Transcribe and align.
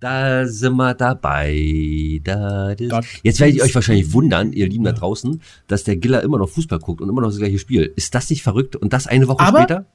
Da 0.00 0.46
sind 0.46 0.76
wir 0.76 0.94
dabei. 0.94 2.20
Da, 2.22 2.74
Jetzt 3.22 3.40
werdet 3.40 3.56
ihr 3.56 3.62
euch 3.62 3.74
wahrscheinlich 3.74 4.12
wundern, 4.12 4.52
ihr 4.52 4.68
Lieben 4.68 4.84
da 4.84 4.92
draußen, 4.92 5.40
dass 5.68 5.84
der 5.84 5.96
Giller 5.96 6.22
immer 6.22 6.38
noch 6.38 6.48
Fußball 6.50 6.78
guckt 6.78 7.00
und 7.00 7.08
immer 7.08 7.22
noch 7.22 7.28
das 7.30 7.38
gleiche 7.38 7.58
Spiel. 7.58 7.92
Ist 7.96 8.14
das 8.14 8.28
nicht 8.28 8.42
verrückt? 8.42 8.76
Und 8.76 8.92
das 8.92 9.06
eine 9.06 9.26
Woche 9.28 9.40
Aber- 9.40 9.58
später? 9.60 9.86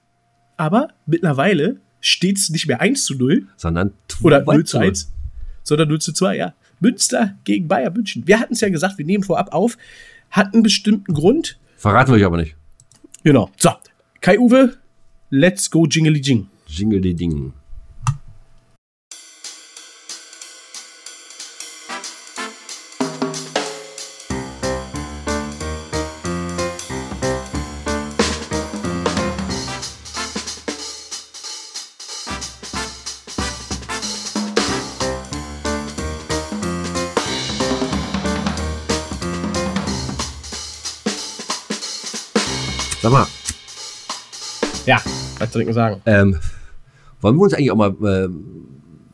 Aber 0.58 0.90
mittlerweile 1.06 1.78
steht 2.00 2.38
es 2.38 2.50
nicht 2.50 2.68
mehr 2.68 2.82
1 2.82 3.06
zu 3.06 3.16
0 3.16 3.48
Sondern 3.58 3.94
oder 4.22 4.44
2 4.44 4.54
0 4.54 4.64
zu 4.66 4.78
1, 4.80 5.12
sondern 5.64 5.88
0 5.90 6.00
zu 6.02 6.14
2, 6.14 6.36
ja. 6.38 6.54
Münster 6.80 7.36
gegen 7.44 7.68
Bayern 7.68 7.94
München. 7.94 8.24
Wir 8.26 8.40
hatten 8.40 8.54
es 8.54 8.62
ja 8.62 8.70
gesagt, 8.70 8.98
wir 8.98 9.06
nehmen 9.06 9.24
vorab 9.24 9.54
auf, 9.54 9.78
hat 10.32 10.54
einen 10.54 10.64
bestimmten 10.64 11.14
Grund. 11.14 11.60
Verraten 11.78 12.12
wir 12.12 12.16
euch 12.18 12.26
aber 12.26 12.38
nicht. 12.38 12.56
Genau. 13.24 13.52
So, 13.58 13.70
Kai-Uwe, 14.22 14.78
let's 15.30 15.70
go 15.70 15.86
Jingly 15.86 16.22
Jing. 16.22 16.48
Jingle 16.68 17.02
die 17.02 17.14
Ding. 17.16 17.54
Denn 45.54 45.74
sagen? 45.74 46.02
ähm, 46.06 46.38
wollen 47.22 47.36
wir 47.36 47.44
uns 47.44 47.54
eigentlich 47.54 47.72
auch 47.72 47.76
mal 47.76 47.96
ähm, 48.04 48.68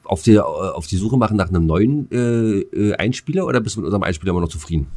auf, 0.04 0.22
die, 0.24 0.36
äh, 0.36 0.40
auf 0.40 0.88
die 0.88 0.98
Suche 0.98 1.18
machen 1.18 1.38
nach 1.38 1.50
einem 1.50 1.66
neuen 1.66 2.10
äh, 2.12 2.60
äh, 2.62 2.96
Einspieler 2.96 3.46
oder 3.46 3.60
bist 3.60 3.76
du 3.76 3.82
mit 3.82 3.86
unserem 3.86 4.04
Einspieler 4.04 4.32
immer 4.32 4.42
noch 4.42 4.50
zufrieden? 4.50 4.88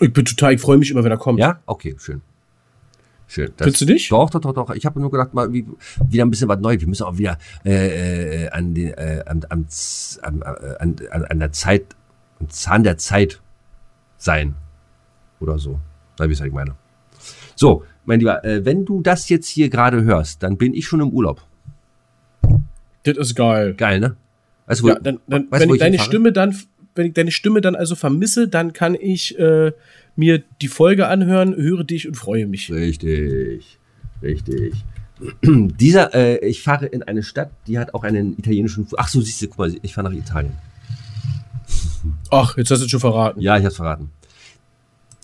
Ich 0.00 0.12
bin 0.12 0.24
total, 0.24 0.54
ich 0.54 0.60
freue 0.60 0.78
mich 0.78 0.90
immer, 0.90 1.04
wenn 1.04 1.10
er 1.10 1.18
kommt. 1.18 1.38
Ja? 1.38 1.60
Okay, 1.66 1.94
schön. 1.98 2.22
Schön. 3.26 3.52
Das, 3.56 3.66
Findest 3.66 3.82
du 3.82 3.86
nicht? 3.86 4.10
Doch, 4.10 4.28
doch, 4.30 4.40
doch, 4.40 4.52
doch. 4.52 4.70
Ich 4.70 4.84
habe 4.84 4.98
nur 4.98 5.10
gedacht, 5.10 5.34
mal 5.34 5.52
wie, 5.52 5.64
wieder 6.08 6.24
ein 6.24 6.30
bisschen 6.30 6.48
was 6.48 6.58
Neues. 6.58 6.80
Wir 6.80 6.88
müssen 6.88 7.04
auch 7.04 7.16
wieder 7.16 7.38
äh, 7.64 8.46
äh, 8.46 8.48
an, 8.50 8.74
den, 8.74 8.92
äh, 8.94 9.22
an, 9.24 9.42
äh, 9.42 10.26
an, 10.26 10.42
an, 11.10 11.24
an 11.24 11.38
der 11.38 11.52
Zeit, 11.52 11.94
am 12.40 12.48
Zahn 12.48 12.82
der 12.82 12.98
Zeit 12.98 13.40
sein. 14.16 14.56
Oder 15.38 15.58
so. 15.58 15.78
Da 16.16 16.28
wie 16.28 16.32
ich 16.32 16.52
meine. 16.52 16.74
So, 17.54 17.84
mein 18.04 18.18
Lieber, 18.20 18.44
äh, 18.44 18.64
wenn 18.64 18.84
du 18.84 19.02
das 19.02 19.28
jetzt 19.28 19.48
hier 19.48 19.68
gerade 19.68 20.02
hörst, 20.04 20.42
dann 20.42 20.56
bin 20.56 20.74
ich 20.74 20.86
schon 20.86 21.00
im 21.00 21.10
Urlaub. 21.10 21.42
Das 23.04 23.16
ist 23.16 23.34
geil. 23.34 23.74
Geil, 23.74 24.00
ne? 24.00 24.16
Weißt 24.66 24.80
du, 24.80 24.84
wo, 24.84 24.88
Ja, 24.88 24.98
dann, 24.98 25.20
dann, 25.26 25.50
weißt, 25.50 25.62
wenn 25.62 25.68
wo 25.70 25.74
ich 25.74 25.80
deine 25.80 25.92
hinfahre? 25.92 26.08
Stimme 26.10 26.32
dann, 26.32 26.56
wenn 26.94 27.06
ich 27.06 27.12
deine 27.14 27.30
Stimme 27.30 27.60
dann 27.60 27.74
also 27.76 27.94
vermisse, 27.94 28.48
dann 28.48 28.72
kann 28.72 28.94
ich 28.94 29.38
äh, 29.38 29.72
mir 30.16 30.42
die 30.60 30.68
Folge 30.68 31.06
anhören, 31.08 31.54
höre 31.54 31.84
dich 31.84 32.06
und 32.08 32.14
freue 32.16 32.46
mich. 32.46 32.70
Richtig, 32.72 33.78
richtig. 34.22 34.74
Dieser, 35.44 36.14
äh, 36.14 36.46
ich 36.46 36.62
fahre 36.62 36.86
in 36.86 37.02
eine 37.02 37.22
Stadt, 37.22 37.50
die 37.66 37.78
hat 37.78 37.94
auch 37.94 38.04
einen 38.04 38.38
italienischen. 38.38 38.86
Fu- 38.86 38.96
Ach 38.98 39.08
so, 39.08 39.20
siehst 39.20 39.42
du, 39.42 39.48
guck 39.48 39.58
mal, 39.58 39.74
ich 39.82 39.94
fahre 39.94 40.10
nach 40.10 40.16
Italien. 40.18 40.52
Ach, 42.30 42.56
jetzt 42.56 42.70
hast 42.70 42.80
du 42.80 42.84
es 42.86 42.90
schon 42.90 43.00
verraten. 43.00 43.40
Ja, 43.40 43.58
ich 43.58 43.64
hab's 43.64 43.76
verraten. 43.76 44.10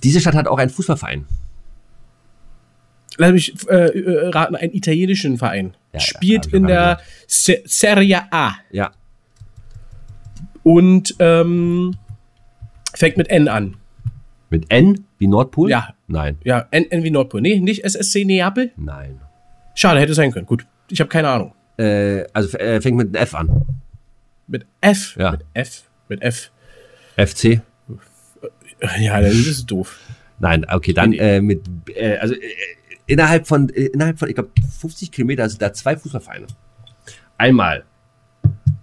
Diese 0.02 0.20
Stadt 0.20 0.34
hat 0.34 0.46
auch 0.48 0.58
einen 0.58 0.70
Fußballverein. 0.70 1.24
Lass 3.19 3.33
mich 3.33 3.55
äh, 3.69 3.75
äh, 3.75 4.28
raten, 4.28 4.55
einen 4.56 4.72
italienischen 4.75 5.39
Verein. 5.39 5.75
Ja, 5.92 6.00
Spielt 6.00 6.47
ich 6.47 6.53
in 6.55 6.67
der 6.67 7.00
Se 7.27 7.62
Serie 7.64 8.23
A 8.31 8.55
Ja, 8.70 8.91
und 10.62 11.14
ähm, 11.19 11.97
fängt 12.95 13.17
mit 13.17 13.28
N 13.28 13.48
an. 13.48 13.77
mit 14.50 14.67
N 14.70 15.05
wie 15.19 15.27
Nordpol? 15.27 15.70
Ja. 15.70 15.95
Nein, 16.08 16.39
Ja, 16.45 16.67
N, 16.70 16.91
N 16.91 17.03
wie 17.03 17.11
Nordpol. 17.11 17.41
Nee, 17.41 17.58
nicht 17.61 17.84
SSC 17.84 18.24
Neapel? 18.24 18.73
nein. 18.77 19.20
Schade, 19.74 20.01
hätte 20.01 20.14
sein 20.14 20.33
können. 20.33 20.46
Gut, 20.46 20.67
ich 20.90 21.01
habe 21.01 21.08
keine 21.08 21.29
Ahnung. 21.29 21.52
Äh, 21.79 22.24
also 22.33 22.57
äh, 22.57 22.80
fängt 22.80 22.96
mit 22.96 23.14
F 23.14 23.35
an. 23.35 23.67
Mit 24.46 24.64
F. 24.80 25.17
Ja. 25.19 25.33
Mit 25.33 25.45
F. 25.52 25.83
Mit 26.08 26.23
F. 26.23 26.51
FC? 27.17 27.61
Ja, 29.01 29.20
das 29.20 29.35
ist 29.35 29.67
doof. 29.67 29.98
Nein, 30.39 30.64
okay, 30.70 30.92
dann 30.92 31.13
äh, 31.14 31.40
mit, 31.40 31.63
äh, 31.95 32.17
also 32.19 32.35
äh, 32.35 32.39
innerhalb 33.06 33.46
von, 33.46 33.68
äh, 33.70 33.86
innerhalb 33.86 34.18
von, 34.18 34.28
ich 34.28 34.34
glaube, 34.34 34.50
50 34.80 35.11
Kilometer 35.12 35.48
sind 35.48 35.62
da 35.62 35.72
zwei 35.72 35.96
Fußballvereine. 35.96 36.46
Einmal 37.39 37.84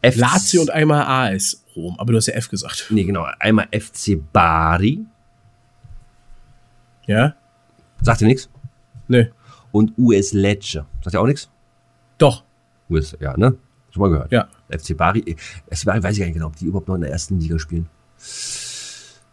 FC, 0.02 0.16
Lazio 0.18 0.62
und 0.62 0.70
einmal 0.70 1.04
AS 1.34 1.64
Rom. 1.76 1.96
Aber 2.00 2.12
du 2.12 2.18
hast 2.18 2.28
ja 2.28 2.34
F 2.36 2.50
gesagt. 2.50 2.88
nee, 2.90 3.04
genau, 3.04 3.26
einmal 3.40 3.68
FC 3.72 4.18
Bari, 4.32 5.06
Ja? 7.06 7.36
sagt 8.02 8.22
ihr 8.22 8.28
nichts? 8.28 8.50
Nee. 9.08 9.32
Und 9.72 9.94
US 9.98 10.34
Lecce, 10.34 10.86
sagt 11.02 11.16
ihr 11.16 11.22
auch 11.22 11.26
nichts? 11.26 11.50
Doch. 12.18 12.44
US, 12.90 13.16
ja, 13.20 13.36
ne? 13.38 13.56
Schon 13.90 14.02
mal 14.02 14.10
gehört. 14.10 14.32
Ja. 14.32 14.48
FC 14.70 14.96
Bari, 14.96 15.20
äh, 15.20 15.36
FC 15.76 15.86
Bari 15.86 16.04
weiß 16.04 16.14
ich 16.14 16.20
gar 16.20 16.26
nicht 16.26 16.36
genau, 16.36 16.48
ob 16.48 16.56
die 16.56 16.66
überhaupt 16.66 16.88
noch 16.88 16.96
in 16.96 17.02
der 17.02 17.12
ersten 17.12 17.40
Liga 17.40 17.58
spielen. 17.60 17.90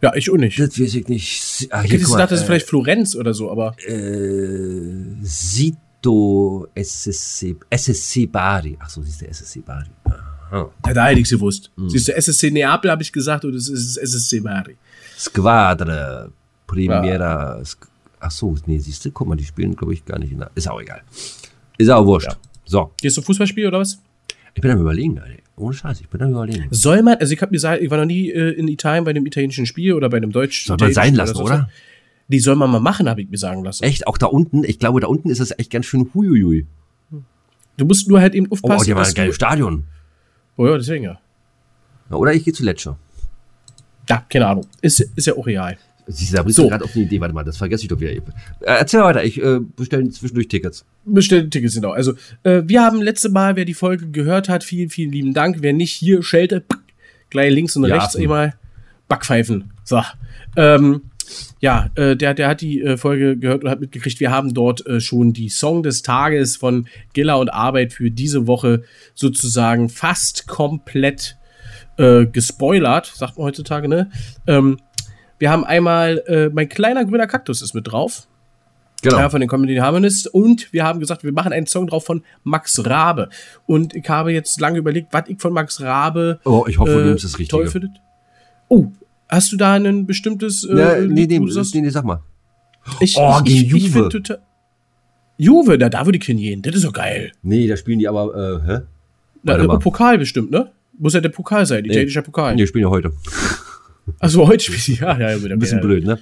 Ja, 0.03 0.15
ich 0.15 0.31
auch 0.31 0.37
nicht. 0.37 0.59
Das 0.59 0.81
weiß 0.81 0.95
ich 0.95 1.09
nicht. 1.09 1.69
Ah, 1.71 1.83
Ich 1.85 1.93
hätte 1.93 2.05
gedacht, 2.05 2.31
das 2.31 2.41
ist 2.41 2.43
äh, 2.45 2.47
vielleicht 2.47 2.67
Florenz 2.69 3.15
oder 3.17 3.35
so, 3.35 3.51
aber 3.51 3.75
äh, 3.87 5.15
Sito 5.23 6.69
SSC, 6.75 7.57
SSC 7.69 8.27
Bari. 8.27 8.77
Ach 8.81 8.89
so, 8.89 9.03
siehst 9.03 9.21
du, 9.23 9.27
SSC 9.29 9.61
Bari. 9.61 9.91
Aha. 10.05 10.71
ja, 10.87 10.93
da 10.95 11.07
hätte 11.07 11.21
ich 11.21 11.27
es 11.27 11.31
gewusst. 11.31 11.71
Hm. 11.77 11.91
Siehst 11.91 12.09
du, 12.09 12.15
SSC 12.17 12.51
Neapel 12.51 12.91
habe 12.91 13.03
ich 13.03 13.13
gesagt 13.13 13.45
und 13.45 13.55
es 13.55 13.69
ist 13.69 13.97
SSC 13.99 14.41
Bari. 14.41 14.77
Squadra 15.19 16.29
Primera. 16.67 17.59
Sk- 17.61 17.87
Ach 18.23 18.31
so, 18.31 18.55
nee, 18.67 18.79
siehst 18.79 19.05
du, 19.05 19.11
guck 19.13 19.29
mal, 19.29 19.37
die 19.37 19.45
spielen, 19.45 19.75
glaube 19.77 19.95
ich, 19.95 20.05
gar 20.05 20.19
nicht 20.19 20.33
in 20.33 20.39
der. 20.39 20.51
Ist 20.55 20.69
auch 20.69 20.81
egal. 20.81 21.03
Ist 21.79 21.89
auch 21.91 22.05
wurscht. 22.05 22.29
Ja. 22.29 22.37
So, 22.67 22.93
Gehst 23.01 23.17
du 23.17 23.23
Fußballspiel 23.23 23.67
oder 23.67 23.79
was? 23.81 23.99
ich 24.55 24.61
bin 24.61 24.71
am 24.73 24.81
Überlegen, 24.81 25.19
Alter. 25.19 25.43
Ohne 25.61 25.75
Scheiß, 25.75 26.01
ich 26.01 26.09
bin 26.09 26.23
am 26.23 26.31
Überlegen. 26.31 26.69
Soll 26.71 27.03
man, 27.03 27.17
also 27.19 27.33
ich 27.35 27.43
habe 27.43 27.53
gesagt, 27.53 27.83
ich 27.83 27.91
war 27.91 27.99
noch 27.99 28.05
nie 28.07 28.31
äh, 28.31 28.51
in 28.53 28.67
Italien 28.69 29.05
bei 29.05 29.11
einem 29.11 29.27
italienischen 29.27 29.67
Spiel 29.67 29.93
oder 29.93 30.09
bei 30.09 30.17
einem 30.17 30.33
deutschen 30.33 30.69
Soll 30.69 30.77
man 30.81 30.93
sein 30.93 31.15
lassen, 31.15 31.37
so. 31.37 31.43
oder? 31.45 31.69
Die 32.29 32.39
soll 32.39 32.57
man 32.57 32.71
mal 32.71 32.81
machen, 32.81 33.09
habe 33.09 33.21
ich 33.23 33.29
mir 33.29 33.37
sagen 33.39 33.63
lassen. 33.65 33.85
Echt, 33.85 34.07
auch 34.07 34.17
da 34.17 34.27
unten, 34.27 34.65
ich 34.65 34.79
glaube, 34.79 35.01
da 35.01 35.09
unten 35.09 35.31
ist 35.31 35.41
das 35.41 35.57
echt 35.59 35.71
ganz 35.71 35.87
schön 35.87 36.09
huiuiui. 36.15 36.67
Du 37.77 37.85
musst 37.85 38.09
nur 38.09 38.21
halt 38.21 38.35
eben 38.35 38.47
Oh, 38.51 38.55
aufpassen. 38.55 38.85
die 38.87 38.95
haben 38.95 39.03
ein 39.05 39.15
geiles 39.15 39.35
Stadion. 39.37 39.85
oh 40.57 40.67
ja, 40.67 40.77
deswegen 40.77 41.05
ja. 41.05 41.19
Ja, 42.11 42.17
Oder 42.17 42.33
ich 42.35 42.45
gehe 42.45 42.53
zu 42.53 42.65
Lecce. 42.65 42.97
Ja, 44.09 44.25
keine 44.29 44.47
Ahnung. 44.47 44.67
Ist, 44.81 45.01
ist 45.01 45.27
ja 45.27 45.35
auch 45.37 45.47
real. 45.47 45.77
Siehst 46.11 46.33
du, 46.33 46.37
da 46.37 46.43
bist 46.43 46.57
So. 46.57 46.65
du 46.65 46.69
gerade 46.71 46.85
auf 46.85 46.95
eine 46.95 47.05
Idee. 47.05 47.21
Warte 47.21 47.35
mal, 47.35 47.45
das 47.45 47.57
vergesse 47.57 47.83
ich 47.85 47.89
doch 47.89 48.01
wieder. 48.01 48.11
Äh, 48.13 48.21
erzähl 48.61 49.01
mal 49.01 49.07
weiter, 49.07 49.25
ich 49.25 49.41
äh, 49.43 49.61
bestelle 49.77 50.09
zwischendurch 50.11 50.49
Tickets. 50.49 50.85
Bestellte 51.05 51.51
Tickets, 51.51 51.75
genau. 51.75 51.91
Also, 51.91 52.13
äh, 52.43 52.63
wir 52.67 52.83
haben 52.83 53.01
letzte 53.01 53.29
Mal, 53.29 53.57
wer 53.57 53.65
die 53.65 53.75
Folge 53.75 54.09
gehört 54.11 54.49
hat, 54.49 54.65
vielen, 54.65 54.91
vielen 54.91 55.13
lieben 55.13 55.35
Dank. 55.35 55.59
Wer 55.61 55.73
nicht 55.73 55.93
hier 55.93 56.23
schelte, 56.23 56.65
gleich 57.31 57.53
links 57.53 57.77
und 57.77 57.85
Ja, 57.87 57.95
rechts 57.97 58.15
Affen. 58.17 58.23
einmal 58.23 58.55
Backpfeifen. 59.09 59.73
So. 59.85 60.03
Ähm, 60.57 61.03
ja, 61.61 61.91
äh, 61.95 62.17
der, 62.17 62.35
der 62.35 62.49
hat 62.49 62.61
die 62.61 62.81
äh, 62.81 62.97
Folge 62.97 63.37
gehört 63.37 63.63
und 63.65 63.71
hat 63.71 63.81
mitgekriegt, 63.81 64.19
wir 64.21 64.31
haben 64.31 64.53
dort 64.55 64.85
äh, 64.87 65.01
schon 65.01 65.33
die 65.33 65.49
Song 65.49 65.83
des 65.83 66.03
Tages 66.03 66.57
von 66.57 66.87
Giller 67.13 67.39
und 67.39 67.51
Arbeit 67.51 67.93
für 67.93 68.11
diese 68.11 68.47
Woche 68.47 68.83
sozusagen 69.15 69.89
fast 69.89 70.49
komplett 70.49 71.37
äh, 71.99 72.27
gespoilert, 72.27 73.13
sagt 73.15 73.37
man 73.37 73.47
heutzutage, 73.47 73.89
ne? 73.89 74.11
Ähm, 74.47 74.79
wir 75.41 75.51
haben 75.51 75.65
einmal, 75.65 76.23
äh, 76.27 76.49
mein 76.51 76.69
kleiner 76.69 77.05
grüner 77.05 77.27
Kaktus 77.27 77.63
ist 77.63 77.75
mit 77.75 77.91
drauf. 77.91 78.29
Genau. 79.03 79.19
Ja, 79.19 79.31
von 79.31 79.41
den 79.41 79.49
Comedy 79.49 79.77
Harmonists. 79.77 80.27
Und 80.27 80.71
wir 80.73 80.85
haben 80.85 81.01
gesagt, 81.01 81.25
wir 81.25 81.33
machen 81.33 81.53
einen 81.55 81.67
Song 81.67 81.87
drauf 81.87 82.05
von 82.05 82.23
Max 82.45 82.85
Rabe. 82.85 83.31
Und 83.67 83.95
ich 83.97 84.07
habe 84.09 84.31
jetzt 84.33 84.61
lange 84.61 84.79
überlegt, 84.79 85.09
was 85.13 85.25
ich 85.29 85.41
von 85.41 85.55
Max 85.55 85.81
Rabe 85.81 86.39
oh, 86.45 86.67
ich 86.69 86.79
hoffe, 86.79 86.93
du 86.93 86.99
äh, 87.01 87.05
nimmst 87.07 87.25
das 87.25 87.39
Richtige. 87.39 87.63
toll 87.63 87.67
findet. 87.69 87.93
Oh, 88.69 88.89
hast 89.29 89.51
du 89.53 89.57
da 89.57 89.73
ein 89.73 90.07
bestimmtes 90.07 90.65
äh, 90.65 90.79
Ja, 90.79 91.01
nee, 91.01 91.27
nee, 91.27 91.39
du 91.39 91.47
nee, 91.47 91.81
nee, 91.81 91.89
sag 91.89 92.05
mal. 92.05 92.21
ich, 93.01 93.17
Oh, 93.17 93.37
ich, 93.39 93.45
gegen 93.65 93.77
ich, 93.77 93.85
ich 93.87 93.95
Juve. 93.95 94.09
total- 94.11 94.43
Juve, 95.39 95.79
da, 95.79 95.89
da 95.89 96.05
würde 96.05 96.19
ich 96.19 96.25
hingehen. 96.25 96.61
Das 96.61 96.75
ist 96.75 96.83
so 96.83 96.93
geil. 96.93 97.33
Nee, 97.43 97.67
da 97.67 97.79
spielen 97.79 97.99
die 97.99 98.07
aber, 98.09 98.61
äh, 98.67 98.67
hä? 98.71 98.81
Da. 99.43 99.79
Pokal 99.79 100.19
bestimmt, 100.19 100.51
ne? 100.51 100.71
Muss 100.99 101.15
ja 101.15 101.23
der 101.23 101.31
Pokal 101.31 101.65
sein, 101.65 101.87
italienischer 101.87 102.21
Pokal. 102.21 102.55
Nee, 102.55 102.67
spielen 102.67 102.85
ja 102.85 102.91
heute. 102.91 103.13
Also 104.19 104.47
heute 104.47 104.65
spielt 104.65 104.81
sie, 104.81 104.95
ja, 104.95 105.19
ja, 105.19 105.43
wieder 105.43 105.55
Ein 105.55 105.59
bisschen 105.59 105.81
blöd, 105.81 106.05
ne? 106.05 106.19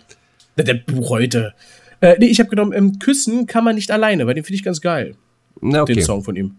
Der, 0.56 0.64
der 0.64 0.74
Buch 0.74 1.10
heute. 1.10 1.54
Äh, 2.00 2.16
nee, 2.18 2.26
ich 2.26 2.38
habe 2.40 2.50
genommen, 2.50 2.72
ähm, 2.72 2.98
Küssen 2.98 3.46
kann 3.46 3.64
man 3.64 3.74
nicht 3.74 3.90
alleine, 3.90 4.26
weil 4.26 4.34
den 4.34 4.44
finde 4.44 4.56
ich 4.56 4.64
ganz 4.64 4.80
geil. 4.80 5.14
Na, 5.60 5.84
den 5.84 5.96
okay. 5.96 6.02
Song 6.02 6.22
von 6.22 6.36
ihm. 6.36 6.56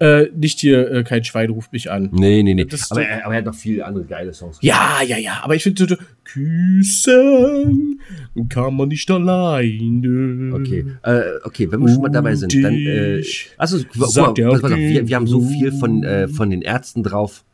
Äh, 0.00 0.28
nicht 0.34 0.60
hier, 0.60 0.90
äh, 0.90 1.04
kein 1.04 1.22
Schwein 1.24 1.50
ruft 1.50 1.74
mich 1.74 1.90
an. 1.90 2.08
Nee, 2.12 2.42
nee, 2.42 2.54
nee. 2.54 2.64
Das 2.64 2.90
aber, 2.90 3.06
er, 3.06 3.26
aber 3.26 3.34
er 3.34 3.38
hat 3.38 3.44
noch 3.44 3.54
viele 3.54 3.84
andere 3.84 4.04
geile 4.06 4.32
Songs. 4.32 4.56
Ja, 4.62 5.00
ja, 5.06 5.18
ja, 5.18 5.40
aber 5.42 5.54
ich 5.56 5.62
finde, 5.62 5.86
so, 5.86 5.96
küssen 6.24 8.00
kann 8.48 8.76
man 8.76 8.88
nicht 8.88 9.10
alleine. 9.10 10.54
Okay, 10.54 10.86
äh, 11.02 11.22
okay, 11.44 11.70
wenn 11.70 11.80
wir 11.80 11.88
schon 11.92 12.00
mal 12.02 12.08
dabei 12.08 12.34
sind, 12.34 12.54
dann, 12.64 12.74
äh, 12.74 13.22
also, 13.58 13.78
guck 13.78 13.96
mal, 13.96 14.06
pass, 14.06 14.14
pass 14.62 14.72
auf, 14.72 14.78
wir, 14.78 15.06
wir 15.06 15.16
haben 15.16 15.26
so 15.26 15.40
den 15.40 15.48
viel 15.50 15.72
von, 15.72 16.02
äh, 16.02 16.28
von 16.28 16.48
den 16.48 16.62
Ärzten 16.62 17.02
drauf. 17.02 17.44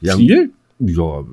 Wir 0.00 0.12
haben- 0.12 0.18
Viel? 0.18 0.50
Ja, 0.80 1.24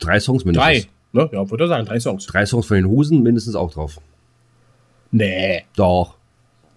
drei 0.00 0.20
Songs 0.20 0.44
mindestens. 0.44 0.84
Drei. 0.84 0.90
Ne? 1.12 1.28
Ja, 1.32 1.50
würde 1.50 1.64
ich 1.64 1.70
sagen, 1.70 1.86
drei 1.86 2.00
Songs. 2.00 2.26
Drei 2.26 2.46
Songs 2.46 2.66
von 2.66 2.76
den 2.76 2.86
Hosen 2.86 3.22
mindestens 3.22 3.54
auch 3.54 3.72
drauf. 3.72 4.00
Nee. 5.10 5.64
Doch. 5.76 6.16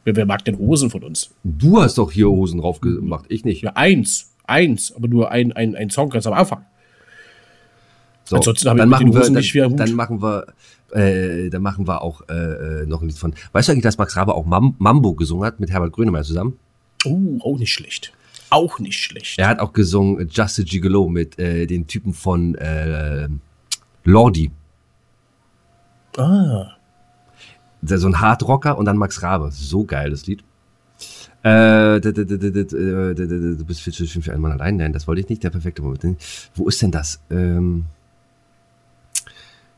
Wer, 0.03 0.15
wer 0.15 0.25
mag 0.25 0.43
denn 0.45 0.57
Hosen 0.57 0.89
von 0.89 1.03
uns? 1.03 1.31
Du 1.43 1.81
hast 1.81 1.97
doch 1.97 2.11
hier 2.11 2.27
Hosen 2.27 2.59
drauf 2.61 2.81
gemacht, 2.81 3.25
ich 3.29 3.45
nicht. 3.45 3.61
Ja, 3.61 3.71
eins. 3.75 4.31
Eins. 4.45 4.93
Aber 4.95 5.07
nur 5.07 5.31
ein, 5.31 5.53
ein, 5.53 5.75
ein 5.75 5.89
Song 5.89 6.09
ganz 6.09 6.27
am 6.27 6.33
Anfang. 6.33 6.65
So, 8.25 8.37
Ansonsten 8.37 8.69
habe 8.69 8.79
ich 8.79 8.83
den 8.83 8.89
machen 8.89 9.13
wir, 9.13 9.19
Hosen 9.19 9.33
dann, 9.33 9.41
nicht 9.41 9.61
am 9.61 9.71
Hut. 9.71 9.79
dann 9.79 9.93
machen 9.93 10.21
wir, 10.21 10.45
äh, 10.91 11.49
dann 11.49 11.61
machen 11.61 11.87
wir 11.87 12.01
auch 12.01 12.21
äh, 12.29 12.33
äh, 12.33 12.85
noch 12.85 13.01
ein 13.01 13.07
Lied 13.07 13.17
von. 13.17 13.33
Weißt 13.51 13.67
du 13.67 13.73
eigentlich, 13.73 13.83
dass 13.83 13.97
Max 13.97 14.15
Rabe 14.15 14.33
auch 14.33 14.45
Mam 14.45 14.75
Mambo 14.79 15.13
gesungen 15.13 15.45
hat 15.45 15.59
mit 15.59 15.71
Herbert 15.71 15.93
Grönemeyer 15.93 16.23
zusammen? 16.23 16.57
Oh, 17.05 17.37
auch 17.41 17.57
nicht 17.57 17.71
schlecht 17.71 18.13
auch 18.53 18.79
nicht 18.79 18.99
schlecht. 18.99 19.39
Er 19.39 19.47
hat 19.47 19.59
auch 19.59 19.73
gesungen 19.73 20.19
äh, 20.19 20.27
Just 20.29 20.59
a 20.59 20.63
Gigolo 20.63 21.09
mit 21.09 21.37
äh, 21.39 21.65
den 21.65 21.87
Typen 21.87 22.13
von 22.13 22.55
äh, 22.55 23.27
Lordi. 24.03 24.51
Ah. 26.17 26.71
So 27.81 28.07
ein 28.07 28.21
Hardrocker 28.21 28.77
und 28.77 28.85
dann 28.85 28.97
Max 28.97 29.21
Rabe. 29.23 29.49
So 29.51 29.83
geiles 29.83 30.25
Lied. 30.27 30.43
Du 31.43 31.99
bist 33.65 33.81
viel 33.81 33.91
zu 33.91 34.07
schön 34.07 34.21
für 34.21 34.31
einen 34.31 34.41
Mann 34.41 34.53
allein. 34.53 34.77
Nein, 34.77 34.93
das 34.93 35.07
wollte 35.07 35.19
ich 35.19 35.29
nicht. 35.29 35.43
Der 35.43 35.49
perfekte 35.49 35.81
Moment. 35.81 36.17
Wo 36.55 36.69
ist 36.69 36.81
denn 36.81 36.91
das? 36.91 37.19
Ähm, 37.29 37.85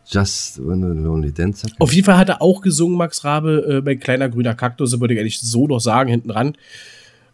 Just 0.07 0.57
Lonely 0.57 1.33
Dancer. 1.33 1.67
Auf 1.79 1.91
jeden 1.93 2.05
Fall 2.05 2.17
hat 2.17 2.29
er 2.29 2.41
auch 2.41 2.61
gesungen, 2.61 2.97
Max 2.97 3.23
Rabe, 3.23 3.77
äh, 3.77 3.81
bei 3.81 3.95
Kleiner 3.95 4.29
Grüner 4.29 4.53
Kaktus. 4.53 4.91
Das 4.91 4.99
würde 4.99 5.15
ich 5.15 5.17
ehrlich 5.17 5.39
so 5.39 5.67
noch 5.67 5.79
sagen, 5.79 6.09
hinten 6.09 6.29
dran. 6.29 6.55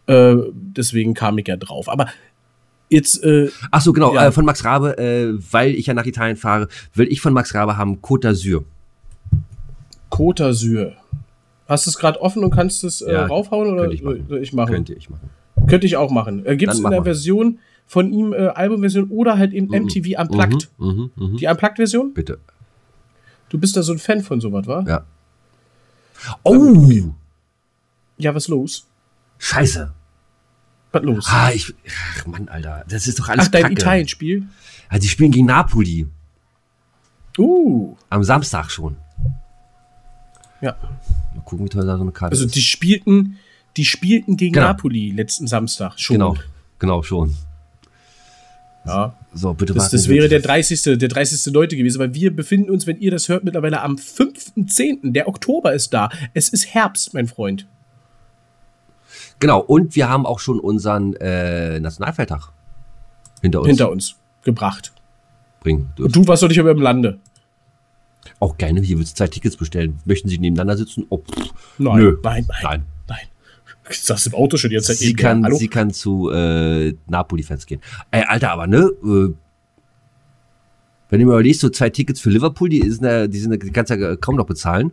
Äh, 0.06 0.36
deswegen 0.52 1.14
kam 1.14 1.38
ich 1.38 1.48
ja 1.48 1.56
drauf. 1.56 1.88
Aber 1.88 2.08
jetzt, 2.88 3.22
äh, 3.24 3.50
Ach 3.70 3.80
so, 3.80 3.92
genau. 3.92 4.14
Ja. 4.14 4.26
Äh, 4.26 4.32
von 4.32 4.44
Max 4.44 4.64
Rabe, 4.64 4.98
äh, 4.98 5.32
weil 5.50 5.74
ich 5.74 5.86
ja 5.86 5.94
nach 5.94 6.06
Italien 6.06 6.36
fahre, 6.36 6.68
will 6.94 7.06
ich 7.10 7.20
von 7.20 7.32
Max 7.32 7.54
Rabe 7.54 7.76
haben 7.76 8.00
Côte 8.00 8.28
d'Azur. 8.28 8.64
Côte 10.10 10.42
d'Azur. 10.42 10.92
Hast 11.68 11.86
du 11.86 11.90
es 11.90 11.96
gerade 11.98 12.20
offen 12.20 12.44
und 12.44 12.50
kannst 12.50 12.84
es 12.84 13.00
äh, 13.00 13.12
Ja, 13.12 13.26
raufhauen 13.26 13.72
oder 13.72 13.82
könnte 13.82 13.94
ich 13.94 14.02
machen. 14.02 14.26
soll 14.28 14.42
ich 14.42 14.52
machen? 14.52 14.72
Könnte 14.72 14.94
ich 14.94 15.08
machen. 15.10 15.30
Könnte 15.68 15.86
ich 15.86 15.96
auch 15.96 16.10
machen. 16.10 16.44
Äh, 16.44 16.56
Gibt 16.56 16.72
es 16.72 16.80
in 16.80 16.90
der. 16.90 17.04
Version 17.04 17.58
von 17.86 18.12
ihm 18.12 18.32
Albumversion 18.32 19.08
oder 19.10 19.38
halt 19.38 19.52
eben 19.52 19.66
MTV 19.68 20.18
Unplugged? 20.20 20.68
Mhm, 20.78 20.86
mhm, 20.86 21.10
mhm. 21.16 21.36
Die 21.36 21.46
Unplugged-Version? 21.46 22.14
Bitte. 22.14 22.38
Du 23.48 23.58
bist 23.58 23.76
da 23.76 23.82
so 23.82 23.92
ein 23.92 23.98
Fan 23.98 24.22
von 24.22 24.40
sowas, 24.40 24.66
wa? 24.66 24.84
Ja. 24.86 25.04
Oh! 26.42 27.12
Ja, 28.18 28.34
was 28.34 28.48
los? 28.48 28.86
Scheiße. 29.42 29.92
Was 30.92 31.02
los? 31.02 31.26
Ah, 31.28 31.50
ich. 31.52 31.74
Ach 32.18 32.26
Mann, 32.26 32.48
Alter. 32.48 32.84
Das 32.88 33.06
ist 33.08 33.18
doch 33.18 33.28
alles 33.28 33.46
Ach, 33.46 33.50
dein 33.50 33.62
Kacke. 33.62 33.74
Italien-Spiel? 33.74 34.46
Ah, 34.88 34.98
die 34.98 35.08
spielen 35.08 35.32
gegen 35.32 35.46
Napoli. 35.46 36.06
Uh. 37.38 37.96
Am 38.08 38.22
Samstag 38.22 38.70
schon. 38.70 38.96
Ja. 40.60 40.76
Mal 41.34 41.42
gucken, 41.44 41.64
wie 41.66 41.70
teuer 41.70 41.84
da 41.84 41.96
so 41.96 42.02
eine 42.02 42.12
Karte 42.12 42.32
Also 42.34 42.44
ist. 42.44 42.54
die 42.54 42.60
spielten, 42.62 43.38
die 43.76 43.84
spielten 43.84 44.36
gegen 44.36 44.52
Genau. 44.52 44.66
Napoli 44.68 45.10
letzten 45.10 45.48
Samstag 45.48 45.98
schon. 45.98 46.14
Genau. 46.14 46.36
Genau, 46.78 47.02
schon. 47.02 47.34
Ja. 48.86 49.16
So, 49.32 49.54
bitte 49.54 49.74
Das, 49.74 49.90
das 49.90 50.08
wäre 50.08 50.28
der 50.28 50.40
30. 50.40 50.82
der 50.98 51.08
30. 51.08 51.52
Leute 51.52 51.76
gewesen, 51.76 51.98
weil 51.98 52.14
wir 52.14 52.34
befinden 52.34 52.70
uns, 52.70 52.86
wenn 52.86 52.98
ihr 53.00 53.10
das 53.10 53.28
hört, 53.28 53.42
mittlerweile 53.44 53.80
am 53.82 53.96
5.10. 53.96 55.12
Der 55.12 55.26
Oktober 55.26 55.72
ist 55.72 55.94
da. 55.94 56.10
Es 56.34 56.48
ist 56.48 56.74
Herbst, 56.74 57.12
mein 57.14 57.26
Freund. 57.26 57.66
Genau, 59.42 59.58
und 59.60 59.96
wir 59.96 60.08
haben 60.08 60.24
auch 60.24 60.38
schon 60.38 60.60
unseren 60.60 61.14
äh, 61.16 61.80
Nationalfeiertag 61.80 62.52
hinter 63.40 63.58
uns 63.60 63.68
Hinter 63.68 63.90
uns 63.90 64.16
gebracht. 64.44 64.92
bringen. 65.60 65.92
Und 65.98 66.14
du 66.14 66.24
warst 66.28 66.42
doch 66.44 66.48
nicht 66.48 66.62
mehr 66.62 66.70
im 66.72 66.80
Lande. 66.80 67.18
Auch 68.38 68.56
gerne, 68.56 68.80
hier 68.80 68.98
willst 68.98 69.12
du 69.12 69.16
zwei 69.16 69.26
Tickets 69.26 69.56
bestellen. 69.56 69.98
Möchten 70.04 70.28
Sie 70.28 70.38
nebeneinander 70.38 70.76
sitzen? 70.76 71.06
Oh, 71.08 71.18
pff, 71.18 71.52
Nein, 71.78 71.96
Nö. 71.96 72.18
nein, 72.22 72.46
nein, 72.48 72.60
Nein. 72.62 72.82
nein. 73.08 73.18
Ich 73.90 74.00
saß 74.02 74.28
im 74.28 74.34
Auto 74.34 74.56
schon 74.56 74.70
die 74.70 74.76
ganze 74.76 74.92
Zeit 74.92 74.98
Sie 74.98 75.08
nebenher. 75.08 75.30
kann, 75.32 75.44
Hallo? 75.44 75.56
sie 75.56 75.66
kann 75.68 75.90
zu 75.92 76.30
äh, 76.30 76.94
Napoli-Fans 77.08 77.66
gehen. 77.66 77.80
Ey, 78.12 78.22
Alter, 78.28 78.52
aber 78.52 78.68
ne, 78.68 78.78
äh, 79.02 79.34
wenn 81.10 81.18
du 81.20 81.26
mir 81.26 81.32
überlegst, 81.32 81.60
so 81.62 81.68
zwei 81.68 81.90
Tickets 81.90 82.20
für 82.20 82.30
Liverpool, 82.30 82.68
die, 82.68 82.88
sind 82.88 83.04
ja, 83.04 83.26
die, 83.26 83.38
sind, 83.38 83.60
die 83.62 83.70
kannst 83.70 83.90
du 83.90 83.96
ja 83.96 84.14
kaum 84.16 84.36
noch 84.36 84.46
bezahlen. 84.46 84.92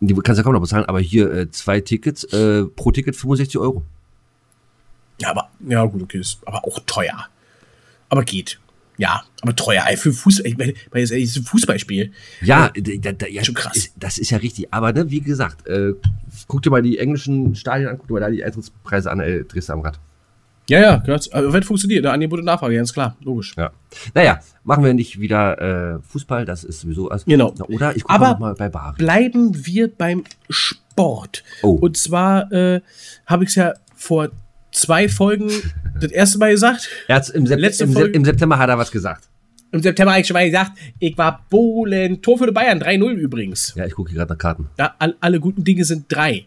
Die 0.00 0.14
kannst 0.14 0.38
du 0.38 0.40
ja 0.40 0.42
kaum 0.42 0.54
noch 0.54 0.60
bezahlen, 0.60 0.86
aber 0.86 1.00
hier 1.00 1.30
äh, 1.30 1.50
zwei 1.50 1.80
Tickets, 1.80 2.24
äh, 2.24 2.64
pro 2.64 2.90
Ticket 2.90 3.16
65 3.16 3.58
Euro. 3.58 3.82
Ja, 5.20 5.30
aber, 5.30 5.50
ja, 5.66 5.84
gut, 5.84 6.02
okay, 6.02 6.18
ist 6.18 6.38
aber 6.46 6.64
auch 6.64 6.78
teuer. 6.86 7.26
Aber 8.08 8.24
geht. 8.24 8.58
Ja, 8.96 9.22
aber 9.42 9.54
teuer. 9.56 9.84
Ey, 9.86 9.96
für 9.96 10.12
Fußball, 10.12 10.46
ich 10.46 10.58
meine, 10.58 10.74
es 10.92 11.10
ist 11.10 11.36
ein 11.36 11.44
Fußballspiel. 11.44 12.12
Ja, 12.42 12.70
da, 12.74 13.12
da, 13.12 13.26
ja 13.26 13.44
Schon 13.44 13.54
krass. 13.54 13.76
Ist, 13.76 13.92
das 13.96 14.18
ist 14.18 14.30
ja 14.30 14.38
richtig. 14.38 14.72
Aber 14.72 14.92
ne, 14.92 15.10
wie 15.10 15.20
gesagt, 15.20 15.66
äh, 15.66 15.92
guck 16.46 16.62
dir 16.62 16.70
mal 16.70 16.82
die 16.82 16.98
englischen 16.98 17.54
Stadien 17.54 17.88
an, 17.88 17.98
guck 17.98 18.08
dir 18.08 18.14
mal 18.14 18.20
da 18.20 18.30
die 18.30 18.44
Eintrittspreise 18.44 19.10
an, 19.10 19.20
äh, 19.20 19.44
drehst 19.44 19.68
du 19.68 19.74
am 19.74 19.80
Rad. 19.80 19.98
Ja, 20.70 20.80
ja, 20.80 20.96
gehört. 20.98 21.28
Aber 21.32 21.52
wenn 21.52 21.62
funktioniert, 21.62 22.04
ne? 22.04 22.10
Angebot 22.12 22.38
und 22.38 22.44
Nachfrage, 22.44 22.76
ganz 22.76 22.92
klar, 22.92 23.16
logisch. 23.22 23.54
Ja. 23.56 23.70
Naja, 24.14 24.40
machen 24.64 24.84
wir 24.84 24.94
nicht 24.94 25.20
wieder 25.20 25.96
äh, 25.96 25.98
Fußball, 26.02 26.44
das 26.44 26.64
ist 26.64 26.80
sowieso. 26.80 27.08
Also, 27.08 27.24
Genau. 27.26 27.52
Na, 27.58 27.64
oder 27.66 27.96
ich 27.96 28.04
gucke 28.04 28.20
mal 28.38 28.54
bei 28.54 28.68
Bari. 28.68 28.96
Bleiben 28.96 29.66
wir 29.66 29.88
beim 29.92 30.22
Sport. 30.48 31.42
Oh. 31.62 31.70
Und 31.72 31.96
zwar 31.96 32.50
äh, 32.52 32.80
habe 33.26 33.44
ich 33.44 33.50
es 33.50 33.56
ja 33.56 33.74
vor 33.96 34.28
zwei 34.72 35.08
Folgen 35.08 35.50
das 36.00 36.12
erste 36.12 36.38
Mal 36.38 36.52
gesagt. 36.52 36.88
Er 37.08 37.16
hat's 37.16 37.28
im, 37.30 37.46
Sep 37.46 37.58
Letzte 37.58 37.84
im, 37.84 37.92
Folge- 37.92 38.12
Im 38.16 38.24
September 38.24 38.58
hat 38.58 38.68
er 38.68 38.78
was 38.78 38.90
gesagt. 38.90 39.28
Im 39.72 39.82
September 39.82 40.12
habe 40.12 40.20
ich 40.20 40.26
schon 40.26 40.34
mal 40.34 40.46
gesagt, 40.46 40.72
ich 40.98 41.16
war 41.16 41.44
Bohlen. 41.48 42.20
Tor 42.22 42.38
für 42.38 42.46
die 42.46 42.52
Bayern, 42.52 42.80
3-0 42.80 43.10
übrigens. 43.12 43.72
Ja, 43.76 43.86
ich 43.86 43.94
gucke 43.94 44.10
hier 44.10 44.18
gerade 44.18 44.32
nach 44.32 44.38
Karten. 44.38 44.68
Ja, 44.78 44.94
all, 44.98 45.14
alle 45.20 45.38
guten 45.38 45.62
Dinge 45.62 45.84
sind 45.84 46.06
drei. 46.08 46.46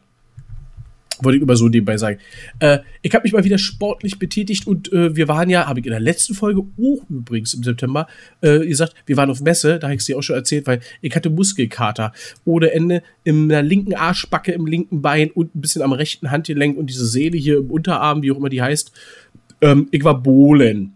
Wollte 1.22 1.38
ich 1.38 1.44
immer 1.44 1.56
so 1.56 1.70
nebenbei 1.70 1.98
sagen. 1.98 2.18
Äh, 2.60 2.80
ich 3.02 3.14
habe 3.14 3.24
mich 3.24 3.34
mal 3.34 3.44
wieder 3.44 3.60
sportlich 3.60 4.18
betätigt 4.18 4.66
und 4.66 4.92
äh, 4.92 5.16
wir 5.16 5.28
waren 5.28 5.50
ja, 5.50 5.68
habe 5.68 5.80
ich 5.80 5.86
in 5.86 5.92
der 5.92 6.00
letzten 6.00 6.34
Folge 6.34 6.62
auch 6.62 7.10
übrigens 7.10 7.54
im 7.54 7.64
September 7.64 8.08
äh, 8.42 8.66
gesagt, 8.66 8.96
wir 9.06 9.16
waren 9.16 9.30
auf 9.30 9.42
Messe, 9.42 9.78
da 9.78 9.88
habe 9.88 9.96
ich 9.96 10.00
es 10.00 10.06
dir 10.06 10.18
auch 10.18 10.24
schon 10.24 10.36
erzählt, 10.36 10.66
weil 10.66 10.80
ich 11.02 11.16
hatte 11.16 11.30
Muskelkater 11.30 12.14
ohne 12.46 12.72
Ende 12.72 13.04
in 13.24 13.50
der 13.50 13.62
linken 13.62 13.94
Arschbacke, 13.94 14.52
im 14.54 14.66
linken 14.66 15.02
Bein 15.02 15.30
und 15.30 15.56
ein 15.56 15.62
bisschen 15.62 15.84
am 15.84 15.92
rechten 15.92 16.32
Handgelenk 16.32 16.78
und 16.78 16.88
diese 16.88 17.06
Seele 17.06 17.38
hier 17.38 17.60
im 17.60 17.70
Unterarm, 17.70 18.24
wie 18.24 18.32
auch 18.32 18.38
immer 18.38 18.50
die 18.50 18.62
heißt. 18.62 18.92
Ähm, 19.62 19.88
ich 19.92 20.04
war 20.04 20.22
Bowlen. 20.22 20.94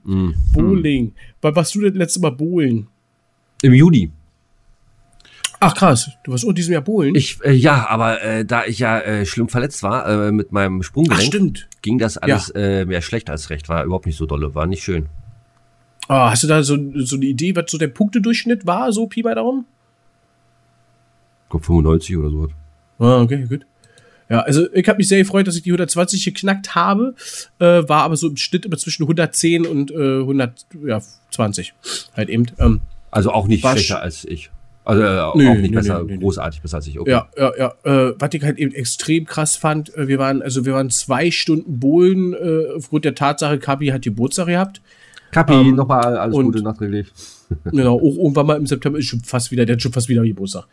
Bowling. 0.51 1.13
Wann 1.41 1.55
warst 1.55 1.75
du 1.75 1.81
denn 1.81 1.93
letzte 1.93 2.19
Mal 2.19 2.31
Bowlen? 2.31 2.87
Im 3.61 3.73
Juni. 3.73 4.11
Ach 5.59 5.73
krass, 5.73 6.11
du 6.23 6.31
warst 6.31 6.43
in 6.43 6.53
diesem 6.53 6.73
Jahr 6.73 6.83
Bowlen? 6.83 7.15
Ich, 7.15 7.39
äh, 7.43 7.51
ja, 7.51 7.87
aber 7.89 8.21
äh, 8.21 8.45
da 8.45 8.65
ich 8.65 8.77
ja 8.79 8.99
äh, 8.99 9.25
schlimm 9.25 9.49
verletzt 9.49 9.81
war 9.81 10.07
äh, 10.27 10.31
mit 10.31 10.51
meinem 10.51 10.81
Ach 10.81 10.85
Sprunggelenk, 10.85 11.23
stimmt. 11.27 11.67
ging 11.81 11.97
das 11.97 12.17
alles 12.17 12.49
äh, 12.51 12.85
mehr 12.85 13.01
schlecht 13.01 13.29
als 13.29 13.49
recht. 13.49 13.67
War 13.67 13.83
überhaupt 13.83 14.05
nicht 14.05 14.17
so 14.17 14.25
dolle, 14.27 14.53
war 14.53 14.67
nicht 14.67 14.83
schön. 14.83 15.07
Ah, 16.07 16.29
hast 16.31 16.43
du 16.43 16.47
da 16.47 16.61
so, 16.63 16.77
so 16.95 17.15
eine 17.15 17.25
Idee, 17.25 17.55
was 17.55 17.65
so 17.71 17.77
der 17.77 17.87
Punktedurchschnitt 17.87 18.65
war, 18.67 18.91
so 18.93 19.07
Pi 19.07 19.23
mal 19.23 19.35
Daumen? 19.35 19.65
Ich 21.45 21.49
glaub 21.49 21.65
95 21.65 22.17
oder 22.17 22.29
so. 22.29 22.47
Ah, 22.99 23.21
okay, 23.21 23.45
gut. 23.49 23.65
Ja, 24.29 24.41
also 24.41 24.71
ich 24.73 24.87
habe 24.87 24.97
mich 24.97 25.07
sehr 25.07 25.19
gefreut, 25.19 25.47
dass 25.47 25.55
ich 25.55 25.63
die 25.63 25.69
120 25.71 26.23
geknackt 26.25 26.75
habe, 26.75 27.15
äh, 27.59 27.87
war 27.87 28.03
aber 28.03 28.15
so 28.17 28.27
im 28.27 28.37
Schnitt 28.37 28.65
immer 28.65 28.77
zwischen 28.77 29.03
110 29.03 29.65
und 29.65 29.89
äh, 29.91 30.19
120 30.19 31.73
halt 32.15 32.29
eben. 32.29 32.45
Ähm, 32.59 32.81
Also 33.09 33.31
auch 33.31 33.47
nicht 33.47 33.61
schlechter 33.61 33.97
sch- 33.97 34.01
als 34.01 34.25
ich. 34.25 34.49
Also 34.87 35.03
äh, 35.03 35.19
auch 35.19 35.35
Nö, 35.35 35.53
nicht 35.55 35.71
nö, 35.71 35.77
besser, 35.77 36.01
nö, 36.03 36.17
großartig 36.17 36.61
besser 36.61 36.77
als 36.77 36.87
ich. 36.87 36.97
Okay. 36.97 37.11
ja, 37.11 37.27
ja, 37.37 37.51
ja. 37.57 37.73
Äh, 37.83 38.13
was 38.17 38.29
ich 38.33 38.41
halt 38.43 38.57
eben 38.57 38.73
extrem 38.73 39.25
krass 39.25 39.57
fand, 39.57 39.93
äh, 39.97 40.07
wir 40.07 40.17
waren, 40.17 40.41
also 40.41 40.65
wir 40.65 40.73
waren 40.73 40.89
zwei 40.89 41.29
Stunden 41.29 41.77
Bohlen 41.79 42.33
äh, 42.33 42.73
aufgrund 42.73 43.03
der 43.03 43.13
Tatsache, 43.13 43.57
Kabi 43.59 43.87
hat 43.87 44.03
Geburtstag 44.03 44.47
gehabt. 44.47 44.81
Kapi, 45.31 45.53
Ähm, 45.53 45.75
nochmal 45.75 46.17
alles 46.17 46.33
und- 46.33 46.45
Gute 46.45 46.63
nachträglich. 46.63 47.07
Genau, 47.65 47.97
auch 47.97 48.01
irgendwann 48.17 48.45
mal 48.45 48.57
im 48.57 48.65
September 48.65 48.97
ist 48.99 49.05
schon 49.07 49.19
fast 49.21 49.51
wieder, 49.51 49.65
der 49.65 49.75
hat 49.75 49.81
schon 49.81 49.91
fast 49.93 50.07
wieder 50.09 50.23
Geburtstag. 50.23 50.67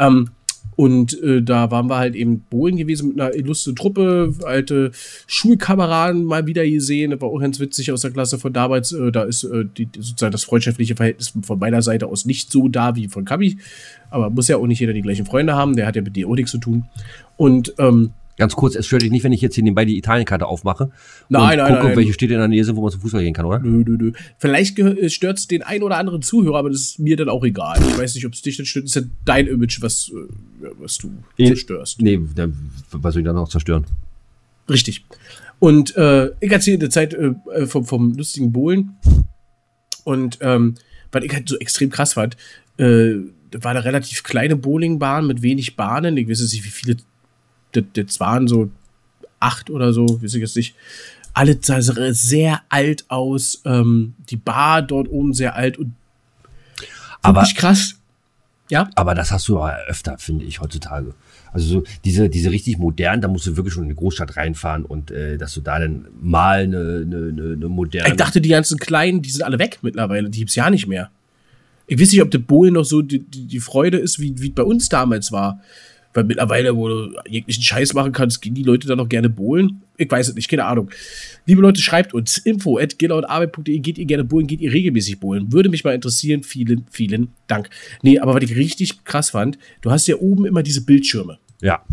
Ähm, 0.00 0.30
und 0.76 1.20
äh, 1.22 1.42
da 1.42 1.70
waren 1.70 1.88
wir 1.88 1.98
halt 1.98 2.14
eben 2.14 2.40
Bohlen 2.40 2.76
gewesen 2.76 3.08
mit 3.08 3.20
einer 3.20 3.34
illustren 3.34 3.76
Truppe, 3.76 4.34
alte 4.44 4.92
Schulkameraden 5.26 6.24
mal 6.24 6.46
wieder 6.46 6.66
gesehen. 6.66 7.10
Das 7.10 7.20
war 7.20 7.28
auch 7.28 7.38
ganz 7.38 7.60
witzig 7.60 7.92
aus 7.92 8.00
der 8.00 8.12
Klasse 8.12 8.38
von 8.38 8.52
damals. 8.52 8.92
Äh, 8.92 9.12
da 9.12 9.24
ist 9.24 9.44
äh, 9.44 9.64
die, 9.76 9.88
sozusagen 9.94 10.32
das 10.32 10.44
freundschaftliche 10.44 10.96
Verhältnis 10.96 11.34
von 11.42 11.58
meiner 11.58 11.82
Seite 11.82 12.06
aus 12.06 12.24
nicht 12.24 12.50
so 12.50 12.68
da 12.68 12.96
wie 12.96 13.08
von 13.08 13.24
Kabi. 13.24 13.58
Aber 14.08 14.30
muss 14.30 14.48
ja 14.48 14.56
auch 14.56 14.66
nicht 14.66 14.80
jeder 14.80 14.92
die 14.94 15.02
gleichen 15.02 15.26
Freunde 15.26 15.54
haben. 15.54 15.76
Der 15.76 15.86
hat 15.86 15.96
ja 15.96 16.02
mit 16.02 16.16
dir 16.16 16.28
auch 16.28 16.34
nichts 16.34 16.50
zu 16.50 16.58
tun. 16.58 16.86
Und 17.36 17.74
ähm, 17.78 18.12
Ganz 18.40 18.56
kurz, 18.56 18.74
es 18.74 18.86
stört 18.86 19.02
dich 19.02 19.10
nicht, 19.10 19.22
wenn 19.22 19.32
ich 19.32 19.42
jetzt 19.42 19.54
hier 19.54 19.62
nebenbei 19.62 19.84
die 19.84 19.98
Italienkarte 19.98 20.46
aufmache 20.46 20.90
Nein, 21.28 21.60
und 21.60 21.66
nein, 21.66 21.74
gucke, 21.74 21.88
nein. 21.88 21.96
welche 21.98 22.14
Städte 22.14 22.32
in 22.32 22.38
der 22.38 22.48
Nähe 22.48 22.64
sind, 22.64 22.74
wo 22.74 22.80
man 22.80 22.90
zum 22.90 23.02
Fußball 23.02 23.22
gehen 23.22 23.34
kann, 23.34 23.44
oder? 23.44 23.58
nö, 23.58 23.84
nö, 23.86 23.98
nö. 24.00 24.12
Vielleicht 24.38 24.80
stört 25.12 25.36
es 25.38 25.46
den 25.46 25.62
einen 25.62 25.82
oder 25.82 25.98
anderen 25.98 26.22
Zuhörer, 26.22 26.56
aber 26.56 26.70
das 26.70 26.80
ist 26.80 26.98
mir 26.98 27.18
dann 27.18 27.28
auch 27.28 27.44
egal. 27.44 27.78
Ich 27.86 27.98
weiß 27.98 28.14
nicht, 28.14 28.24
ob 28.24 28.32
es 28.32 28.40
dich 28.40 28.56
dann 28.56 28.64
stört. 28.64 28.86
Das 28.86 28.96
ist 28.96 29.02
ja 29.04 29.10
dein 29.26 29.46
Image, 29.46 29.82
was, 29.82 30.10
äh, 30.14 30.68
was 30.78 30.96
du 30.96 31.12
Nee. 31.36 31.48
zerstörst. 31.48 32.00
Nee, 32.00 32.18
dann, 32.34 32.56
was 32.92 33.12
soll 33.12 33.20
ich 33.20 33.26
da 33.26 33.34
noch 33.34 33.50
zerstören? 33.50 33.84
Richtig. 34.70 35.04
Und 35.58 35.94
äh, 35.96 36.30
ich 36.40 36.50
erzähle 36.50 36.74
in 36.76 36.80
der 36.80 36.88
Zeit 36.90 37.12
äh, 37.12 37.34
äh, 37.54 37.66
vom, 37.66 37.84
vom 37.84 38.14
lustigen 38.14 38.52
Bowlen. 38.52 38.96
Und 40.04 40.38
ähm, 40.40 40.76
was 41.12 41.24
ich 41.24 41.32
halt 41.34 41.46
so 41.46 41.58
extrem 41.58 41.90
krass 41.90 42.14
fand, 42.14 42.38
äh, 42.78 43.16
war 43.52 43.72
eine 43.72 43.84
relativ 43.84 44.22
kleine 44.22 44.56
Bowlingbahn 44.56 45.26
mit 45.26 45.42
wenig 45.42 45.76
Bahnen. 45.76 46.16
Ich 46.16 46.26
weiß 46.26 46.40
nicht, 46.40 46.64
wie 46.64 46.68
viele 46.70 46.96
das, 47.72 47.84
das 47.92 48.20
waren, 48.20 48.48
so 48.48 48.70
acht 49.38 49.70
oder 49.70 49.92
so, 49.92 50.22
weiß 50.22 50.34
ich 50.34 50.40
jetzt 50.40 50.56
nicht. 50.56 50.74
Alle 51.32 51.58
sah 51.60 51.80
sehr 52.12 52.60
alt 52.68 53.04
aus. 53.08 53.62
Ähm, 53.64 54.14
die 54.28 54.36
Bar 54.36 54.82
dort 54.82 55.08
oben 55.08 55.32
sehr 55.32 55.54
alt 55.54 55.78
und 55.78 55.94
Aber- 57.22 57.46
krass. 57.56 57.96
Ja, 58.68 58.88
Aber 58.94 59.16
das 59.16 59.32
hast 59.32 59.48
du 59.48 59.58
aber 59.58 59.76
öfter, 59.88 60.16
finde 60.18 60.44
ich, 60.44 60.60
heutzutage. 60.60 61.12
Also 61.52 61.66
so 61.66 61.84
diese, 62.04 62.28
diese 62.28 62.52
richtig 62.52 62.78
modernen, 62.78 63.20
da 63.20 63.26
musst 63.26 63.44
du 63.48 63.56
wirklich 63.56 63.74
schon 63.74 63.82
in 63.82 63.88
eine 63.88 63.96
Großstadt 63.96 64.36
reinfahren 64.36 64.84
und 64.84 65.10
äh, 65.10 65.36
dass 65.36 65.54
du 65.54 65.60
da 65.60 65.80
dann 65.80 66.06
mal 66.20 66.60
eine, 66.62 67.04
eine, 67.04 67.52
eine, 67.54 67.68
moderne. 67.68 68.08
ich 68.08 68.16
dachte, 68.16 68.40
die 68.40 68.48
ganzen 68.50 68.78
kleinen, 68.78 69.22
die 69.22 69.30
sind 69.30 69.42
alle 69.42 69.58
weg 69.58 69.80
mittlerweile. 69.82 70.30
Die 70.30 70.38
gibt's 70.38 70.54
ja 70.54 70.70
nicht 70.70 70.86
mehr. 70.86 71.10
Ich 71.88 72.00
weiß 72.00 72.12
nicht, 72.12 72.22
ob 72.22 72.30
der 72.30 72.38
Bowlen 72.38 72.74
noch 72.74 72.84
so 72.84 73.02
die, 73.02 73.18
die, 73.18 73.46
die 73.46 73.58
Freude 73.58 73.98
ist, 73.98 74.20
wie, 74.20 74.40
wie 74.40 74.50
bei 74.50 74.62
uns 74.62 74.88
damals 74.88 75.32
war. 75.32 75.60
Weil 76.12 76.24
mittlerweile, 76.24 76.74
wo 76.76 76.88
du 76.88 77.14
jeglichen 77.28 77.62
Scheiß 77.62 77.94
machen 77.94 78.10
kannst, 78.12 78.42
gehen 78.42 78.54
die 78.54 78.64
Leute 78.64 78.88
dann 78.88 78.98
noch 78.98 79.08
gerne 79.08 79.28
bowlen? 79.28 79.82
Ich 79.96 80.10
weiß 80.10 80.28
es 80.28 80.34
nicht, 80.34 80.48
keine 80.48 80.64
Ahnung. 80.64 80.90
Liebe 81.46 81.62
Leute, 81.62 81.80
schreibt 81.80 82.14
uns 82.14 82.38
info 82.38 82.78
at 82.78 82.96
arbeit.de. 83.00 83.78
Geht 83.78 83.96
ihr 83.98 84.06
gerne 84.06 84.24
bowlen? 84.24 84.46
Geht 84.48 84.60
ihr 84.60 84.72
regelmäßig 84.72 85.20
bowlen? 85.20 85.52
Würde 85.52 85.68
mich 85.68 85.84
mal 85.84 85.94
interessieren. 85.94 86.42
Vielen, 86.42 86.84
vielen 86.90 87.28
Dank. 87.46 87.70
Nee, 88.02 88.18
aber 88.18 88.34
was 88.34 88.42
ich 88.42 88.56
richtig 88.56 89.04
krass 89.04 89.30
fand, 89.30 89.56
du 89.82 89.90
hast 89.92 90.08
ja 90.08 90.16
oben 90.16 90.46
immer 90.46 90.62
diese 90.64 90.84
Bildschirme. 90.84 91.38
ja, 91.62 91.84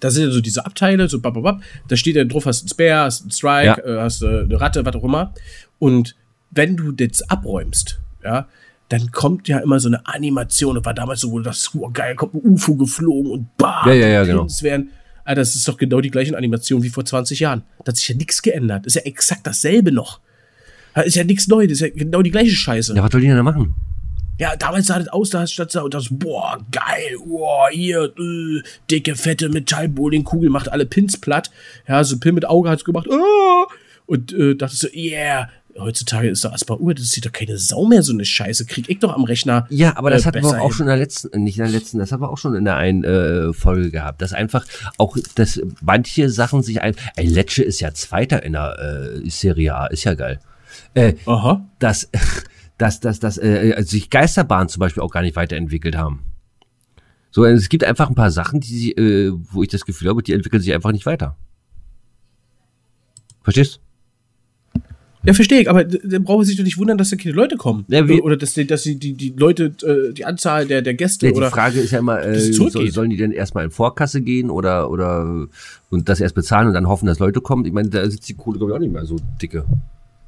Da 0.00 0.10
sind 0.10 0.24
ja 0.24 0.30
so 0.32 0.40
diese 0.40 0.66
Abteile, 0.66 1.08
so 1.08 1.20
bababab. 1.20 1.62
Da 1.86 1.96
steht 1.96 2.16
ja 2.16 2.24
drauf, 2.24 2.46
hast 2.46 2.62
einen 2.62 2.68
Spare, 2.70 3.04
hast 3.04 3.22
einen 3.22 3.30
Strike, 3.30 3.82
Ja. 3.86 3.98
äh, 3.98 4.00
hast 4.00 4.22
äh, 4.22 4.26
eine 4.40 4.60
Ratte, 4.60 4.84
was 4.84 4.96
auch 4.96 5.04
immer. 5.04 5.32
Und 5.78 6.16
wenn 6.50 6.76
du 6.76 6.90
das 6.90 7.22
abräumst, 7.30 8.00
ja, 8.24 8.48
dann 8.92 9.10
kommt 9.10 9.48
ja 9.48 9.58
immer 9.58 9.80
so 9.80 9.88
eine 9.88 10.06
Animation. 10.06 10.74
Das 10.74 10.84
war 10.84 10.92
damals 10.92 11.20
so, 11.20 11.30
wo 11.30 11.40
das 11.40 11.70
oh, 11.74 11.88
geil, 11.90 12.14
kommt 12.14 12.34
ein 12.34 12.40
UFO 12.44 12.74
geflogen 12.74 13.30
und 13.30 13.56
bam, 13.56 13.88
Ja, 13.88 13.94
ja, 13.94 14.08
ja, 14.08 14.24
genau. 14.24 14.46
Werden. 14.60 14.90
Alter, 15.24 15.40
das 15.40 15.54
ist 15.54 15.66
doch 15.66 15.78
genau 15.78 16.00
die 16.00 16.10
gleiche 16.10 16.36
Animation 16.36 16.82
wie 16.82 16.90
vor 16.90 17.04
20 17.04 17.40
Jahren. 17.40 17.62
Da 17.84 17.88
hat 17.88 17.96
sich 17.96 18.08
ja 18.08 18.14
nichts 18.16 18.42
geändert. 18.42 18.84
Das 18.84 18.96
ist 18.96 19.02
ja 19.02 19.06
exakt 19.06 19.46
dasselbe 19.46 19.92
noch. 19.92 20.20
Da 20.94 21.02
ist 21.02 21.14
ja 21.14 21.24
nichts 21.24 21.48
Neues, 21.48 21.68
das 21.70 21.80
ist 21.80 21.80
ja 21.80 21.88
genau 22.04 22.20
die 22.20 22.30
gleiche 22.30 22.50
Scheiße. 22.50 22.94
ja, 22.94 23.02
was 23.02 23.10
soll 23.10 23.22
die 23.22 23.28
denn 23.28 23.36
da 23.36 23.42
machen? 23.42 23.74
Ja, 24.38 24.56
damals 24.56 24.88
sah 24.88 24.98
das 24.98 25.08
aus, 25.08 25.30
da 25.30 25.40
hast 25.40 25.56
du 25.56 25.64
das, 25.64 25.90
das, 25.90 26.08
boah, 26.10 26.58
geil, 26.70 27.16
boah, 27.24 27.68
hier, 27.70 28.12
äh, 28.18 28.62
dicke, 28.90 29.14
fette 29.14 29.48
Metallbowlingkugel 29.48 30.50
macht 30.50 30.70
alle 30.70 30.84
Pins 30.84 31.16
platt. 31.16 31.50
Ja, 31.86 32.02
so 32.02 32.16
ein 32.16 32.20
Pin 32.20 32.34
mit 32.34 32.44
Auge 32.44 32.68
hat's 32.68 32.84
gemacht, 32.84 33.06
ah, 33.10 33.66
und 34.06 34.32
äh, 34.32 34.54
dachtest 34.54 34.82
du, 34.84 34.88
yeah, 34.94 35.48
heutzutage 35.78 36.28
ist 36.28 36.44
doch 36.44 36.52
erstmal, 36.52 36.78
uh, 36.78 36.92
das 36.92 37.10
sieht 37.10 37.26
doch 37.26 37.32
keine 37.32 37.58
Sau 37.58 37.84
mehr, 37.86 38.02
so 38.02 38.12
eine 38.12 38.24
Scheiße, 38.24 38.66
krieg 38.66 38.88
ich 38.88 38.98
doch 38.98 39.14
am 39.14 39.24
Rechner. 39.24 39.66
Ja, 39.70 39.96
aber 39.96 40.10
das 40.10 40.22
äh, 40.22 40.26
hatten 40.26 40.42
wir 40.42 40.60
auch 40.60 40.68
hin. 40.68 40.72
schon 40.72 40.86
in 40.86 40.90
der 40.90 40.96
letzten, 40.96 41.42
nicht 41.42 41.58
in 41.58 41.64
der 41.64 41.72
letzten, 41.72 41.98
das 41.98 42.12
haben 42.12 42.20
wir 42.20 42.30
auch 42.30 42.38
schon 42.38 42.54
in 42.54 42.64
der 42.64 42.76
einen 42.76 43.04
äh, 43.04 43.52
Folge 43.52 43.90
gehabt, 43.90 44.22
dass 44.22 44.32
einfach 44.32 44.66
auch, 44.98 45.16
dass 45.34 45.60
manche 45.80 46.30
Sachen 46.30 46.62
sich 46.62 46.82
ein, 46.82 46.94
ey, 47.16 47.26
Lecce 47.26 47.62
ist 47.62 47.80
ja 47.80 47.92
Zweiter 47.94 48.42
in 48.42 48.52
der 48.52 48.78
äh, 49.24 49.30
Serie 49.30 49.74
A, 49.74 49.86
ist 49.86 50.04
ja 50.04 50.14
geil. 50.14 50.40
Äh, 50.94 51.14
Aha. 51.26 51.66
dass, 51.78 52.10
dass, 52.78 53.00
dass, 53.00 53.20
dass 53.20 53.38
äh, 53.38 53.74
also 53.76 53.90
sich 53.90 54.10
Geisterbahnen 54.10 54.68
zum 54.68 54.80
Beispiel 54.80 55.02
auch 55.02 55.10
gar 55.10 55.22
nicht 55.22 55.36
weiterentwickelt 55.36 55.96
haben. 55.96 56.24
So, 57.30 57.46
es 57.46 57.70
gibt 57.70 57.84
einfach 57.84 58.10
ein 58.10 58.14
paar 58.14 58.30
Sachen, 58.30 58.60
die 58.60 58.92
äh, 58.92 59.32
wo 59.50 59.62
ich 59.62 59.70
das 59.70 59.86
Gefühl 59.86 60.10
habe, 60.10 60.22
die 60.22 60.34
entwickeln 60.34 60.62
sich 60.62 60.74
einfach 60.74 60.92
nicht 60.92 61.06
weiter. 61.06 61.36
Verstehst? 63.42 63.80
Ja, 65.24 65.34
verstehe 65.34 65.60
ich, 65.60 65.70
aber 65.70 65.84
dann 65.84 66.24
braucht 66.24 66.38
man 66.38 66.46
sich 66.46 66.56
doch 66.56 66.64
nicht 66.64 66.78
wundern, 66.78 66.98
dass 66.98 67.10
da 67.10 67.16
keine 67.16 67.34
Leute 67.34 67.56
kommen. 67.56 67.84
Ja, 67.88 68.02
oder 68.04 68.36
dass 68.36 68.54
die, 68.54 68.66
dass 68.66 68.82
die, 68.82 68.96
die, 68.96 69.14
die 69.14 69.30
Leute, 69.36 69.72
äh, 69.82 70.12
die 70.12 70.24
Anzahl 70.24 70.66
der, 70.66 70.82
der 70.82 70.94
Gäste 70.94 71.26
Ja, 71.26 71.32
die 71.32 71.38
oder. 71.38 71.50
Frage 71.50 71.80
ist 71.80 71.92
ja 71.92 72.00
immer, 72.00 72.22
äh, 72.22 72.40
soll, 72.40 72.90
sollen 72.90 73.10
die 73.10 73.16
denn 73.16 73.32
erstmal 73.32 73.64
in 73.64 73.70
Vorkasse 73.70 74.20
gehen 74.20 74.50
oder 74.50 74.90
oder 74.90 75.46
und 75.90 76.08
das 76.08 76.20
erst 76.20 76.34
bezahlen 76.34 76.68
und 76.68 76.74
dann 76.74 76.88
hoffen, 76.88 77.06
dass 77.06 77.18
Leute 77.18 77.40
kommen? 77.40 77.64
Ich 77.64 77.72
meine, 77.72 77.88
da 77.88 78.08
sitzt 78.10 78.28
die 78.28 78.34
Kohle 78.34 78.58
glaube 78.58 78.72
ich 78.72 78.76
auch 78.76 78.80
nicht 78.80 78.92
mehr 78.92 79.04
so 79.04 79.16
dicke, 79.40 79.64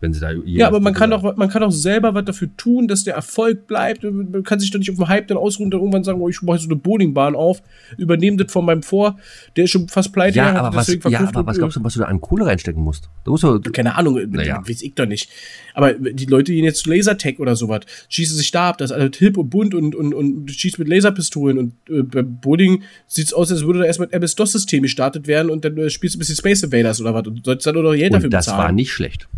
wenn 0.00 0.12
sie 0.12 0.20
da. 0.20 0.32
Ja, 0.44 0.66
aber 0.66 0.80
man 0.80 0.92
kann 0.92 1.10
doch, 1.10 1.36
man 1.36 1.48
kann 1.48 1.62
doch 1.62 1.70
selber 1.70 2.14
was 2.14 2.24
dafür 2.24 2.48
tun, 2.56 2.88
dass 2.88 3.04
der 3.04 3.14
Erfolg 3.14 3.66
bleibt. 3.66 4.02
Man 4.04 4.42
kann 4.42 4.60
sich 4.60 4.70
doch 4.70 4.78
nicht 4.78 4.90
auf 4.90 4.96
dem 4.96 5.08
Hype 5.08 5.28
dann 5.28 5.38
ausruhen 5.38 5.66
und 5.66 5.70
dann 5.72 5.80
irgendwann 5.80 6.04
sagen, 6.04 6.20
oh, 6.20 6.28
ich 6.28 6.42
mache 6.42 6.58
so 6.58 6.66
eine 6.66 6.76
Bowlingbahn 6.76 7.34
auf, 7.34 7.62
übernehme 7.96 8.36
das 8.36 8.52
von 8.52 8.64
meinem 8.64 8.82
Vor, 8.82 9.16
der 9.56 9.64
ist 9.64 9.70
schon 9.70 9.88
fast 9.88 10.12
pleite. 10.12 10.36
Ja, 10.36 10.52
aber 10.54 10.76
was, 10.76 10.88
ja, 10.88 11.20
aber 11.28 11.46
was 11.46 11.56
glaubst 11.58 11.76
du, 11.76 11.84
was 11.84 11.94
du 11.94 12.00
da 12.00 12.06
an 12.06 12.20
Kohle 12.20 12.46
reinstecken 12.46 12.82
musst? 12.82 13.08
Du 13.24 13.30
musst 13.30 13.44
äh, 13.44 13.58
Keine 13.72 13.96
Ahnung, 13.96 14.20
Naja. 14.30 14.62
weiß 14.66 14.82
ich 14.82 14.94
doch 14.94 15.06
nicht. 15.06 15.30
Aber 15.72 15.94
die 15.94 16.26
Leute 16.26 16.52
gehen 16.52 16.64
jetzt 16.64 16.84
zu 16.84 16.90
Lasertag 16.90 17.38
oder 17.40 17.56
sowas, 17.56 17.80
schießen 18.08 18.36
sich 18.36 18.50
da 18.50 18.68
ab, 18.70 18.78
das 18.78 18.90
ist 18.90 18.96
alles 18.96 19.16
hip 19.16 19.38
und 19.38 19.50
bunt 19.50 19.74
und, 19.74 19.94
und, 19.94 20.12
und 20.14 20.50
schießt 20.50 20.78
mit 20.78 20.88
Laserpistolen. 20.88 21.58
Und 21.58 21.72
äh, 21.88 22.02
beim 22.02 22.38
Bowling 22.40 22.82
sieht's 23.06 23.32
aus, 23.32 23.50
als 23.50 23.64
würde 23.64 23.80
da 23.80 23.84
erst 23.86 24.00
mit 24.00 24.12
MS-DOS-System 24.12 24.82
gestartet 24.82 25.26
werden 25.26 25.50
und 25.50 25.64
dann 25.64 25.76
äh, 25.78 25.90
spielst 25.90 26.14
du 26.14 26.18
ein 26.18 26.20
bisschen 26.20 26.36
Space 26.36 26.62
Invaders 26.62 27.00
oder 27.00 27.14
was 27.14 27.26
und 27.26 27.44
sollst 27.44 27.66
dann 27.66 27.74
nur 27.74 27.82
noch 27.84 27.94
Geld 27.94 28.12
dafür 28.12 28.26
und 28.26 28.34
das 28.34 28.46
bezahlen. 28.46 28.62
war 28.64 28.72
nicht 28.72 28.92
schlecht. 28.92 29.28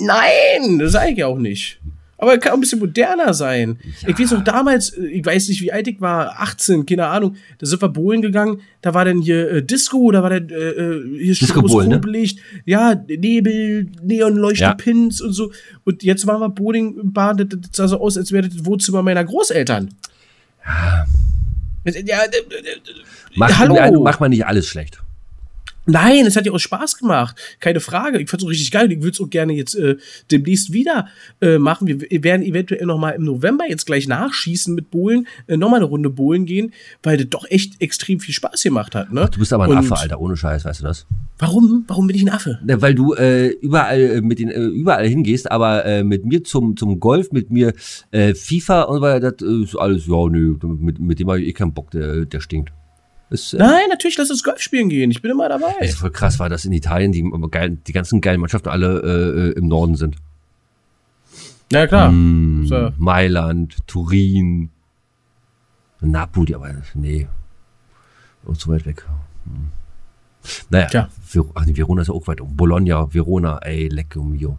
Nein, 0.00 0.78
das 0.78 0.92
sage 0.92 1.12
ich 1.12 1.18
ja 1.18 1.26
auch 1.26 1.38
nicht. 1.38 1.80
Aber 2.20 2.32
er 2.32 2.38
kann 2.38 2.52
auch 2.52 2.56
ein 2.56 2.60
bisschen 2.60 2.80
moderner 2.80 3.32
sein. 3.32 3.78
Ich 4.06 4.18
weiß 4.18 4.32
noch 4.32 4.44
damals, 4.44 4.90
äh, 4.90 5.06
ich 5.06 5.24
weiß 5.24 5.48
nicht, 5.48 5.62
wie 5.62 5.72
alt 5.72 5.88
ich 5.88 6.02
war, 6.02 6.38
18, 6.38 6.84
keine 6.84 7.06
Ahnung, 7.06 7.36
da 7.58 7.66
sind 7.66 7.80
wir 7.80 7.88
bowlen 7.88 8.20
gegangen, 8.20 8.60
da 8.82 8.92
war 8.92 9.06
dann 9.06 9.22
hier 9.22 9.50
äh, 9.50 9.62
Disco, 9.62 10.10
da 10.10 10.22
war 10.22 10.28
dann 10.28 10.50
äh, 10.50 10.54
äh, 10.54 11.32
hier 11.32 11.34
Bowl, 11.54 11.86
ne? 11.88 11.98
Ja, 12.66 12.94
Nebel, 12.94 13.88
Neonleuchtepins 14.02 15.22
und 15.22 15.32
so. 15.32 15.50
Und 15.84 16.02
jetzt 16.02 16.26
waren 16.26 16.40
wir 16.40 16.50
Bowlingbahn, 16.50 17.38
das, 17.38 17.46
das 17.48 17.70
sah 17.72 17.88
so 17.88 17.98
aus, 18.00 18.18
als 18.18 18.32
wäre 18.32 18.50
das 18.50 18.66
Wohnzimmer 18.66 19.02
meiner 19.02 19.24
Großeltern. 19.24 19.88
Ja. 20.66 21.06
Ja, 21.86 21.92
äh, 21.94 22.26
äh, 22.26 22.28
Macht, 23.36 23.58
Hallo. 23.58 23.76
ja, 23.76 23.90
macht 23.90 24.20
man 24.20 24.28
nicht 24.28 24.44
alles 24.44 24.68
schlecht. 24.68 25.00
Nein, 25.90 26.26
es 26.26 26.36
hat 26.36 26.46
ja 26.46 26.52
auch 26.52 26.58
Spaß 26.58 26.98
gemacht. 26.98 27.36
Keine 27.60 27.80
Frage. 27.80 28.20
Ich 28.20 28.30
fand's 28.30 28.44
auch 28.44 28.50
richtig 28.50 28.70
geil. 28.70 28.90
Ich 28.92 28.98
würde 28.98 29.10
es 29.10 29.20
auch 29.20 29.30
gerne 29.30 29.52
jetzt 29.52 29.74
äh, 29.74 29.96
demnächst 30.30 30.72
wieder 30.72 31.08
äh, 31.40 31.58
machen. 31.58 31.86
Wir, 31.86 32.00
werden 32.22 32.42
eventuell 32.42 32.86
noch 32.86 32.98
mal 32.98 33.10
im 33.10 33.24
November 33.24 33.64
jetzt 33.68 33.86
gleich 33.86 34.06
nachschießen 34.06 34.74
mit 34.74 34.90
Bohlen, 34.90 35.26
äh, 35.46 35.56
noch 35.56 35.70
mal 35.70 35.76
eine 35.76 35.86
Runde 35.86 36.10
Bohlen 36.10 36.46
gehen, 36.46 36.72
weil 37.02 37.16
das 37.16 37.28
doch 37.30 37.44
echt 37.48 37.80
extrem 37.80 38.20
viel 38.20 38.34
Spaß 38.34 38.62
gemacht 38.62 38.94
hat. 38.94 39.12
Ne? 39.12 39.28
Du 39.32 39.38
bist 39.38 39.52
aber 39.52 39.64
ein 39.64 39.70
Und 39.70 39.78
Affe, 39.78 39.96
Alter, 39.96 40.20
ohne 40.20 40.36
Scheiß, 40.36 40.64
weißt 40.64 40.80
du 40.80 40.84
das? 40.84 41.06
Warum? 41.38 41.84
Warum 41.88 42.06
bin 42.06 42.16
ich 42.16 42.22
ein 42.22 42.28
Affe? 42.28 42.58
Na, 42.64 42.80
Weil 42.80 42.94
du 42.94 43.14
äh, 43.14 43.48
überall 43.48 44.00
äh, 44.00 44.20
mit 44.20 44.38
den 44.38 44.50
äh, 44.50 44.60
überall 44.60 45.06
hingehst, 45.06 45.50
aber 45.50 45.84
äh, 45.86 46.04
mit 46.04 46.24
mir 46.24 46.44
zum 46.44 46.76
zum 46.76 47.00
Golf, 47.00 47.32
mit 47.32 47.50
mir 47.50 47.72
äh, 48.10 48.34
FIFA 48.34 48.82
und 48.82 48.96
so 48.96 49.02
weiter, 49.02 49.32
das 49.32 49.48
ist 49.48 49.76
alles 49.76 50.06
ja 50.06 50.28
nö, 50.28 50.56
mit, 50.62 50.98
mit 50.98 51.18
dem 51.18 51.28
habe 51.28 51.40
ich 51.40 51.48
eh 51.48 51.52
keinen 51.52 51.72
Bock, 51.72 51.90
der, 51.90 52.26
der 52.26 52.40
stinkt. 52.40 52.72
Ist, 53.30 53.54
äh, 53.54 53.58
Nein, 53.58 53.88
natürlich, 53.88 54.18
lass 54.18 54.30
uns 54.30 54.42
Golf 54.42 54.60
spielen 54.60 54.88
gehen. 54.88 55.10
Ich 55.10 55.22
bin 55.22 55.30
immer 55.30 55.48
dabei. 55.48 55.72
Ist 55.80 55.98
voll 55.98 56.10
krass 56.10 56.38
war, 56.40 56.48
dass 56.48 56.64
in 56.64 56.72
Italien 56.72 57.12
die, 57.12 57.22
die 57.86 57.92
ganzen 57.92 58.20
geilen 58.20 58.40
Mannschaften 58.40 58.68
alle 58.68 59.00
äh, 59.00 59.50
äh, 59.50 59.52
im 59.52 59.68
Norden 59.68 59.94
sind. 59.94 60.16
Ja, 61.72 61.86
klar. 61.86 62.10
Mm, 62.10 62.66
So. 62.66 62.90
Mailand, 62.98 63.76
Turin, 63.86 64.70
Napoli, 66.00 66.54
aber 66.54 66.74
nee. 66.94 67.28
Und 68.44 68.58
so 68.60 68.72
weit 68.72 68.84
weg. 68.86 69.06
Hm. 69.44 69.68
Naja, 70.70 70.86
Tja. 70.88 71.08
Ver 71.22 71.44
ach 71.54 71.66
nee, 71.66 71.76
Verona 71.76 72.02
ist 72.02 72.08
ja 72.08 72.14
auch 72.14 72.26
weit. 72.26 72.40
um. 72.40 72.56
Bologna, 72.56 73.12
Verona, 73.14 73.58
ey, 73.58 73.88
lecco 73.88 74.22
mio. 74.24 74.58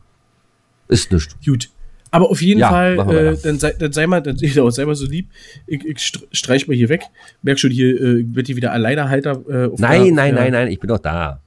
Ist 0.87 1.11
nicht. 1.11 1.35
Gut. 1.43 1.69
Aber 2.13 2.29
auf 2.29 2.41
jeden 2.41 2.59
Ja, 2.59 2.69
Fall, 2.69 2.99
äh, 3.15 3.37
dann, 3.41 3.57
sei, 3.57 3.71
dann 3.79 3.93
sei 3.93 4.05
mal, 4.05 4.19
dann, 4.21 4.35
genau, 4.41 4.69
sei 4.69 4.85
mal 4.85 4.95
so 4.95 5.05
lieb. 5.05 5.29
Ich, 5.65 5.85
ich 5.85 5.97
str- 5.97 6.23
streich 6.33 6.67
mal 6.67 6.75
hier 6.75 6.89
weg. 6.89 7.03
Merk 7.41 7.57
schon, 7.59 7.71
hier 7.71 7.99
äh, 7.99 8.23
wird 8.35 8.47
hier 8.47 8.57
wieder 8.57 8.73
Alleinerhalter. 8.73 9.41
Äh, 9.49 9.65
auf 9.71 9.79
Nein, 9.79 10.03
der- 10.05 10.13
nein, 10.13 10.35
nein, 10.35 10.51
nein, 10.51 10.67
ich 10.67 10.79
bin 10.79 10.89
doch 10.89 10.99
da. 10.99 11.41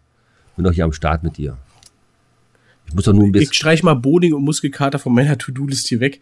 Bin 0.56 0.64
doch 0.64 0.73
hier 0.73 0.85
am 0.85 0.92
Start 0.92 1.23
mit 1.23 1.37
dir. 1.37 1.59
Ich 2.87 2.94
muss 2.94 3.04
doch 3.04 3.12
nur 3.12 3.25
ein 3.25 3.33
bisschen. 3.33 3.50
Ich 3.50 3.56
streich 3.56 3.83
mal 3.83 3.94
Bowling 3.94 4.33
und 4.35 4.42
Muskelkater 4.44 4.99
von 4.99 5.12
meiner 5.14 5.37
To-Do-List 5.37 5.87
hier 5.88 6.00
weg. 6.00 6.21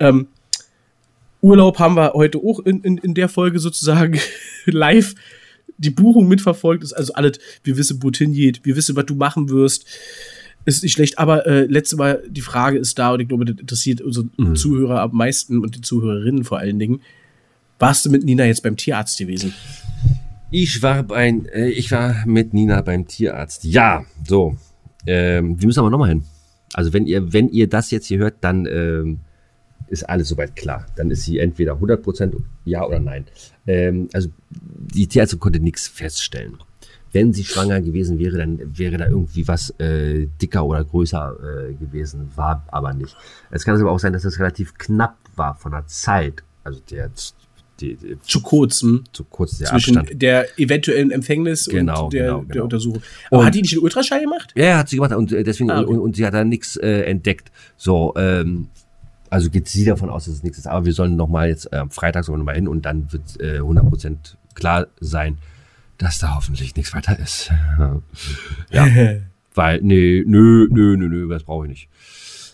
Ähm, 0.00 0.28
Urlaub 1.40 1.78
haben 1.78 1.96
wir 1.96 2.12
heute 2.14 2.38
auch 2.38 2.60
in, 2.60 2.80
in, 2.82 2.98
in 2.98 3.14
der 3.14 3.28
Folge 3.28 3.58
sozusagen 3.58 4.18
live 4.66 5.14
die 5.78 5.90
Buchung 5.90 6.28
mitverfolgt. 6.28 6.84
Ist 6.84 6.92
also 6.92 7.12
alles, 7.14 7.38
wir 7.64 7.76
wissen, 7.76 8.02
wo 8.02 8.10
es 8.10 8.18
hingeht, 8.18 8.60
wir 8.64 8.76
wissen, 8.76 8.94
was 8.96 9.06
du 9.06 9.16
machen 9.16 9.48
wirst. 9.50 9.84
Ist 10.64 10.82
nicht 10.82 10.92
schlecht, 10.92 11.18
aber 11.18 11.46
äh, 11.46 11.64
letzte 11.66 11.96
Mal 11.96 12.22
die 12.28 12.40
Frage 12.40 12.78
ist 12.78 12.98
da 12.98 13.12
und 13.12 13.20
ich 13.20 13.28
glaube, 13.28 13.44
das 13.44 13.58
interessiert 13.58 14.00
unsere 14.00 14.26
Mhm. 14.36 14.54
Zuhörer 14.54 15.00
am 15.00 15.16
meisten 15.16 15.58
und 15.60 15.74
die 15.76 15.80
Zuhörerinnen 15.80 16.44
vor 16.44 16.58
allen 16.58 16.78
Dingen. 16.78 17.00
Warst 17.78 18.06
du 18.06 18.10
mit 18.10 18.24
Nina 18.24 18.44
jetzt 18.44 18.62
beim 18.62 18.76
Tierarzt 18.76 19.18
gewesen? 19.18 19.52
Ich 20.52 20.82
war 20.82 21.02
beim, 21.02 21.46
äh, 21.52 21.68
ich 21.70 21.90
war 21.90 22.24
mit 22.26 22.54
Nina 22.54 22.80
beim 22.82 23.08
Tierarzt. 23.08 23.64
Ja, 23.64 24.04
so. 24.26 24.56
Ähm, 25.06 25.60
wir 25.60 25.66
müssen 25.66 25.80
aber 25.80 25.90
nochmal 25.90 26.10
hin. 26.10 26.24
Also 26.74 26.92
wenn 26.92 27.06
ihr, 27.06 27.32
wenn 27.32 27.48
ihr 27.48 27.68
das 27.68 27.90
jetzt 27.90 28.06
hier 28.06 28.18
hört, 28.18 28.36
dann 28.42 28.66
ähm, 28.66 29.18
ist 29.88 30.08
alles 30.08 30.28
soweit 30.28 30.54
klar. 30.54 30.86
Dann 30.96 31.10
ist 31.10 31.24
sie 31.24 31.38
entweder 31.38 31.74
100% 31.74 32.34
ja 32.64 32.86
oder 32.86 33.00
nein. 33.00 33.24
Ähm, 33.66 34.08
also 34.12 34.28
die 34.50 35.06
Tierärztin 35.08 35.40
konnte 35.40 35.58
nichts 35.58 35.88
feststellen. 35.88 36.58
Wenn 37.12 37.32
sie 37.32 37.44
schwanger 37.44 37.80
gewesen 37.80 38.18
wäre, 38.18 38.38
dann 38.38 38.58
wäre 38.78 38.96
da 38.96 39.06
irgendwie 39.06 39.46
was 39.46 39.70
äh, 39.78 40.26
dicker 40.40 40.64
oder 40.64 40.82
größer 40.84 41.68
äh, 41.70 41.74
gewesen, 41.74 42.30
war 42.36 42.64
aber 42.68 42.94
nicht. 42.94 43.16
Es 43.50 43.64
kann 43.64 43.78
aber 43.80 43.90
auch 43.90 43.98
sein, 43.98 44.12
dass 44.14 44.22
das 44.22 44.38
relativ 44.38 44.74
knapp 44.78 45.16
war 45.36 45.54
von 45.54 45.72
der 45.72 45.86
Zeit, 45.86 46.42
also 46.64 46.80
der 46.90 47.10
die, 47.80 47.96
die, 47.96 48.18
zu 48.20 48.40
kurzem 48.42 49.04
zu 49.12 49.24
kurz 49.24 49.58
der 49.58 49.68
zwischen 49.68 49.98
Abstand. 49.98 50.22
der 50.22 50.46
eventuellen 50.58 51.10
Empfängnis 51.10 51.66
Genau, 51.66 52.04
und 52.04 52.12
der, 52.12 52.24
genau, 52.26 52.38
der 52.42 52.46
genau. 52.52 52.64
Untersuchung. 52.64 53.02
Aber 53.30 53.40
Und- 53.40 53.46
hat 53.46 53.54
die 53.54 53.62
nicht 53.62 53.72
einen 53.74 53.82
Ultraschall 53.82 54.20
gemacht? 54.20 54.52
Ja, 54.54 54.78
hat 54.78 54.88
sie 54.88 54.96
gemacht 54.96 55.12
und 55.14 55.32
äh, 55.32 55.42
deswegen 55.42 55.70
Ah, 55.70 55.80
okay. 55.80 55.90
und, 55.90 55.98
und 55.98 56.16
sie 56.16 56.24
hat 56.24 56.34
da 56.34 56.44
nichts 56.44 56.76
äh, 56.76 57.02
entdeckt. 57.02 57.50
So, 57.76 58.12
ähm, 58.16 58.68
also 59.30 59.50
geht 59.50 59.66
sie 59.68 59.84
davon 59.84 60.10
aus, 60.10 60.26
dass 60.26 60.34
es 60.34 60.42
nichts 60.42 60.58
ist. 60.58 60.66
Aber 60.66 60.84
wir 60.84 60.92
sollen 60.92 61.16
noch 61.16 61.28
mal 61.28 61.48
jetzt 61.48 61.72
äh, 61.72 61.76
am 61.76 61.90
Freitag 61.90 62.24
sollen 62.24 62.34
wir 62.36 62.38
noch 62.40 62.44
mal 62.46 62.54
hin 62.54 62.68
und 62.68 62.84
dann 62.86 63.10
wird 63.12 63.40
äh, 63.40 63.58
100% 63.60 64.16
klar 64.54 64.86
sein, 65.00 65.38
dass 66.02 66.18
da 66.18 66.34
hoffentlich 66.34 66.74
nichts 66.74 66.94
weiter 66.94 67.18
ist. 67.18 67.50
ja, 68.70 68.86
weil 69.54 69.80
nee, 69.82 70.24
nö, 70.26 70.68
nö, 70.70 70.96
nö, 70.96 71.08
nö, 71.08 71.28
das 71.28 71.44
brauche 71.44 71.66
ich 71.66 71.70
nicht. 71.70 71.88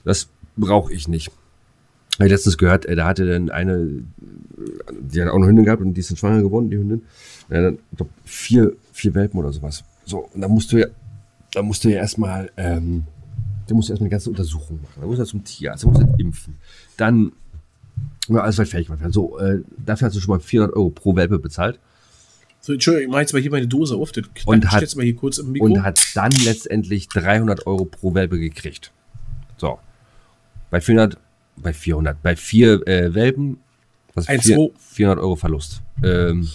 Das 0.04 0.28
brauche 0.56 0.92
ich 0.92 1.08
nicht. 1.08 1.30
Ich 2.20 2.28
letztens 2.30 2.58
gehört, 2.58 2.84
äh, 2.86 2.96
da 2.96 3.06
hatte 3.06 3.26
dann 3.26 3.50
eine, 3.50 3.74
äh, 3.74 4.02
die 5.00 5.22
hat 5.22 5.28
auch 5.28 5.36
eine 5.36 5.46
Hündin 5.46 5.64
gehabt 5.64 5.82
und 5.82 5.94
die 5.94 6.00
ist 6.00 6.10
dann 6.10 6.16
schwanger 6.16 6.42
geworden, 6.42 6.70
die 6.70 6.76
Hündin. 6.76 7.02
Ja, 7.48 7.62
dann, 7.62 7.78
ich 7.90 7.96
glaub, 7.96 8.10
vier, 8.24 8.72
vier 8.92 9.14
Welpen 9.14 9.38
oder 9.38 9.52
sowas. 9.52 9.84
So, 10.04 10.28
und 10.34 10.40
da 10.40 10.48
musst 10.48 10.72
du 10.72 10.78
ja, 10.78 10.86
da 11.52 11.62
musst 11.62 11.84
du 11.84 11.90
ja 11.90 11.98
erstmal, 11.98 12.50
ähm, 12.56 13.04
da 13.66 13.74
musst 13.74 13.88
du 13.88 13.92
erstmal 13.92 14.06
eine 14.06 14.10
ganze 14.10 14.30
Untersuchung 14.30 14.80
machen. 14.82 15.00
Da 15.00 15.06
musst 15.06 15.20
du 15.20 15.24
zum 15.24 15.44
Tierarzt, 15.44 15.84
da 15.84 15.88
musst 15.88 16.02
du 16.02 16.14
impfen. 16.18 16.56
Dann, 16.96 17.32
ja, 18.28 18.40
alles 18.40 18.58
wird 18.58 18.68
fertig 18.68 18.90
werden. 18.90 19.12
So, 19.12 19.38
äh, 19.38 19.60
dafür 19.84 20.06
hast 20.06 20.16
du 20.16 20.20
schon 20.20 20.34
mal 20.34 20.40
400 20.40 20.74
Euro 20.76 20.90
pro 20.90 21.14
Welpe 21.14 21.38
bezahlt 21.38 21.78
So, 22.60 22.72
Entschuldigung, 22.72 23.08
ich 23.10 23.12
mach 23.12 23.20
jetzt 23.20 23.32
mal 23.32 23.40
hier 23.42 23.50
meine 23.50 23.66
Dose 23.68 23.96
auf. 23.96 24.12
Das 24.12 24.24
Und 24.44 24.70
hat- 24.70 24.96
mal 24.96 25.04
hier 25.04 25.16
kurz 25.16 25.38
im 25.38 25.52
Mikro. 25.52 25.66
und 25.66 25.82
hat 25.82 26.00
dann 26.14 26.32
letztendlich 26.44 27.08
300 27.08 27.66
Euro 27.66 27.84
pro 27.84 28.14
Welpe 28.14 28.38
gekriegt. 28.38 28.92
So. 29.56 29.78
Bei 30.70 30.80
400, 30.80 31.16
bei 31.56 31.72
400, 31.72 32.22
bei 32.22 32.36
vier 32.36 32.86
äh, 32.86 33.14
Welpen, 33.14 33.58
was 34.14 34.28
Eins, 34.28 34.44
vier, 34.44 34.56
zwei. 34.56 34.70
400 34.78 35.22
Euro 35.24 35.36
Verlust. 35.36 35.82
Ähm, 36.02 36.48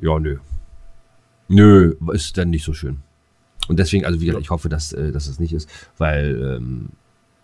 ja, 0.00 0.18
nö. 0.18 0.38
Nö, 1.48 1.94
ist 2.12 2.36
dann 2.36 2.50
nicht 2.50 2.64
so 2.64 2.72
schön. 2.72 2.98
Und 3.68 3.78
deswegen, 3.78 4.04
also 4.04 4.20
wie 4.20 4.26
gesagt, 4.26 4.40
Ja. 4.40 4.44
ich 4.44 4.50
hoffe, 4.50 4.68
dass, 4.68 4.92
äh, 4.92 5.12
dass 5.12 5.26
es 5.28 5.38
nicht 5.38 5.52
ist, 5.52 5.68
weil 5.98 6.56
ähm, 6.58 6.88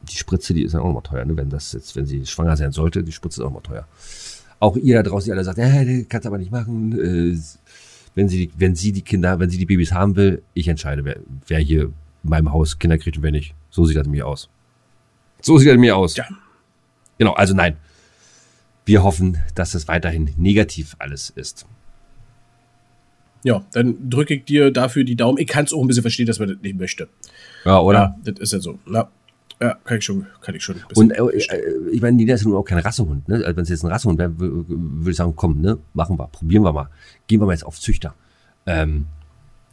die 0.02 0.16
Spritze, 0.16 0.52
die 0.54 0.62
ist 0.62 0.74
dann 0.74 0.80
auch 0.82 0.86
noch 0.86 0.94
mal 0.94 1.00
teuer, 1.02 1.24
ne? 1.24 1.36
wenn 1.36 1.48
das 1.50 1.72
jetzt, 1.72 1.96
wenn 1.96 2.06
sie 2.06 2.26
schwanger 2.26 2.56
sein 2.56 2.72
sollte, 2.72 3.02
die 3.02 3.12
Spritze 3.12 3.40
ist 3.40 3.46
auch 3.46 3.50
noch 3.50 3.62
mal 3.62 3.68
teuer. 3.68 3.86
Auch 4.60 4.76
ihr 4.76 4.96
da 5.02 5.02
draußen, 5.10 5.26
die 5.26 5.32
alle 5.32 5.44
sagt, 5.44 5.58
äh, 5.58 6.04
kannst 6.08 6.26
aber 6.26 6.38
nicht 6.38 6.50
machen, 6.50 6.92
äh, 6.98 7.38
wenn 8.14 8.28
sie, 8.28 8.50
wenn 8.56 8.74
sie 8.74 8.92
die 8.92 9.02
Kinder, 9.02 9.38
wenn 9.40 9.50
sie 9.50 9.58
die 9.58 9.66
Babys 9.66 9.92
haben 9.92 10.16
will, 10.16 10.42
ich 10.54 10.68
entscheide, 10.68 11.04
wer, 11.04 11.18
wer 11.46 11.58
hier 11.58 11.84
in 11.84 11.92
meinem 12.30 12.52
Haus 12.52 12.78
Kinder 12.78 12.98
kriegt 12.98 13.16
und 13.16 13.22
wer 13.22 13.32
nicht. 13.32 13.54
So 13.70 13.84
sieht 13.84 13.96
das 13.96 14.06
mir 14.06 14.26
aus. 14.26 14.48
So 15.42 15.58
sieht 15.58 15.68
das 15.68 15.76
mir 15.76 15.96
aus. 15.96 16.16
Ja. 16.16 16.26
Genau, 17.18 17.32
also 17.32 17.54
nein. 17.54 17.76
Wir 18.86 19.02
hoffen, 19.02 19.38
dass 19.54 19.74
es 19.74 19.88
weiterhin 19.88 20.32
negativ 20.36 20.94
alles 20.98 21.30
ist. 21.30 21.66
ja, 23.44 23.64
dann 23.72 24.10
drücke 24.10 24.34
ich 24.34 24.44
dir 24.44 24.70
dafür 24.70 25.04
die 25.04 25.16
Daumen. 25.16 25.38
Ich 25.38 25.46
kann 25.46 25.64
es 25.64 25.72
auch 25.72 25.80
ein 25.80 25.86
bisschen 25.86 26.02
verstehen, 26.02 26.26
dass 26.26 26.38
man 26.38 26.48
das 26.48 26.58
nicht 26.62 26.78
möchte. 26.78 27.08
Ja, 27.64 27.78
oder? 27.80 28.16
Ja, 28.24 28.32
das 28.32 28.40
ist 28.40 28.52
ja 28.52 28.60
so. 28.60 28.78
Ja, 28.90 29.10
ja 29.64 29.74
kann 29.84 29.98
ich 29.98 30.04
schon, 30.04 30.26
kann 30.40 30.54
ich 30.54 30.62
schon. 30.62 30.76
Und 30.94 31.10
äh, 31.10 31.22
äh, 31.22 31.90
ich 31.92 32.00
meine, 32.02 32.16
Nina 32.16 32.34
ist 32.34 32.42
ja 32.42 32.48
nun 32.48 32.56
auch 32.58 32.64
kein 32.64 32.78
Rassehund. 32.78 33.28
Ne? 33.28 33.36
Also 33.44 33.56
wenn 33.56 33.62
es 33.62 33.68
jetzt 33.68 33.84
ein 33.84 33.90
Rassehund 33.90 34.18
wäre, 34.18 34.30
wür- 34.30 34.64
würde 34.68 35.10
ich 35.10 35.16
sagen, 35.16 35.32
komm, 35.36 35.60
ne, 35.60 35.78
machen 35.92 36.18
wir, 36.18 36.28
probieren 36.28 36.62
wir 36.64 36.72
mal. 36.72 36.88
Gehen 37.26 37.40
wir 37.40 37.46
mal 37.46 37.52
jetzt 37.52 37.66
auf 37.66 37.78
Züchter. 37.80 38.14
Ähm, 38.66 39.06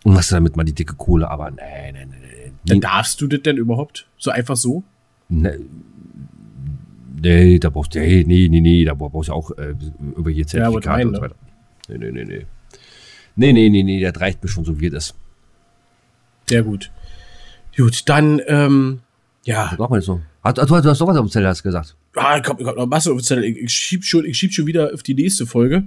und 0.03 0.13
machst 0.13 0.31
du 0.31 0.36
damit 0.36 0.55
mal 0.57 0.63
die 0.63 0.74
dicke 0.74 0.95
Kohle, 0.95 1.29
aber 1.29 1.51
nee, 1.51 1.91
nee, 1.93 2.05
nee, 2.05 2.15
nee. 2.45 2.51
dann 2.65 2.81
darfst 2.81 3.21
du 3.21 3.27
das 3.27 3.41
denn 3.43 3.57
überhaupt? 3.57 4.07
So 4.17 4.31
einfach 4.31 4.55
so? 4.57 4.83
Nee, 5.29 5.60
nee, 7.21 7.60
da 7.60 7.69
brauchst 7.69 7.95
du, 7.95 8.00
nee, 8.00 8.24
nee, 8.25 8.48
nee, 8.50 8.62
nee, 8.62 8.83
da 8.86 8.93
brauchst 8.93 9.29
du 9.29 9.33
auch 9.33 9.51
äh, 9.57 9.75
über 10.17 10.31
hier 10.31 10.42
Ja, 10.42 10.48
Zertifikate 10.48 10.98
nein, 10.98 11.07
und 11.07 11.15
so 11.15 11.22
ne? 11.22 11.25
weiter. 11.27 11.35
Nee, 11.89 11.98
nee, 11.98 12.11
nee, 12.11 12.24
nee. 12.25 12.46
Nee, 13.35 13.53
nee, 13.53 13.70
nee, 13.70 13.83
nee, 13.83 14.01
das 14.01 14.20
reicht 14.20 14.44
mir 14.44 14.50
schon 14.50 14.65
so, 14.65 14.79
wie 14.79 14.87
es 14.87 14.94
ist. 14.94 15.15
Sehr 16.50 16.63
gut. 16.63 16.92
Gut, 17.77 18.09
dann, 18.09 18.42
ähm, 18.48 19.00
ja, 19.43 19.73
Mach 19.77 19.89
mal 19.89 20.01
so. 20.01 20.21
Hast, 20.43 20.57
du, 20.57 20.61
hast 20.61 21.01
doch 21.01 21.07
was 21.07 21.17
auf 21.17 21.25
dem 21.25 21.29
Zettel, 21.29 21.47
hast 21.47 21.63
gesagt. 21.63 21.95
Ah, 22.15 22.37
ich 22.37 22.47
hab, 22.47 22.59
ich 22.59 22.65
hab 22.65 22.75
noch 22.75 22.85
Masse 22.85 23.11
auf 23.11 23.17
dem 23.17 23.23
Zettel. 23.23 23.43
Ich, 23.43 23.57
ich, 23.57 23.71
schieb 23.71 24.03
schon, 24.03 24.25
ich 24.25 24.37
schieb 24.37 24.53
schon 24.53 24.67
wieder 24.67 24.93
auf 24.93 25.03
die 25.03 25.13
nächste 25.13 25.45
Folge. 25.45 25.83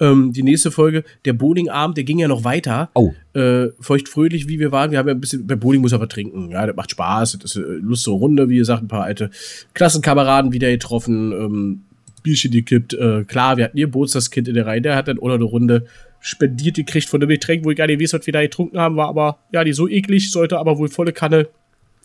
Ähm, 0.00 0.32
die 0.32 0.42
nächste 0.42 0.70
Folge, 0.70 1.04
der 1.26 1.34
Bowlingabend, 1.34 1.96
der 1.96 2.04
ging 2.04 2.18
ja 2.18 2.28
noch 2.28 2.44
weiter. 2.44 2.90
Oh, 2.94 3.12
Äh, 3.34 3.68
feuchtfröhlich, 3.80 4.48
wie 4.48 4.58
wir 4.58 4.72
waren. 4.72 4.90
Wir 4.90 4.98
haben 4.98 5.08
ja 5.08 5.14
ein 5.14 5.20
bisschen, 5.20 5.46
bei 5.46 5.56
Bowling 5.56 5.82
muss 5.82 5.92
aber 5.92 6.08
trinken. 6.08 6.50
Ja, 6.50 6.66
das 6.66 6.74
macht 6.74 6.90
Spaß. 6.90 7.38
Das 7.40 7.56
ist 7.56 7.64
eine 7.64 7.76
lustige 7.76 8.16
Runde, 8.16 8.48
wie 8.48 8.56
gesagt, 8.56 8.82
ein 8.82 8.88
paar 8.88 9.04
alte 9.04 9.30
Klassenkameraden 9.74 10.52
wieder 10.52 10.70
getroffen, 10.70 11.32
ähm, 11.32 11.80
Bierchen 12.22 12.50
gekippt. 12.50 12.94
Äh, 12.94 13.24
klar, 13.24 13.56
wir 13.56 13.64
hatten 13.64 13.76
ihr 13.76 13.86
Geburtstagskind 13.86 14.48
in 14.48 14.54
der 14.54 14.66
Reihe, 14.66 14.80
der 14.80 14.96
hat 14.96 15.08
dann 15.08 15.16
noch 15.16 15.28
eine 15.28 15.44
Runde 15.44 15.86
spendiert 16.20 16.76
gekriegt 16.76 17.08
von 17.08 17.20
dem 17.20 17.30
Getränk, 17.30 17.64
wo 17.64 17.70
ich 17.70 17.76
gar 17.76 17.86
nicht 17.86 18.00
weiß, 18.00 18.12
was 18.12 18.26
wir 18.26 18.32
da 18.32 18.42
getrunken 18.42 18.78
haben, 18.78 18.96
war 18.96 19.08
aber, 19.08 19.38
ja, 19.52 19.64
die 19.64 19.72
so 19.72 19.88
eklig, 19.88 20.30
sollte 20.30 20.58
aber 20.58 20.76
wohl 20.76 20.88
volle 20.88 21.12
Kanne 21.12 21.48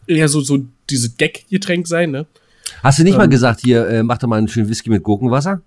eher 0.07 0.29
so, 0.29 0.39
so 0.39 0.65
diese 0.89 1.09
Deckgetränk 1.09 1.87
sein, 1.87 2.11
ne? 2.11 2.25
hast 2.81 2.99
du 2.99 3.03
nicht 3.03 3.17
mal 3.17 3.25
Ähm. 3.25 3.29
gesagt, 3.29 3.61
hier, 3.61 3.87
äh, 3.87 4.03
mach 4.03 4.17
doch 4.17 4.27
mal 4.27 4.37
einen 4.37 4.47
schönen 4.47 4.69
Whisky 4.69 4.89
mit 4.89 5.03
Gurkenwasser? 5.03 5.61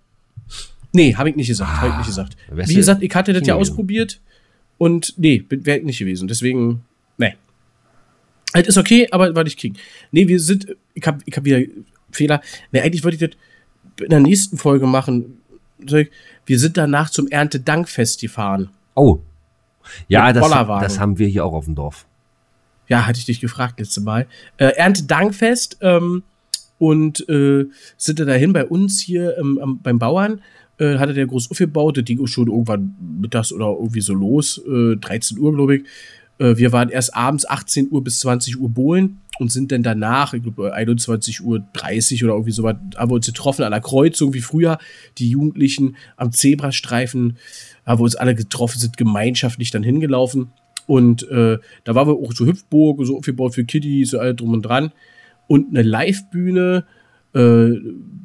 Nee, 0.93 1.15
habe 1.15 1.31
ich 1.31 1.37
nicht 1.37 1.49
gesagt. 1.49 1.71
Habe 1.71 1.91
ich 1.91 1.97
nicht 1.99 2.07
gesagt. 2.07 2.37
Ah, 2.51 2.55
Wie 2.57 2.75
gesagt, 2.75 3.03
ich 3.03 3.15
hatte 3.15 3.33
das 3.33 3.47
ja 3.47 3.55
ausprobiert 3.55 4.21
und 4.79 5.15
nee, 5.17 5.45
wäre 5.49 5.79
ich 5.79 5.85
nicht 5.85 5.99
gewesen. 5.99 6.29
Deswegen, 6.29 6.83
nee. 7.19 7.35
Halt 8.55 8.67
ist 8.67 8.79
okay, 8.79 9.09
aber 9.11 9.35
war 9.35 9.45
nicht 9.45 9.59
King. 9.59 9.77
Nee, 10.11 10.29
wir 10.29 10.41
sind, 10.41 10.77
ich 10.95 11.07
habe 11.07 11.19
ich 11.27 11.37
hab 11.37 11.45
wieder 11.45 11.61
Fehler. 12.11 12.41
Nee, 12.73 12.81
eigentlich 12.81 13.05
wollte 13.05 13.17
ich 13.23 13.31
das 13.31 13.39
in 14.03 14.11
der 14.11 14.21
nächsten 14.21 14.57
Folge 14.57 14.87
machen. 14.87 15.39
Wir 16.47 16.59
sind 16.59 16.77
danach 16.77 17.11
zum 17.11 17.29
Erntedankfest 17.29 18.21
gefahren. 18.21 18.71
Oh. 18.95 19.21
Ja, 20.09 20.33
das, 20.33 20.51
das 20.51 20.99
haben 20.99 21.19
wir 21.19 21.29
hier 21.29 21.45
auch 21.45 21.53
auf 21.53 21.67
dem 21.67 21.75
Dorf. 21.75 22.07
Ja, 22.89 23.07
hatte 23.07 23.19
ich 23.19 23.27
dich 23.27 23.41
gefragt 23.41 23.79
letzte 23.79 24.01
Mal. 24.01 24.27
Äh, 24.57 24.73
Erntedankfest 24.77 25.79
ähm, 25.81 26.23
und 26.79 27.29
äh, 27.29 27.67
sind 27.97 28.21
da 28.21 28.25
dahin 28.25 28.53
bei 28.53 28.65
uns 28.65 29.01
hier 29.01 29.37
ähm, 29.39 29.59
am, 29.63 29.81
beim 29.83 29.99
Bauern. 29.99 30.41
Äh, 30.79 30.99
hatte 30.99 31.13
der 31.13 31.27
groß 31.27 31.51
aufgebaut, 31.51 31.97
das 31.97 32.05
ging 32.05 32.25
schon 32.27 32.49
irgendwann 32.49 32.95
mittags 33.21 33.53
oder 33.53 33.67
irgendwie 33.67 34.01
so 34.01 34.15
los, 34.15 34.59
äh, 34.67 34.97
13 34.97 35.39
Uhr, 35.39 35.55
glaube 35.55 35.77
ich. 35.77 35.85
Äh, 36.39 36.57
wir 36.57 36.73
waren 36.73 36.89
erst 36.89 37.15
abends 37.15 37.49
18 37.49 37.89
Uhr 37.91 38.03
bis 38.03 38.21
20 38.21 38.61
Uhr 38.61 38.69
bohlen 38.69 39.21
und 39.39 39.53
sind 39.53 39.73
dann 39.73 39.83
danach, 39.83 40.35
ich 40.35 40.43
glaube 40.43 40.73
21 40.73 41.43
Uhr 41.43 41.65
30 41.73 42.25
oder 42.25 42.35
irgendwie 42.35 42.53
sowas, 42.53 42.77
haben 42.97 43.11
wir 43.11 43.17
uns 43.17 43.27
getroffen 43.27 43.65
an 43.65 43.73
der 43.73 43.81
Kreuzung 43.81 44.35
wie 44.35 44.41
früher, 44.41 44.79
die 45.19 45.31
Jugendlichen 45.31 45.97
am 46.17 46.33
Zebrastreifen, 46.33 47.39
haben 47.85 47.99
wir 47.99 48.05
uns 48.05 48.17
alle 48.17 48.35
getroffen, 48.35 48.79
sind 48.79 48.97
gemeinschaftlich 48.97 49.71
dann 49.71 49.83
hingelaufen. 49.83 50.53
Und 50.89 51.29
äh, 51.29 51.59
da 51.85 51.95
waren 51.95 52.09
wir 52.09 52.15
auch 52.15 52.33
so 52.33 52.47
Hüpfburg, 52.47 53.05
so 53.05 53.19
aufgebaut 53.19 53.55
für 53.55 53.65
Kiddies, 53.65 54.11
so 54.11 54.19
alles 54.19 54.37
drum 54.37 54.55
und 54.55 54.63
dran. 54.63 54.91
Und 55.47 55.69
eine 55.69 55.83
Live-Bühne, 55.83 56.85
äh, 57.35 57.69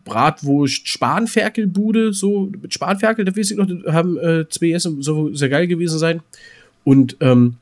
Bratwurst, 0.06 0.88
Spanferkelbude, 0.88 2.14
so 2.14 2.50
mit 2.62 2.74
Spanferkel, 2.74 3.26
da 3.26 3.36
weiß 3.36 3.52
ich 3.52 3.58
noch, 3.58 3.68
haben 3.92 4.18
äh, 4.18 4.48
zwei 4.50 4.72
Essen, 4.72 5.02
so 5.02 5.34
sehr 5.36 5.50
geil 5.50 5.68
gewesen 5.68 6.00
sein. 6.00 6.22
Und 6.86 7.18
ähm, 7.20 7.58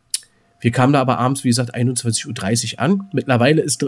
wir 0.59 0.71
kamen 0.71 0.93
da 0.93 1.01
aber 1.01 1.17
abends, 1.17 1.43
wie 1.43 1.49
gesagt, 1.49 1.75
21.30 1.75 2.73
Uhr 2.73 2.79
an. 2.79 3.09
Mittlerweile 3.11 3.63
ist 3.63 3.81
äh, 3.81 3.87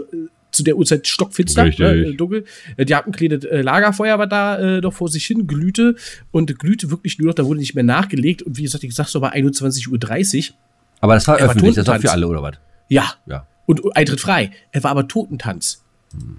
zu 0.50 0.64
der 0.64 0.76
Uhrzeit 0.76 1.06
stockfinster, 1.06 1.66
ne, 1.66 1.94
äh, 1.94 2.14
dunkel. 2.14 2.44
Die 2.76 2.94
hatten 2.94 3.10
ein 3.10 3.12
kleines 3.12 3.44
äh, 3.44 3.62
Lagerfeuer, 3.62 4.14
aber 4.14 4.26
da 4.26 4.58
äh, 4.58 4.80
noch 4.80 4.92
vor 4.92 5.08
sich 5.08 5.26
hin 5.26 5.46
glühte 5.46 5.94
und 6.32 6.58
glühte 6.58 6.90
wirklich 6.90 7.18
nur 7.18 7.28
noch, 7.28 7.34
da 7.34 7.44
wurde 7.44 7.60
nicht 7.60 7.76
mehr 7.76 7.84
nachgelegt. 7.84 8.42
Und 8.42 8.56
wie 8.56 8.62
gesagt, 8.62 8.82
ich 8.82 8.94
sag 8.94 9.06
so 9.06 9.20
bei 9.20 9.32
21.30 9.32 10.50
Uhr. 10.50 10.56
Aber 11.00 11.14
das 11.14 11.26
war 11.28 11.38
Er 11.38 11.46
war 11.46 11.50
öffentlich, 11.54 11.74
das 11.74 11.86
war 11.86 11.98
für 12.00 12.10
alle, 12.10 12.26
oder 12.28 12.42
was? 12.42 12.54
Ja, 12.88 13.12
Ja. 13.26 13.46
und 13.66 13.80
Eintritt 13.96 14.20
frei. 14.20 14.50
Er 14.72 14.82
war 14.84 14.90
aber 14.90 15.06
Totentanz. 15.08 15.82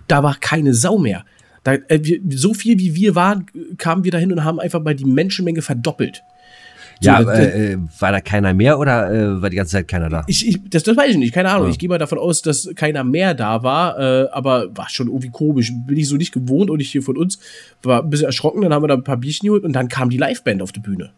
Da 0.08 0.24
war 0.24 0.36
keine 0.40 0.74
Sau 0.74 0.98
mehr. 0.98 1.26
Da, 1.64 1.74
äh, 1.74 2.00
wir, 2.04 2.20
so 2.30 2.54
viel 2.54 2.78
wie 2.80 2.96
wir 2.96 3.16
waren, 3.16 3.46
kamen 3.78 4.04
wir 4.04 4.12
dahin 4.12 4.32
und 4.32 4.44
haben 4.44 4.60
einfach 4.60 4.82
mal 4.82 4.96
die 4.96 5.06
Menschenmenge 5.06 5.62
verdoppelt. 5.62 6.22
So, 7.02 7.10
Ja, 7.10 7.22
das- 7.24 7.40
äh, 7.40 7.74
äh, 7.74 7.78
war 8.00 8.12
da 8.14 8.22
keiner 8.22 8.54
mehr 8.54 8.80
oder 8.80 9.12
äh, 9.12 9.42
war 9.42 9.50
die 9.50 9.58
ganze 9.58 9.74
Zeit 9.74 9.88
keiner 9.88 10.08
da? 10.08 10.24
Ich, 10.28 10.48
ich, 10.48 10.60
das, 10.70 10.84
das 10.84 10.96
weiß 10.96 11.12
ich 11.12 11.18
nicht, 11.18 11.34
keine 11.34 11.50
Ahnung. 11.50 11.66
Ja. 11.66 11.72
Ich 11.72 11.80
gehe 11.80 11.90
mal 11.90 11.98
davon 11.98 12.20
aus, 12.20 12.42
dass 12.42 12.70
keiner 12.76 13.04
mehr 13.04 13.34
da 13.34 13.64
war, 13.64 14.00
äh, 14.00 14.30
aber 14.32 14.68
war 14.78 14.88
schon 14.90 15.08
irgendwie 15.08 15.30
komisch. 15.30 15.74
Bin 15.88 15.98
ich 15.98 16.08
so 16.08 16.16
nicht 16.16 16.32
gewohnt 16.32 16.70
und 16.70 16.80
ich 16.80 16.90
hier 16.92 17.02
von 17.02 17.18
uns 17.18 17.40
war 17.84 18.02
ein 18.04 18.10
bisschen 18.10 18.28
erschrocken. 18.28 18.62
Dann 18.62 18.74
haben 18.74 18.84
wir 18.84 18.88
da 18.88 18.94
ein 18.94 19.04
paar 19.04 19.18
Bierchen 19.18 19.48
geholt 19.48 19.64
und 19.66 19.74
dann 19.74 19.90
kam 19.90 20.10
die 20.10 20.18
Liveband 20.18 20.62
auf 20.62 20.72
die 20.72 20.80
Bühne. 20.80 21.10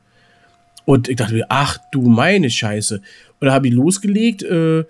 Und 0.88 1.10
ich 1.10 1.18
dachte 1.18 1.34
mir, 1.34 1.46
ach 1.50 1.80
du 1.92 2.08
meine 2.08 2.50
Scheiße. 2.50 3.02
Und 3.42 3.46
da 3.46 3.52
habe 3.52 3.68
ich 3.68 3.74
losgelegt. 3.74 4.42
Äh, 4.42 4.86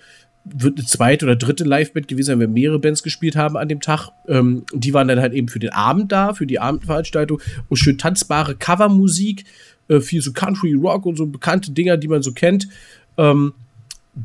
wird 0.46 0.78
eine 0.78 0.86
zweite 0.86 1.26
oder 1.26 1.36
dritte 1.36 1.64
Liveband 1.64 2.08
gewesen 2.08 2.28
sein, 2.28 2.40
wenn 2.40 2.54
wir 2.54 2.62
mehrere 2.62 2.80
Bands 2.80 3.02
gespielt 3.02 3.36
haben 3.36 3.58
an 3.58 3.68
dem 3.68 3.82
Tag. 3.82 4.12
Ähm, 4.28 4.64
die 4.72 4.94
waren 4.94 5.08
dann 5.08 5.20
halt 5.20 5.34
eben 5.34 5.48
für 5.48 5.58
den 5.58 5.72
Abend 5.72 6.12
da, 6.12 6.36
für 6.36 6.46
die 6.46 6.60
Abendveranstaltung. 6.60 7.42
Und 7.68 7.78
schön 7.78 7.98
tanzbare 7.98 8.54
Covermusik, 8.56 9.46
äh, 9.88 10.00
viel 10.00 10.22
so 10.22 10.34
Country 10.34 10.76
Rock 10.76 11.08
und 11.08 11.18
so 11.18 11.26
bekannte 11.26 11.72
Dinger, 11.72 11.98
die 11.98 12.08
man 12.08 12.22
so 12.22 12.32
kennt. 12.32 12.68
Ähm, 13.18 13.54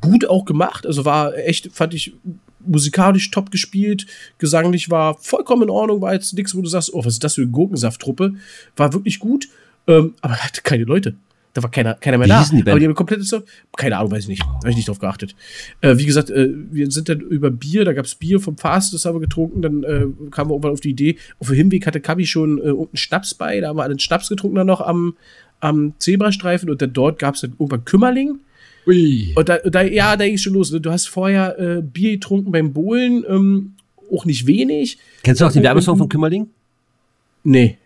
gut 0.02 0.28
auch 0.28 0.44
gemacht. 0.44 0.87
Also 0.87 1.06
war 1.06 1.35
echt, 1.38 1.72
fand 1.72 1.94
ich 1.94 2.12
musikalisch 2.61 3.30
top 3.30 3.50
gespielt, 3.50 4.06
gesanglich 4.37 4.90
war 4.90 5.14
vollkommen 5.14 5.62
in 5.62 5.70
Ordnung, 5.70 6.02
war 6.02 6.12
jetzt 6.12 6.35
nichts, 6.35 6.54
wo 6.54 6.61
du 6.61 6.68
sagst, 6.68 6.92
oh, 6.92 7.02
was 7.02 7.14
ist 7.14 7.24
das 7.24 7.37
für 7.37 7.42
eine 7.42 7.50
Gurkensafttruppe? 7.50 8.35
War 8.76 8.92
wirklich 8.92 9.18
gut, 9.20 9.48
ähm, 9.87 10.14
aber 10.20 10.37
hatte 10.37 10.61
keine 10.61 10.85
Leute. 10.85 11.16
Da 11.54 11.62
war 11.62 11.70
keiner, 11.70 11.94
keiner 11.94 12.16
mehr 12.16 12.26
Wie 12.26 12.30
da. 12.30 12.44
die 12.44 12.56
Band? 12.56 12.68
aber 12.70 12.80
die 12.80 12.86
haben 12.86 12.94
komplett 12.94 13.24
so, 13.24 13.42
keine 13.76 13.98
Ahnung, 13.98 14.12
weiß 14.12 14.22
ich 14.22 14.28
nicht. 14.28 14.42
Habe 14.42 14.70
ich 14.70 14.76
nicht 14.76 14.88
drauf 14.88 14.98
geachtet. 14.98 15.34
Äh, 15.82 15.98
wie 15.98 16.06
gesagt, 16.06 16.30
äh, 16.30 16.48
wir 16.70 16.90
sind 16.90 17.08
dann 17.08 17.20
über 17.20 17.50
Bier, 17.50 17.84
da 17.84 17.92
gab's 17.92 18.14
Bier 18.14 18.40
vom 18.40 18.56
Fast, 18.56 18.94
das 18.94 19.04
haben 19.04 19.16
wir 19.16 19.20
getrunken, 19.20 19.60
dann 19.60 19.82
äh, 19.82 20.06
kamen 20.30 20.50
wir 20.50 20.54
irgendwann 20.54 20.72
auf 20.72 20.80
die 20.80 20.90
Idee, 20.90 21.16
auf 21.40 21.48
dem 21.48 21.56
Hinweg 21.56 21.86
hatte 21.86 22.00
Kabi 22.00 22.24
schon 22.24 22.58
äh, 22.58 22.62
irgendeinen 22.62 22.96
Schnaps 22.96 23.34
bei, 23.34 23.60
da 23.60 23.68
haben 23.68 23.76
wir 23.76 23.84
einen 23.84 23.98
Schnaps 23.98 24.30
getrunken 24.30 24.56
dann 24.56 24.66
noch 24.66 24.80
am, 24.80 25.14
am 25.60 25.92
Zebrastreifen 25.98 26.70
und 26.70 26.80
dann 26.80 26.92
dort 26.94 27.18
gab's 27.18 27.42
dann 27.42 27.52
irgendwann 27.52 27.84
Kümmerling. 27.84 28.40
Ui. 28.86 29.32
Und 29.36 29.48
da, 29.48 29.58
da 29.58 29.82
ja, 29.82 30.16
da 30.16 30.26
ging 30.26 30.38
schon 30.38 30.54
los. 30.54 30.72
ne? 30.72 30.80
Du 30.80 30.90
hast 30.90 31.08
vorher 31.08 31.58
äh, 31.58 31.82
Bier 31.82 32.12
getrunken 32.12 32.50
beim 32.50 32.72
Bowlen, 32.72 33.24
ähm, 33.28 33.74
auch 34.10 34.24
nicht 34.24 34.46
wenig. 34.46 34.98
Kennst 35.22 35.40
du 35.40 35.44
auch 35.46 35.52
den 35.52 35.62
Werbesong 35.62 35.98
von 35.98 36.08
Kümmerling? 36.08 36.48
Nee. 37.44 37.78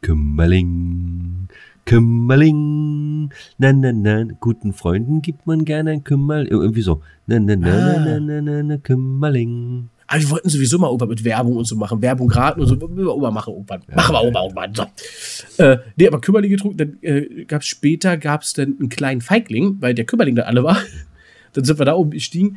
Kümmerling, 0.00 1.47
Kümmerling, 1.88 3.30
na 3.58 3.72
na 3.72 3.92
na, 3.92 4.24
guten 4.40 4.72
Freunden 4.72 5.22
gibt 5.22 5.46
man 5.46 5.64
gerne 5.64 5.90
ein 5.90 6.04
Kümmerling, 6.04 6.50
irgendwie 6.50 6.82
so. 6.82 7.00
Na 7.26 7.38
na 7.38 7.56
na 7.56 7.68
Ah. 7.68 7.98
na 8.04 8.20
na 8.20 8.40
na 8.40 8.62
na, 8.62 8.76
Kümmerling. 8.78 9.88
Aber 10.06 10.20
wir 10.22 10.30
wollten 10.30 10.48
sowieso 10.48 10.78
mal 10.78 10.86
irgendwann 10.88 11.08
mit 11.10 11.24
Werbung 11.24 11.56
und 11.56 11.66
so 11.66 11.76
machen. 11.76 12.00
Werbung 12.00 12.30
raten 12.30 12.60
und 12.60 12.66
so. 12.66 12.76
Mal 12.76 13.30
machen 13.30 13.52
irgendwann. 13.52 13.82
machen 13.94 14.14
wir 14.14 14.30
mal 14.30 14.44
irgendwann. 14.44 14.74
So. 14.74 15.62
Äh, 15.62 15.78
nee, 15.96 16.06
aber 16.08 16.20
Kümmerling 16.20 16.50
getrunken. 16.50 16.78
Dann 16.78 16.98
äh, 17.02 17.44
gab's 17.44 17.66
später 17.66 18.16
gab's 18.16 18.54
dann 18.54 18.76
einen 18.80 18.88
kleinen 18.88 19.20
Feigling, 19.20 19.76
weil 19.80 19.94
der 19.94 20.06
Kümmerling 20.06 20.34
da 20.36 20.42
alle 20.44 20.62
war. 20.64 20.78
Dann 21.54 21.64
sind 21.64 21.78
wir 21.78 21.84
da 21.86 21.94
oben 21.94 22.10
gestiegen. 22.10 22.56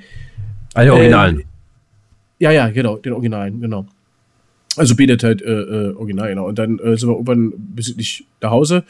Alle 0.74 0.94
Originalen. 0.94 1.40
Äh, 1.40 1.44
Ja, 2.40 2.52
ja, 2.52 2.70
genau, 2.70 2.98
den 2.98 3.14
Originalen, 3.14 3.60
genau. 3.62 3.86
Also 4.78 4.96
bietet 4.96 5.24
halt 5.24 5.42
äh, 5.42 5.52
äh, 5.52 5.94
Original, 5.96 6.30
genau. 6.30 6.48
Und 6.48 6.58
dann 6.58 6.80
äh, 6.80 6.96
sind 6.98 7.10
wir 7.10 7.14
irgendwann 7.16 7.52
bis 7.58 7.96
nicht 7.98 8.26
nach 8.42 8.52
Hause. 8.52 8.84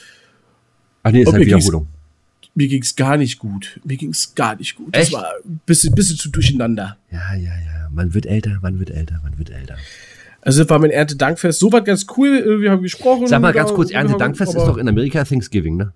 Ach 1.03 1.11
nee, 1.11 1.21
ist 1.21 1.27
halt 1.31 1.39
mir 1.39 1.45
ging's- 1.45 1.65
Wiederholung. 1.65 1.87
Mir 2.53 2.67
ging's 2.67 2.95
gar 2.95 3.15
nicht 3.17 3.39
gut. 3.39 3.79
Mir 3.85 3.95
ging's 3.97 4.35
gar 4.35 4.55
nicht 4.57 4.75
gut. 4.75 4.95
Echt? 4.95 5.13
Das 5.13 5.21
war 5.21 5.25
ein 5.45 5.61
bisschen, 5.65 5.95
bisschen 5.95 6.17
zu 6.17 6.29
durcheinander. 6.29 6.97
Ja, 7.11 7.33
ja, 7.33 7.51
ja. 7.53 7.89
Man 7.93 8.13
wird 8.13 8.25
älter, 8.25 8.59
man 8.61 8.77
wird 8.79 8.89
älter, 8.89 9.19
man 9.23 9.37
wird 9.37 9.49
älter. 9.51 9.77
Also 10.41 10.63
das 10.63 10.69
war 10.69 10.79
mein 10.79 10.91
Erntedankfest. 10.91 11.59
So 11.59 11.71
war 11.71 11.81
ganz 11.81 12.05
cool. 12.17 12.27
äh, 12.29 12.61
Wir 12.61 12.71
haben 12.71 12.81
gesprochen. 12.81 13.27
Sag 13.27 13.41
mal 13.41 13.53
ganz 13.53 13.71
kurz, 13.73 13.91
Erntedankfest 13.91 14.55
ist 14.55 14.65
doch 14.65 14.77
in 14.77 14.87
Amerika 14.89 15.23
Thanksgiving, 15.23 15.77
ne? 15.77 15.93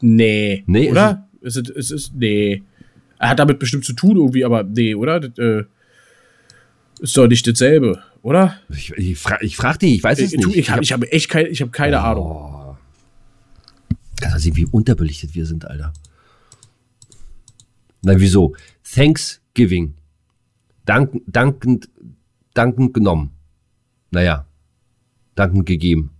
Nee. 0.00 0.62
Nee, 0.66 0.90
Oder? 0.90 1.26
Ist 1.40 1.56
es, 1.56 1.68
ist 1.70 1.90
es, 1.90 2.12
nee. 2.14 2.62
Er 3.18 3.30
hat 3.30 3.38
damit 3.38 3.58
bestimmt 3.58 3.84
zu 3.84 3.92
tun 3.94 4.16
irgendwie, 4.16 4.44
aber 4.44 4.62
nee, 4.62 4.94
oder? 4.94 5.20
Das, 5.20 5.36
äh, 5.38 5.64
ist 7.00 7.16
doch 7.16 7.26
nicht 7.28 7.46
dasselbe, 7.46 8.02
oder? 8.22 8.56
Ich, 8.70 8.92
ich, 8.92 9.18
fra 9.18 9.38
ich 9.40 9.56
frag 9.56 9.78
dich, 9.78 9.94
ich 9.94 10.02
weiß 10.04 10.18
es 10.20 10.32
Ich, 10.32 10.38
nicht. 10.44 10.56
ich 10.56 10.70
habe 10.70 10.82
ich 10.82 10.92
hab 10.92 11.02
echt 11.04 11.28
kein, 11.28 11.46
ich 11.46 11.62
hab 11.62 11.72
keine 11.72 12.00
Ahnung. 12.00 12.57
Kannst 14.20 14.36
du 14.36 14.40
sehen, 14.40 14.56
wie 14.56 14.66
unterbelichtet 14.66 15.34
wir 15.34 15.46
sind, 15.46 15.66
Alter. 15.66 15.92
Na, 18.02 18.18
wieso? 18.18 18.54
Thanksgiving. 18.94 19.94
Dank, 20.84 21.20
dankend, 21.26 21.88
dankend 22.54 22.94
genommen. 22.94 23.32
Naja. 24.10 24.46
Dankend 25.34 25.66
gegeben. 25.66 26.10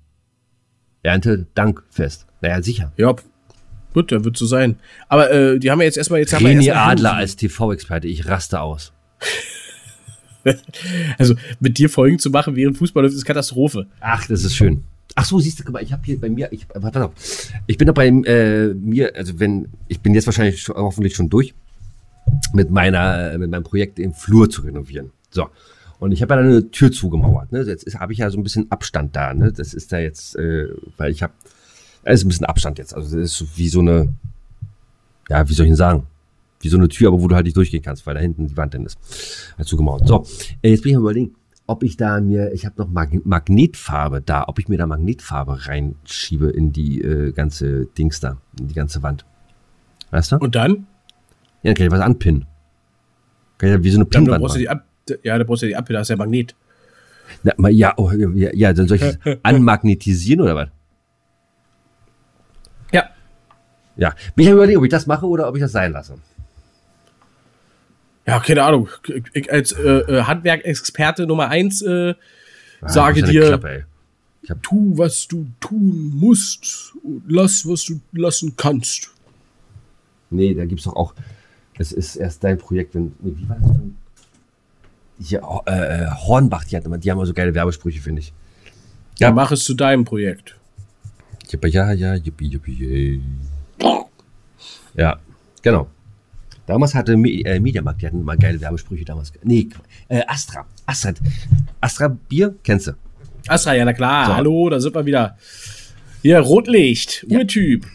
Ernte, 1.02 1.46
Dankfest. 1.54 2.26
Naja, 2.40 2.62
sicher. 2.62 2.92
Ja, 2.96 3.14
gut, 3.94 4.12
dann 4.12 4.24
wird 4.24 4.36
so 4.36 4.46
sein. 4.46 4.76
Aber 5.08 5.30
äh, 5.30 5.58
die 5.58 5.70
haben 5.70 5.80
ja 5.80 5.86
jetzt 5.86 5.96
erstmal 5.96 6.20
jetzt 6.20 6.32
haben 6.32 6.44
wir 6.44 6.52
René 6.52 6.74
Adler 6.74 7.14
als 7.14 7.36
TV-Experte. 7.36 8.08
Ich 8.08 8.26
raste 8.26 8.60
aus. 8.60 8.92
Also 11.18 11.34
mit 11.60 11.76
dir 11.76 11.90
Folgen 11.90 12.18
zu 12.18 12.30
machen, 12.30 12.56
während 12.56 12.78
Fußball 12.78 13.02
läuft, 13.02 13.14
ist 13.14 13.24
Katastrophe. 13.26 13.86
Ach, 14.00 14.26
das 14.28 14.44
ist 14.44 14.56
schön. 14.56 14.84
Ach 15.20 15.24
so, 15.24 15.40
siehst 15.40 15.58
du, 15.58 15.64
guck 15.64 15.72
mal, 15.72 15.82
ich 15.82 15.92
habe 15.92 16.04
hier 16.04 16.20
bei 16.20 16.28
mir, 16.28 16.46
ich, 16.52 16.64
warte 16.74 17.06
auf, 17.06 17.10
ich 17.66 17.76
bin 17.76 17.88
da 17.88 17.92
bei 17.92 18.06
äh, 18.06 18.72
mir, 18.72 19.16
also 19.16 19.40
wenn, 19.40 19.66
ich 19.88 19.98
bin 19.98 20.14
jetzt 20.14 20.26
wahrscheinlich 20.26 20.62
schon, 20.62 20.76
hoffentlich 20.76 21.16
schon 21.16 21.28
durch 21.28 21.54
mit 22.52 22.70
meiner, 22.70 23.32
äh, 23.32 23.38
mit 23.38 23.50
meinem 23.50 23.64
Projekt 23.64 23.98
den 23.98 24.14
Flur 24.14 24.48
zu 24.48 24.62
renovieren. 24.62 25.10
So. 25.30 25.48
Und 25.98 26.12
ich 26.12 26.22
habe 26.22 26.34
ja 26.34 26.40
da 26.40 26.46
eine 26.46 26.70
Tür 26.70 26.92
zugemauert. 26.92 27.50
Ne? 27.50 27.62
Jetzt 27.62 27.98
habe 27.98 28.12
ich 28.12 28.20
ja 28.20 28.30
so 28.30 28.38
ein 28.38 28.44
bisschen 28.44 28.70
Abstand 28.70 29.16
da. 29.16 29.34
Ne? 29.34 29.50
Das 29.50 29.74
ist 29.74 29.90
da 29.90 29.98
jetzt, 29.98 30.36
äh, 30.36 30.68
weil 30.98 31.10
ich 31.10 31.24
habe, 31.24 31.32
da 32.04 32.12
ist 32.12 32.24
ein 32.24 32.28
bisschen 32.28 32.46
Abstand 32.46 32.78
jetzt. 32.78 32.94
Also 32.94 33.18
das 33.18 33.40
ist 33.40 33.58
wie 33.58 33.68
so 33.68 33.80
eine, 33.80 34.14
ja, 35.28 35.48
wie 35.48 35.52
soll 35.52 35.66
ich 35.66 35.70
denn 35.70 35.76
sagen? 35.76 36.06
Wie 36.60 36.68
so 36.68 36.76
eine 36.76 36.88
Tür, 36.88 37.08
aber 37.08 37.20
wo 37.20 37.26
du 37.26 37.34
halt 37.34 37.44
nicht 37.44 37.56
durchgehen 37.56 37.82
kannst, 37.82 38.06
weil 38.06 38.14
da 38.14 38.20
hinten 38.20 38.46
die 38.46 38.56
Wand 38.56 38.72
dann 38.72 38.86
ist. 38.86 39.00
Halt 39.58 39.66
zugemauert. 39.66 40.06
So, 40.06 40.24
äh, 40.62 40.70
jetzt 40.70 40.84
bin 40.84 40.90
ich 40.90 40.96
am 40.96 41.02
überlegen, 41.02 41.34
ob 41.68 41.82
ich 41.82 41.96
da 41.96 42.20
mir, 42.20 42.52
ich 42.52 42.66
habe 42.66 42.74
noch 42.78 42.88
Mag 42.88 43.10
Magnetfarbe 43.24 44.22
da, 44.22 44.44
ob 44.48 44.58
ich 44.58 44.68
mir 44.68 44.78
da 44.78 44.86
Magnetfarbe 44.86 45.68
reinschiebe 45.68 46.48
in 46.48 46.72
die 46.72 47.00
äh, 47.00 47.32
ganze 47.32 47.86
Dings 47.86 48.20
da, 48.20 48.38
in 48.58 48.68
die 48.68 48.74
ganze 48.74 49.02
Wand. 49.02 49.24
Weißt 50.10 50.32
du? 50.32 50.36
Und 50.38 50.54
dann? 50.54 50.86
Ja, 51.62 51.70
dann 51.70 51.74
kann 51.74 51.86
ich 51.86 51.92
was 51.92 52.00
anpinnen. 52.00 52.46
Kann 53.58 53.68
ich 53.68 53.76
ja 53.76 53.84
wie 53.84 53.90
so 53.90 54.00
eine 54.00 54.08
Ja, 54.10 54.20
dann 54.20 54.40
brauchst 54.40 54.56
du 54.56 54.60
die 54.60 54.68
Ab 54.68 54.84
ja, 55.22 55.38
da 55.38 55.44
brauchst 55.44 55.62
du 55.62 55.66
die 55.66 55.76
Ampel, 55.76 55.94
da 55.94 56.00
ist 56.00 56.08
ja 56.08 56.16
Magnet. 56.16 56.54
Na, 57.42 57.68
ja, 57.68 57.94
oh, 57.96 58.10
ja, 58.12 58.50
ja, 58.52 58.72
dann 58.72 58.88
soll 58.88 58.96
ich 58.96 59.02
das 59.02 59.18
anmagnetisieren 59.42 60.42
oder 60.42 60.54
was? 60.54 60.68
Ja. 62.92 63.04
Ja, 63.96 64.14
bin 64.34 64.44
ich 64.44 64.50
am 64.50 64.56
überlegen, 64.56 64.78
ob 64.78 64.84
ich 64.84 64.90
das 64.90 65.06
mache 65.06 65.26
oder 65.26 65.48
ob 65.48 65.56
ich 65.56 65.62
das 65.62 65.72
sein 65.72 65.92
lasse. 65.92 66.14
Ja, 68.28 68.40
keine 68.40 68.62
Ahnung. 68.62 68.88
Ich 69.32 69.50
als 69.50 69.72
äh, 69.72 69.80
äh, 69.88 70.22
Handwerkexperte 70.24 71.26
Nummer 71.26 71.48
eins 71.48 71.82
äh, 71.82 72.14
Ah, 72.80 72.88
sage 72.88 73.22
dir, 73.22 73.46
Klappe, 73.46 73.86
tu, 74.62 74.96
was 74.96 75.26
du 75.26 75.46
tun 75.58 76.12
musst 76.14 76.92
und 77.02 77.22
lass, 77.26 77.66
was 77.66 77.84
du 77.84 78.00
lassen 78.12 78.54
kannst. 78.56 79.10
Nee, 80.30 80.54
da 80.54 80.64
gibt's 80.64 80.84
doch 80.84 80.94
auch. 80.94 81.14
Das 81.76 81.90
ist 81.92 82.16
erst 82.16 82.44
dein 82.44 82.58
Projekt, 82.58 82.94
wenn. 82.94 83.14
Nee, 83.20 83.32
wie 83.36 83.48
war 83.48 83.56
das 83.60 83.72
denn? 83.72 83.96
Hier, 85.20 85.42
äh, 85.66 86.02
äh, 86.04 86.06
Hornbach, 86.10 86.64
die, 86.64 86.76
hat 86.76 86.84
immer, 86.84 86.98
die 86.98 87.10
haben 87.10 87.18
immer 87.18 87.26
so 87.26 87.32
geile 87.34 87.52
Werbesprüche, 87.54 88.00
finde 88.00 88.20
ich. 88.20 88.32
Ja, 89.18 89.28
Ja. 89.28 89.34
mach 89.34 89.50
es 89.50 89.64
zu 89.64 89.74
deinem 89.74 90.04
Projekt. 90.04 90.54
Jippa, 91.48 91.66
ja, 91.66 91.90
ja, 91.92 92.14
yippie, 92.14 92.46
yippie, 92.46 92.74
yay. 92.74 93.20
Ja, 94.94 95.18
genau. 95.62 95.88
Damals 96.68 96.94
hatte 96.94 97.14
äh, 97.14 97.60
Mediamarkt, 97.60 98.02
die 98.02 98.06
hatten 98.06 98.20
immer 98.20 98.36
geile 98.36 98.60
Werbesprüche 98.60 99.04
damals. 99.06 99.32
Nee, 99.42 99.68
äh, 100.08 100.20
Astra. 100.26 100.66
Astra. 100.84 101.14
Astra 101.80 102.08
Bier, 102.28 102.54
kennst 102.62 102.88
du? 102.88 102.92
Astra, 103.46 103.74
ja, 103.74 103.86
na 103.86 103.94
klar. 103.94 104.26
So. 104.26 104.34
Hallo, 104.36 104.68
da 104.68 104.78
sind 104.78 104.94
wir 104.94 105.06
wieder. 105.06 105.38
Hier, 106.22 106.38
Rotlicht, 106.40 107.24
Ja. 107.28 107.38
Urtyp. 107.38 107.86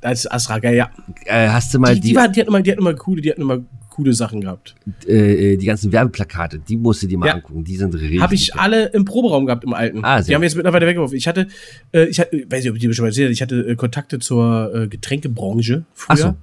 Das 0.00 0.20
ist 0.20 0.32
Astra, 0.32 0.58
geil, 0.58 0.76
ja. 0.76 0.90
Äh, 1.26 1.48
hast 1.48 1.74
du 1.74 1.78
mal 1.80 1.94
Die, 1.94 2.00
die, 2.00 2.08
die, 2.08 2.16
war, 2.16 2.28
die, 2.28 2.40
hatten 2.40 2.48
immer, 2.48 2.62
die 2.62 2.98
coole, 2.98 3.20
die 3.20 3.30
hatten 3.30 3.42
immer 3.42 3.58
coole 3.90 4.14
Sachen 4.14 4.40
gehabt. 4.40 4.74
äh, 5.06 5.56
die 5.58 5.66
ganzen 5.66 5.92
Werbeplakate, 5.92 6.60
die 6.60 6.78
musst 6.78 7.02
du 7.02 7.08
dir 7.08 7.18
mal 7.18 7.26
Ja. 7.26 7.34
angucken. 7.34 7.62
Die 7.64 7.76
sind 7.76 7.92
richtig. 7.94 8.22
Habe 8.22 8.34
ich 8.36 8.54
alle 8.54 8.86
im 8.86 9.04
Proberaum 9.04 9.44
gehabt 9.44 9.64
im 9.64 9.74
alten. 9.74 10.02
Ah, 10.02 10.22
die 10.22 10.34
haben 10.34 10.40
wir 10.40 10.46
jetzt 10.48 10.54
mittlerweile 10.56 10.86
weggeworfen. 10.86 11.16
Ich 11.16 11.28
hatte, 11.28 11.48
äh, 11.92 12.04
ich 12.04 12.20
hatte, 12.20 12.30
weiß 12.48 12.62
nicht, 12.62 12.70
ob 12.70 12.76
ich 12.76 12.80
dir 12.82 12.94
schon 12.94 13.02
mal 13.02 13.08
erzählt 13.08 13.26
habe, 13.26 13.32
ich 13.34 13.42
hatte 13.42 13.68
äh, 13.68 13.74
Kontakte 13.74 14.18
zur 14.20 14.72
äh, 14.74 14.88
Getränkebranche 14.88 15.84
früher. 15.92 16.06
Ach 16.08 16.16
so. 16.16 16.34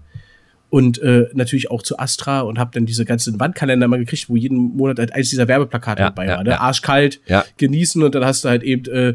Und 0.76 1.02
äh, 1.02 1.28
natürlich 1.34 1.72
auch 1.72 1.82
zu 1.84 2.00
Astra 2.00 2.42
und 2.42 2.60
habe 2.60 2.72
dann 2.74 2.86
diese 2.86 3.06
ganzen 3.06 3.40
Wandkalender 3.40 3.88
mal 3.88 3.98
gekriegt, 3.98 4.28
wo 4.28 4.36
jeden 4.36 4.58
Monat 4.76 5.00
halt 5.00 5.14
eins 5.14 5.30
dieser 5.30 5.48
Werbeplakate 5.48 6.02
Ja, 6.02 6.10
dabei 6.10 6.26
ja, 6.26 6.36
war. 6.36 6.44
Ne? 6.44 6.50
ja. 6.50 6.60
Arschkalt, 6.60 7.22
genießen 7.58 8.04
und 8.04 8.14
dann 8.14 8.26
hast 8.26 8.44
du 8.44 8.50
halt 8.50 8.62
eben 8.62 8.84
äh, 8.92 9.14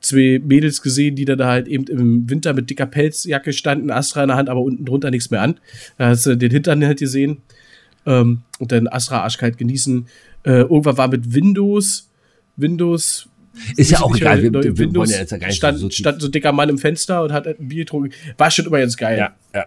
zwei 0.00 0.40
Mädels 0.44 0.82
gesehen, 0.82 1.16
die 1.16 1.24
dann 1.24 1.38
da 1.38 1.48
halt 1.48 1.66
eben 1.66 1.84
im 1.88 2.30
Winter 2.30 2.52
mit 2.52 2.70
dicker 2.70 2.86
Pelzjacke 2.86 3.52
standen, 3.52 3.90
Astra 3.90 4.22
in 4.22 4.28
der 4.28 4.36
Hand, 4.36 4.48
aber 4.48 4.60
unten 4.62 4.84
drunter 4.84 5.10
nichts 5.10 5.32
mehr 5.32 5.42
an. 5.42 5.58
Da 5.98 6.10
hast 6.10 6.26
du 6.26 6.36
den 6.36 6.52
Hintern 6.52 6.84
halt 6.84 7.00
gesehen. 7.00 7.38
Ähm, 8.06 8.42
und 8.60 8.70
dann 8.70 8.86
Astra 8.86 9.22
arschkalt 9.22 9.58
genießen. 9.58 10.06
Äh, 10.44 10.50
irgendwann 10.60 10.96
war 10.96 11.08
mit 11.08 11.34
Windows, 11.34 12.08
Windows. 12.56 13.28
Ist 13.76 13.90
ja 13.90 14.00
auch 14.00 14.12
nicht, 14.12 14.22
egal, 14.22 14.42
wir- 14.42 14.50
neue 14.52 14.62
wir 14.62 14.68
wollen 14.70 14.78
Windows 14.78 15.10
ja 15.10 15.18
jetzt 15.18 15.32
ja 15.32 15.38
gar 15.38 15.48
nicht 15.48 15.56
stand, 15.56 15.78
so 15.78 15.90
stand 15.90 16.20
so 16.22 16.28
ein 16.28 16.32
dicker 16.32 16.52
Mann 16.52 16.68
im 16.68 16.78
Fenster 16.78 17.24
und 17.24 17.32
hat 17.32 17.48
ein 17.48 17.56
Bier 17.68 17.80
getrunken. 17.84 18.10
War 18.38 18.48
schon 18.52 18.64
immer 18.66 18.78
ganz 18.78 18.96
geil. 18.96 19.18
Ja, 19.18 19.34
ja. 19.52 19.66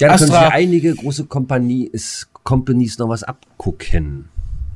Ja, 0.00 0.08
da 0.08 0.16
können 0.16 0.30
Astra- 0.30 0.44
sich 0.46 0.54
einige 0.54 0.94
große 0.94 1.24
Kompanie, 1.26 1.84
ist, 1.86 2.28
Companies 2.44 2.98
noch 2.98 3.08
was 3.08 3.22
abgucken. 3.22 4.28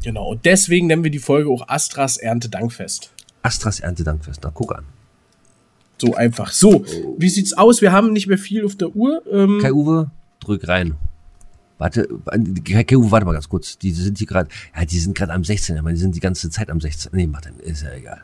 Genau. 0.02 0.32
Und 0.32 0.44
deswegen 0.44 0.86
nennen 0.86 1.02
wir 1.02 1.10
die 1.10 1.18
Folge 1.18 1.48
auch 1.50 1.66
Astras 1.68 2.18
Erntedankfest. 2.18 3.10
Astras 3.42 3.80
Erntedankfest, 3.80 4.40
na 4.42 4.50
guck 4.52 4.74
an. 4.76 4.84
So 6.00 6.14
einfach. 6.14 6.52
So, 6.52 6.84
wie 7.18 7.28
sieht's 7.28 7.52
aus? 7.54 7.80
Wir 7.80 7.92
haben 7.92 8.12
nicht 8.12 8.26
mehr 8.26 8.36
viel 8.38 8.64
auf 8.64 8.76
der 8.76 8.94
Uhr. 8.94 9.22
Ähm, 9.30 9.58
Kai 9.62 9.72
Uwe, 9.72 10.10
drück 10.40 10.66
rein. 10.68 10.96
Warte, 11.78 12.06
Kai 12.64 12.84
Kai 12.84 12.96
Uwe, 12.96 13.10
warte 13.10 13.24
mal 13.26 13.32
ganz 13.32 13.48
kurz. 13.48 13.78
Die 13.78 13.92
sind 13.92 14.18
hier 14.18 14.26
gerade, 14.26 14.48
ja, 14.76 14.84
die 14.84 14.98
sind 14.98 15.16
gerade 15.16 15.32
am 15.32 15.44
16. 15.44 15.78
aber 15.78 15.90
Die 15.90 15.96
sind 15.96 16.14
die 16.14 16.20
ganze 16.20 16.50
Zeit 16.50 16.68
am 16.70 16.80
16. 16.80 17.12
Nee, 17.14 17.26
mach 17.26 17.40
dann, 17.40 17.58
ist 17.60 17.82
ja 17.82 17.92
egal. 17.92 18.22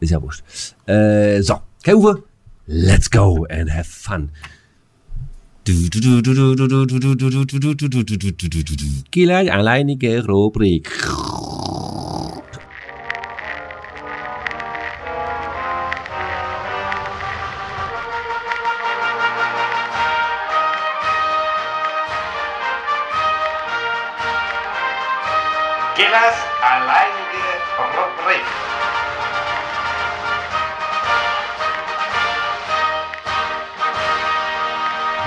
Ist 0.00 0.10
ja 0.10 0.20
wurscht. 0.20 0.42
Äh, 0.86 1.40
so, 1.42 1.60
Kai 1.82 1.94
Uwe, 1.94 2.24
let's 2.66 3.10
go 3.10 3.46
and 3.50 3.72
have 3.72 3.88
fun. 3.88 4.30
Gila 9.10 9.38
alleinige 9.50 10.20
Rubrik. 10.26 10.90
Gillas 25.96 26.43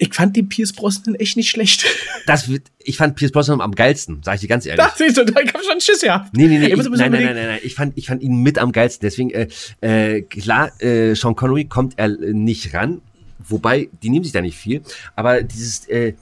ich 0.00 0.14
fand 0.14 0.34
den 0.34 0.48
Pierce 0.48 0.72
Brosnan 0.72 1.14
echt 1.14 1.36
nicht 1.36 1.50
schlecht. 1.50 1.84
Das 2.26 2.48
wird, 2.48 2.68
ich 2.78 2.96
fand 2.96 3.16
Pierce 3.16 3.32
Brosnan 3.32 3.60
am 3.60 3.74
geilsten, 3.74 4.20
sag 4.22 4.36
ich 4.36 4.42
dir 4.42 4.46
ganz 4.46 4.64
ehrlich. 4.64 4.84
Da 4.84 4.92
siehst 4.96 5.16
du, 5.16 5.24
da 5.24 5.34
hab 5.34 5.42
ich 5.42 5.66
schon 5.66 5.80
Schiss, 5.80 6.02
ja. 6.02 6.28
Nee, 6.32 6.46
nee, 6.46 6.58
nee, 6.58 6.66
Ich 6.66 6.76
nein, 6.76 6.90
nein, 6.90 7.10
nein, 7.10 7.24
nein, 7.24 7.46
nein, 7.46 7.58
ich 7.62 7.74
fand, 7.74 7.98
ich 7.98 8.06
fand 8.06 8.22
ihn 8.22 8.36
mit 8.42 8.58
am 8.58 8.70
geilsten. 8.70 9.04
Deswegen, 9.04 9.30
äh, 9.30 9.48
äh, 9.80 10.22
klar, 10.22 10.70
äh, 10.80 11.14
Sean 11.14 11.34
Connery 11.34 11.64
kommt 11.64 11.94
er 11.96 12.06
äh, 12.06 12.32
nicht 12.32 12.72
ran, 12.72 13.00
wobei, 13.40 13.88
die 14.02 14.10
nehmen 14.10 14.22
sich 14.22 14.32
da 14.32 14.42
nicht 14.42 14.56
viel, 14.56 14.82
aber 15.16 15.42
dieses, 15.42 15.88
äh, 15.88 16.12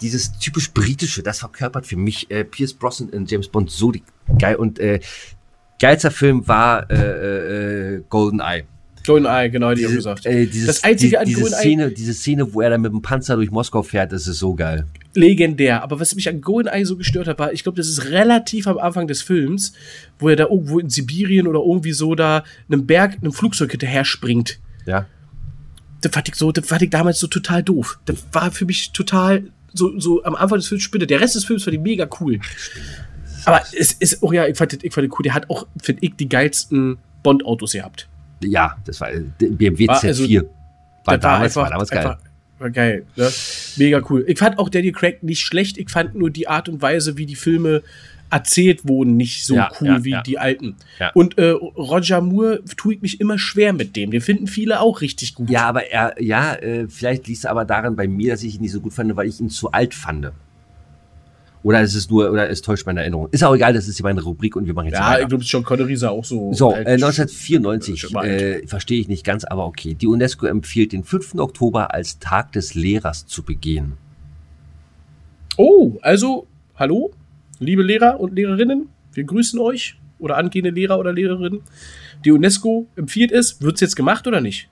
dieses 0.00 0.32
typisch 0.38 0.72
britische, 0.72 1.22
das 1.22 1.38
verkörpert 1.38 1.86
für 1.86 1.96
mich 1.96 2.30
äh, 2.30 2.42
Pierce 2.42 2.74
Brosnan 2.74 3.10
in 3.10 3.26
James 3.26 3.48
Bond 3.48 3.70
so 3.70 3.92
die, 3.92 4.02
geil 4.38 4.56
und 4.56 4.80
äh, 4.80 4.98
geilster 5.78 6.10
Film 6.10 6.48
war 6.48 6.90
äh, 6.90 7.96
äh, 7.96 8.02
GoldenEye. 8.08 8.64
GoldenEye, 9.06 9.50
genau, 9.50 9.74
die 9.74 9.82
haben 9.84 9.88
Diese, 9.90 9.96
gesagt. 9.96 10.26
äh, 10.26 10.46
dieses, 10.46 10.66
Das 10.66 10.84
Einzige 10.84 11.10
die, 11.10 11.18
an 11.18 11.26
diese 11.26 11.42
GoldenEye- 11.42 11.58
Szene, 11.60 11.90
diese 11.90 12.14
Szene, 12.14 12.52
wo 12.54 12.60
er 12.60 12.70
dann 12.70 12.80
mit 12.80 12.92
dem 12.92 13.02
Panzer 13.02 13.36
durch 13.36 13.50
Moskau 13.50 13.82
fährt, 13.82 14.12
das 14.12 14.26
ist 14.26 14.38
so 14.38 14.54
geil. 14.54 14.86
legendär. 15.14 15.82
Aber 15.82 16.00
was 16.00 16.14
mich 16.14 16.28
an 16.28 16.40
GoldenEye 16.40 16.84
so 16.84 16.96
gestört 16.96 17.28
hat, 17.28 17.38
war, 17.38 17.52
ich 17.52 17.62
glaube, 17.62 17.76
das 17.76 17.88
ist 17.88 18.06
relativ 18.10 18.66
am 18.66 18.78
Anfang 18.78 19.06
des 19.06 19.22
Films, 19.22 19.72
wo 20.18 20.28
er 20.28 20.36
da 20.36 20.44
irgendwo 20.44 20.78
in 20.80 20.90
Sibirien 20.90 21.46
oder 21.46 21.60
irgendwie 21.60 21.92
so 21.92 22.14
da 22.14 22.42
einem 22.68 22.86
Berg, 22.86 23.18
einem 23.20 23.32
Flugzeug 23.32 23.70
hinterher 23.70 24.04
springt. 24.04 24.58
Ja. 24.86 25.06
Das 26.00 26.12
fand 26.12 26.28
ich 26.28 26.34
so, 26.34 26.50
das 26.52 26.66
fand 26.66 26.82
ich 26.82 26.90
damals 26.90 27.18
so 27.20 27.26
total 27.28 27.62
doof. 27.62 27.98
Das 28.06 28.16
war 28.32 28.50
für 28.50 28.64
mich 28.66 28.90
total 28.92 29.44
so, 29.72 29.98
so 30.00 30.22
am 30.24 30.34
Anfang 30.34 30.58
des 30.58 30.68
Films 30.68 30.82
spinne. 30.82 31.06
Der 31.06 31.20
Rest 31.20 31.34
des 31.34 31.44
Films 31.44 31.64
fand 31.64 31.74
ich 31.76 31.80
mega 31.82 32.08
cool. 32.20 32.40
Aber 33.44 33.62
es 33.78 33.92
ist, 33.92 34.18
oh 34.22 34.32
ja, 34.32 34.46
ich 34.46 34.56
fand, 34.56 34.72
das- 34.72 34.80
ich 34.82 34.92
fand 34.92 35.06
das 35.10 35.18
cool. 35.18 35.22
Der 35.22 35.34
hat 35.34 35.48
auch, 35.50 35.66
finde 35.82 36.02
ich, 36.04 36.14
die 36.16 36.28
geilsten 36.28 36.98
Bond-Autos 37.22 37.72
gehabt. 37.72 38.08
Ja, 38.42 38.76
das 38.84 39.00
war 39.00 39.12
äh, 39.12 39.20
BMW 39.38 39.88
War 39.88 39.98
Z4. 39.98 40.06
also- 40.08 40.24
war, 41.04 41.14
Das 41.18 41.20
damals, 41.20 41.56
war 41.56 41.70
damals 41.70 41.90
geil. 41.90 42.16
War 42.58 42.70
geil, 42.70 43.04
ne? 43.16 43.30
Mega 43.76 44.00
cool. 44.08 44.24
Ich 44.28 44.38
fand 44.38 44.58
auch 44.58 44.68
Daniel 44.68 44.92
Craig 44.92 45.22
nicht 45.22 45.40
schlecht. 45.40 45.76
Ich 45.76 45.90
fand 45.90 46.14
nur 46.14 46.30
die 46.30 46.48
Art 46.48 46.68
und 46.68 46.80
Weise, 46.80 47.16
wie 47.18 47.26
die 47.26 47.34
Filme 47.34 47.82
erzählt 48.30 48.88
wurden, 48.88 49.16
nicht 49.16 49.44
so 49.44 49.54
Ja, 49.54 49.70
cool 49.80 49.86
ja, 49.88 50.04
wie 50.04 50.10
ja. 50.10 50.22
die 50.22 50.38
alten. 50.38 50.76
Und 51.14 51.36
äh, 51.36 51.50
Roger 51.50 52.20
Moore 52.20 52.62
tue 52.76 52.94
ich 52.94 53.02
mich 53.02 53.20
immer 53.20 53.38
schwer 53.38 53.72
mit 53.72 53.96
dem. 53.96 54.10
Den 54.12 54.20
finden 54.22 54.46
viele 54.46 54.80
auch 54.80 55.02
richtig 55.02 55.34
gut. 55.34 55.50
Ja, 55.50 55.66
aber 55.68 55.90
er, 55.90 56.14
ja, 56.22 56.54
äh, 56.54 56.88
vielleicht 56.88 57.26
liegt 57.26 57.40
es 57.40 57.44
aber 57.46 57.64
daran 57.64 57.96
bei 57.96 58.08
mir, 58.08 58.32
dass 58.32 58.42
ich 58.42 58.54
ihn 58.56 58.62
nicht 58.62 58.72
so 58.72 58.80
gut 58.80 58.94
fand, 58.94 59.14
weil 59.16 59.28
ich 59.28 59.40
ihn 59.40 59.50
zu 59.50 59.70
alt 59.72 59.94
fand. 59.94 60.30
Oder 61.64 61.80
ist 61.80 61.94
es 61.94 62.10
nur, 62.10 62.30
oder 62.30 62.48
es 62.50 62.60
täuscht 62.60 62.84
meine 62.84 63.00
Erinnerung. 63.00 63.28
Ist 63.32 63.42
auch 63.42 63.54
egal, 63.54 63.72
das 63.72 63.88
ist 63.88 63.96
hier 63.96 64.04
meine 64.04 64.22
Rubrik 64.22 64.54
und 64.54 64.66
wir 64.66 64.74
machen 64.74 64.88
jetzt 64.88 64.98
Ja, 64.98 65.12
ich 65.12 65.16
weiter. 65.16 65.28
glaube, 65.28 65.44
John 65.44 65.64
Connery 65.64 65.96
sah 65.96 66.10
auch 66.10 66.24
so. 66.24 66.52
So, 66.52 66.72
äh, 66.74 66.84
1994, 66.92 68.00
schon 68.00 68.12
mal 68.12 68.20
alt. 68.28 68.42
äh, 68.42 68.66
verstehe 68.66 69.00
ich 69.00 69.08
nicht 69.08 69.24
ganz, 69.24 69.44
aber 69.44 69.64
okay. 69.64 69.94
Die 69.94 70.06
UNESCO 70.06 70.44
empfiehlt 70.46 70.92
den 70.92 71.04
5. 71.04 71.36
Oktober 71.38 71.94
als 71.94 72.18
Tag 72.18 72.52
des 72.52 72.74
Lehrers 72.74 73.26
zu 73.26 73.42
begehen. 73.42 73.94
Oh, 75.56 75.98
also, 76.02 76.46
hallo, 76.76 77.12
liebe 77.60 77.82
Lehrer 77.82 78.20
und 78.20 78.34
Lehrerinnen, 78.34 78.88
wir 79.14 79.24
grüßen 79.24 79.58
euch 79.58 79.96
oder 80.18 80.36
angehende 80.36 80.70
Lehrer 80.70 80.98
oder 80.98 81.12
Lehrerinnen. 81.12 81.60
Die 82.24 82.30
UNESCO 82.30 82.86
empfiehlt 82.96 83.32
es. 83.32 83.60
Wird 83.62 83.76
es 83.76 83.80
jetzt 83.80 83.96
gemacht 83.96 84.26
oder 84.26 84.40
nicht? 84.40 84.68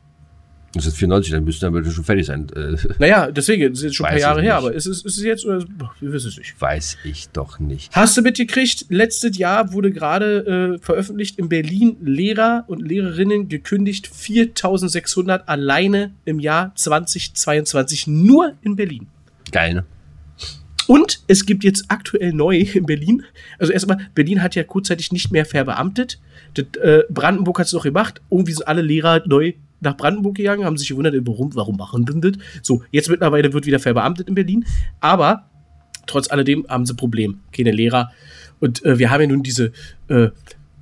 Das 0.74 0.86
ist 0.86 0.96
94, 0.96 1.32
dann 1.32 1.44
müsste 1.44 1.66
damit 1.66 1.90
schon 1.92 2.02
fertig 2.04 2.26
sein. 2.26 2.46
Äh, 2.56 2.76
Naja, 2.98 3.30
deswegen, 3.30 3.68
das 3.68 3.80
ist 3.80 3.84
jetzt 3.84 3.96
schon 3.96 4.06
ein 4.06 4.12
paar 4.12 4.20
Jahre 4.20 4.40
her, 4.42 4.56
aber 4.56 4.72
ist 4.72 4.86
es, 4.86 5.04
ist 5.04 5.18
es 5.18 5.22
jetzt 5.22 5.44
oder 5.44 5.62
wir 6.00 6.12
wissen 6.12 6.28
es 6.28 6.38
nicht. 6.38 6.58
weiß 6.58 6.96
ich 7.04 7.28
doch 7.28 7.58
nicht. 7.58 7.94
Hast 7.94 8.16
du 8.16 8.22
mitgekriegt, 8.22 8.86
letztes 8.88 9.36
Jahr 9.36 9.72
wurde 9.74 9.92
gerade 9.92 10.76
äh, 10.76 10.78
veröffentlicht 10.78 11.38
in 11.38 11.50
Berlin 11.50 11.96
Lehrer 12.00 12.64
und 12.68 12.80
Lehrerinnen 12.80 13.48
gekündigt, 13.48 14.06
4600 14.06 15.46
alleine 15.46 16.12
im 16.24 16.40
Jahr 16.40 16.74
2022, 16.74 18.06
nur 18.06 18.54
in 18.62 18.76
Berlin. 18.76 19.08
Geil, 19.50 19.74
ne? 19.74 19.84
Und 20.88 21.22
es 21.28 21.46
gibt 21.46 21.64
jetzt 21.64 21.84
aktuell 21.88 22.32
neu 22.32 22.56
in 22.74 22.86
Berlin, 22.86 23.24
also 23.58 23.72
erstmal, 23.72 23.98
Berlin 24.14 24.42
hat 24.42 24.54
ja 24.54 24.64
kurzzeitig 24.64 25.12
nicht 25.12 25.30
mehr 25.30 25.44
verbeamtet. 25.44 26.18
Das, 26.54 26.64
äh, 26.82 27.02
Brandenburg 27.08 27.58
hat 27.58 27.66
es 27.66 27.72
noch 27.72 27.84
gemacht. 27.84 28.20
Irgendwie 28.30 28.52
sind 28.52 28.66
alle 28.66 28.82
Lehrer 28.82 29.22
neu 29.26 29.52
nach 29.82 29.96
Brandenburg 29.96 30.36
gegangen, 30.36 30.64
haben 30.64 30.76
sich 30.76 30.88
gewundert, 30.88 31.14
warum, 31.26 31.54
warum 31.54 31.76
machen 31.76 32.04
denn 32.06 32.20
das? 32.20 32.32
So, 32.62 32.82
jetzt 32.90 33.10
mittlerweile 33.10 33.52
wird 33.52 33.66
wieder 33.66 33.78
verbeamtet 33.78 34.28
in 34.28 34.34
Berlin. 34.34 34.64
Aber 35.00 35.48
trotz 36.06 36.30
alledem 36.30 36.66
haben 36.68 36.86
sie 36.86 36.94
Problem. 36.94 37.40
Keine 37.52 37.72
Lehrer. 37.72 38.10
Und 38.60 38.84
äh, 38.84 38.98
wir 38.98 39.10
haben 39.10 39.20
ja 39.20 39.26
nun 39.26 39.42
diese 39.42 39.72
äh, 40.08 40.28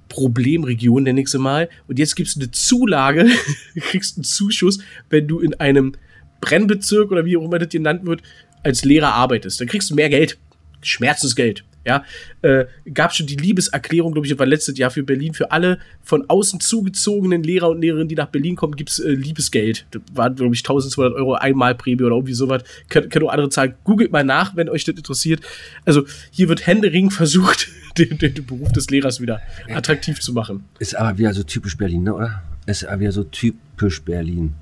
Problemregion, 0.08 1.04
nenne 1.04 1.20
ich 1.22 1.28
sie 1.28 1.38
mal. 1.38 1.68
Und 1.88 1.98
jetzt 1.98 2.14
gibt 2.14 2.28
es 2.28 2.36
eine 2.36 2.50
Zulage, 2.50 3.26
kriegst 3.80 4.16
einen 4.16 4.24
Zuschuss, 4.24 4.80
wenn 5.08 5.26
du 5.26 5.40
in 5.40 5.54
einem 5.54 5.92
Brennbezirk 6.40 7.10
oder 7.10 7.24
wie 7.24 7.36
auch 7.36 7.44
immer 7.44 7.58
das 7.58 7.68
genannt 7.70 8.04
wird, 8.06 8.22
als 8.62 8.84
Lehrer 8.84 9.14
arbeitest. 9.14 9.60
Dann 9.60 9.68
kriegst 9.68 9.90
du 9.90 9.94
mehr 9.94 10.10
Geld. 10.10 10.38
Schmerzensgeld. 10.82 11.64
Ja, 11.86 12.04
äh, 12.42 12.66
gab 12.92 13.14
schon 13.14 13.26
die 13.26 13.36
Liebeserklärung, 13.36 14.12
glaube 14.12 14.26
ich, 14.26 14.38
war 14.38 14.46
letztes 14.46 14.76
Jahr 14.76 14.90
für 14.90 15.02
Berlin. 15.02 15.32
Für 15.32 15.50
alle 15.50 15.78
von 16.02 16.28
außen 16.28 16.60
zugezogenen 16.60 17.42
Lehrer 17.42 17.70
und 17.70 17.80
Lehrerinnen, 17.80 18.08
die 18.08 18.14
nach 18.14 18.28
Berlin 18.28 18.54
kommen, 18.54 18.76
gibt's 18.76 18.98
äh, 18.98 19.10
Liebesgeld. 19.10 19.86
Das 19.90 20.02
waren, 20.12 20.34
glaube 20.34 20.54
ich, 20.54 20.60
1200 20.60 21.14
Euro 21.14 21.34
Einmalprämie 21.34 22.02
oder 22.02 22.16
irgendwie 22.16 22.34
sowas. 22.34 22.64
Könnt, 22.90 23.10
könnt 23.10 23.24
auch 23.24 23.32
andere 23.32 23.48
zahlen. 23.48 23.74
Googelt 23.84 24.12
mal 24.12 24.24
nach, 24.24 24.56
wenn 24.56 24.68
euch 24.68 24.84
das 24.84 24.94
interessiert. 24.94 25.40
Also, 25.86 26.04
hier 26.30 26.48
wird 26.48 26.66
händeringend 26.66 27.12
versucht, 27.14 27.68
den, 27.96 28.18
den, 28.18 28.34
den 28.34 28.46
Beruf 28.46 28.72
des 28.72 28.90
Lehrers 28.90 29.20
wieder 29.20 29.40
attraktiv 29.68 30.20
zu 30.20 30.34
machen. 30.34 30.64
Ist 30.78 30.94
aber 30.94 31.16
wieder 31.16 31.32
so 31.32 31.42
typisch 31.42 31.76
Berlin, 31.76 32.02
ne, 32.02 32.14
oder? 32.14 32.42
Ist 32.66 32.84
aber 32.84 33.00
wieder 33.00 33.12
so 33.12 33.24
typisch 33.24 34.02
Berlin. 34.02 34.54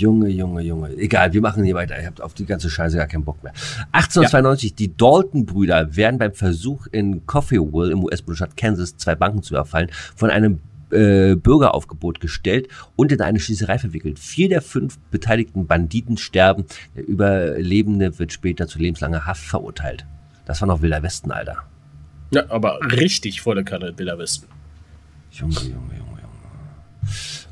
Junge, 0.00 0.28
Junge, 0.28 0.62
Junge. 0.62 0.96
Egal, 0.96 1.32
wir 1.32 1.42
machen 1.42 1.62
hier 1.62 1.74
weiter. 1.74 2.00
Ihr 2.00 2.06
habt 2.06 2.22
auf 2.22 2.32
die 2.32 2.46
ganze 2.46 2.70
Scheiße 2.70 2.96
gar 2.96 3.06
keinen 3.06 3.24
Bock 3.24 3.42
mehr. 3.42 3.52
1892, 3.92 4.74
die 4.74 4.96
Dalton-Brüder 4.96 5.94
werden 5.94 6.18
beim 6.18 6.32
Versuch 6.32 6.86
in 6.90 7.26
Coffeeville 7.26 7.92
im 7.92 8.04
US-Bundesstaat 8.04 8.56
Kansas 8.56 8.96
zwei 8.96 9.14
Banken 9.14 9.42
zu 9.42 9.54
überfallen 9.54 9.90
von 10.16 10.30
einem 10.30 10.60
äh, 10.90 11.36
Bürgeraufgebot 11.36 12.20
gestellt 12.20 12.68
und 12.96 13.12
in 13.12 13.20
eine 13.20 13.38
Schießerei 13.38 13.78
verwickelt. 13.78 14.18
Vier 14.18 14.48
der 14.48 14.62
fünf 14.62 14.98
beteiligten 15.10 15.66
Banditen 15.66 16.16
sterben. 16.16 16.64
Der 16.96 17.06
Überlebende 17.06 18.18
wird 18.18 18.32
später 18.32 18.66
zu 18.66 18.78
lebenslanger 18.78 19.26
Haft 19.26 19.44
verurteilt. 19.44 20.06
Das 20.46 20.60
war 20.62 20.68
noch 20.68 20.82
Wilder 20.82 21.02
Westen, 21.02 21.30
Alter. 21.30 21.58
Ja, 22.32 22.44
aber 22.48 22.78
richtig 22.92 23.42
volle 23.42 23.64
Kanne 23.64 23.92
Bilder 23.92 24.18
Westen. 24.18 24.46
Junge, 25.32 25.54
Junge, 25.54 25.94
Junge, 25.98 26.20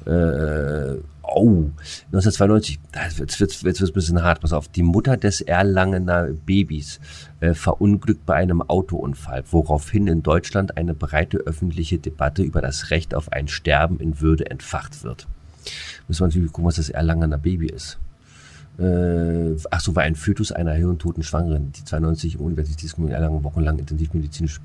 Junge. 0.06 0.96
Äh, 0.96 1.02
oh, 1.34 1.70
1992, 2.12 2.80
jetzt 3.18 3.40
jetzt 3.40 3.64
wird's 3.64 3.82
ein 3.82 3.92
bisschen 3.92 4.22
hart, 4.22 4.40
pass 4.40 4.52
auf. 4.52 4.68
Die 4.68 4.82
Mutter 4.82 5.16
des 5.16 5.40
Erlangener 5.40 6.28
Babys 6.46 7.00
äh, 7.40 7.54
verunglückt 7.54 8.26
bei 8.26 8.34
einem 8.34 8.62
Autounfall, 8.62 9.44
woraufhin 9.50 10.06
in 10.06 10.22
Deutschland 10.22 10.76
eine 10.76 10.94
breite 10.94 11.38
öffentliche 11.38 11.98
Debatte 11.98 12.42
über 12.42 12.60
das 12.60 12.90
Recht 12.90 13.14
auf 13.14 13.32
ein 13.32 13.48
Sterben 13.48 14.00
in 14.00 14.20
Würde 14.20 14.50
entfacht 14.50 15.04
wird. 15.04 15.26
Müssen 16.06 16.20
wir 16.20 16.26
natürlich 16.28 16.52
gucken, 16.52 16.66
was 16.66 16.76
das 16.76 16.90
Erlangener 16.90 17.38
Baby 17.38 17.66
ist. 17.66 17.98
Äh, 18.78 19.56
ach 19.70 19.80
so, 19.80 19.96
war 19.96 20.04
ein 20.04 20.14
Fötus 20.14 20.52
einer 20.52 20.72
hirntoten 20.72 21.22
Schwangeren, 21.22 21.72
die 21.72 21.84
92 21.84 22.36
im 22.36 22.42
Universitätsklinik 22.42 23.12
Erlangen 23.12 23.42
wochenlang 23.42 23.78
intensivmedizinisch 23.78 24.60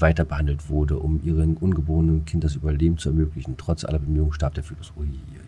weiter 0.00 0.24
behandelt 0.24 0.68
wurde, 0.68 0.98
um 0.98 1.20
ihren 1.24 1.56
ungeborenen 1.56 2.24
Kind 2.24 2.44
das 2.44 2.56
Überleben 2.56 2.98
zu 2.98 3.10
ermöglichen. 3.10 3.56
Trotz 3.56 3.84
aller 3.84 3.98
Bemühungen 3.98 4.32
starb 4.32 4.54
der 4.54 4.64
Fötus. 4.64 4.92
Ui, 4.96 5.06
ui. 5.06 5.45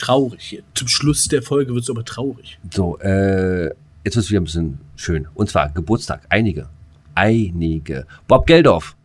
Traurig 0.00 0.40
hier. 0.42 0.62
Zum 0.74 0.88
Schluss 0.88 1.28
der 1.28 1.42
Folge 1.42 1.74
wird 1.74 1.84
es 1.84 1.90
aber 1.90 2.04
traurig. 2.04 2.58
So, 2.72 2.98
äh, 3.00 3.66
jetzt 3.66 4.16
wird 4.16 4.16
es 4.16 4.30
wieder 4.30 4.40
ein 4.40 4.44
bisschen 4.44 4.78
schön. 4.96 5.28
Und 5.34 5.50
zwar 5.50 5.68
Geburtstag. 5.68 6.22
Einige. 6.30 6.68
Einige. 7.14 8.06
Bob 8.26 8.46
Geldorf. 8.46 8.96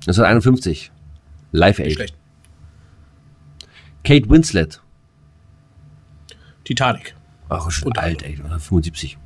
1951. 0.00 0.90
Live 1.52 1.78
Aid. 1.78 1.92
schlecht. 1.92 2.16
Kate 4.04 4.28
Winslet. 4.28 4.80
Titanic. 6.64 7.14
Ach, 7.48 7.70
schon 7.70 7.88
Unter 7.88 8.02
alt, 8.02 8.22
ey. 8.22 8.32
1975. 8.32 9.18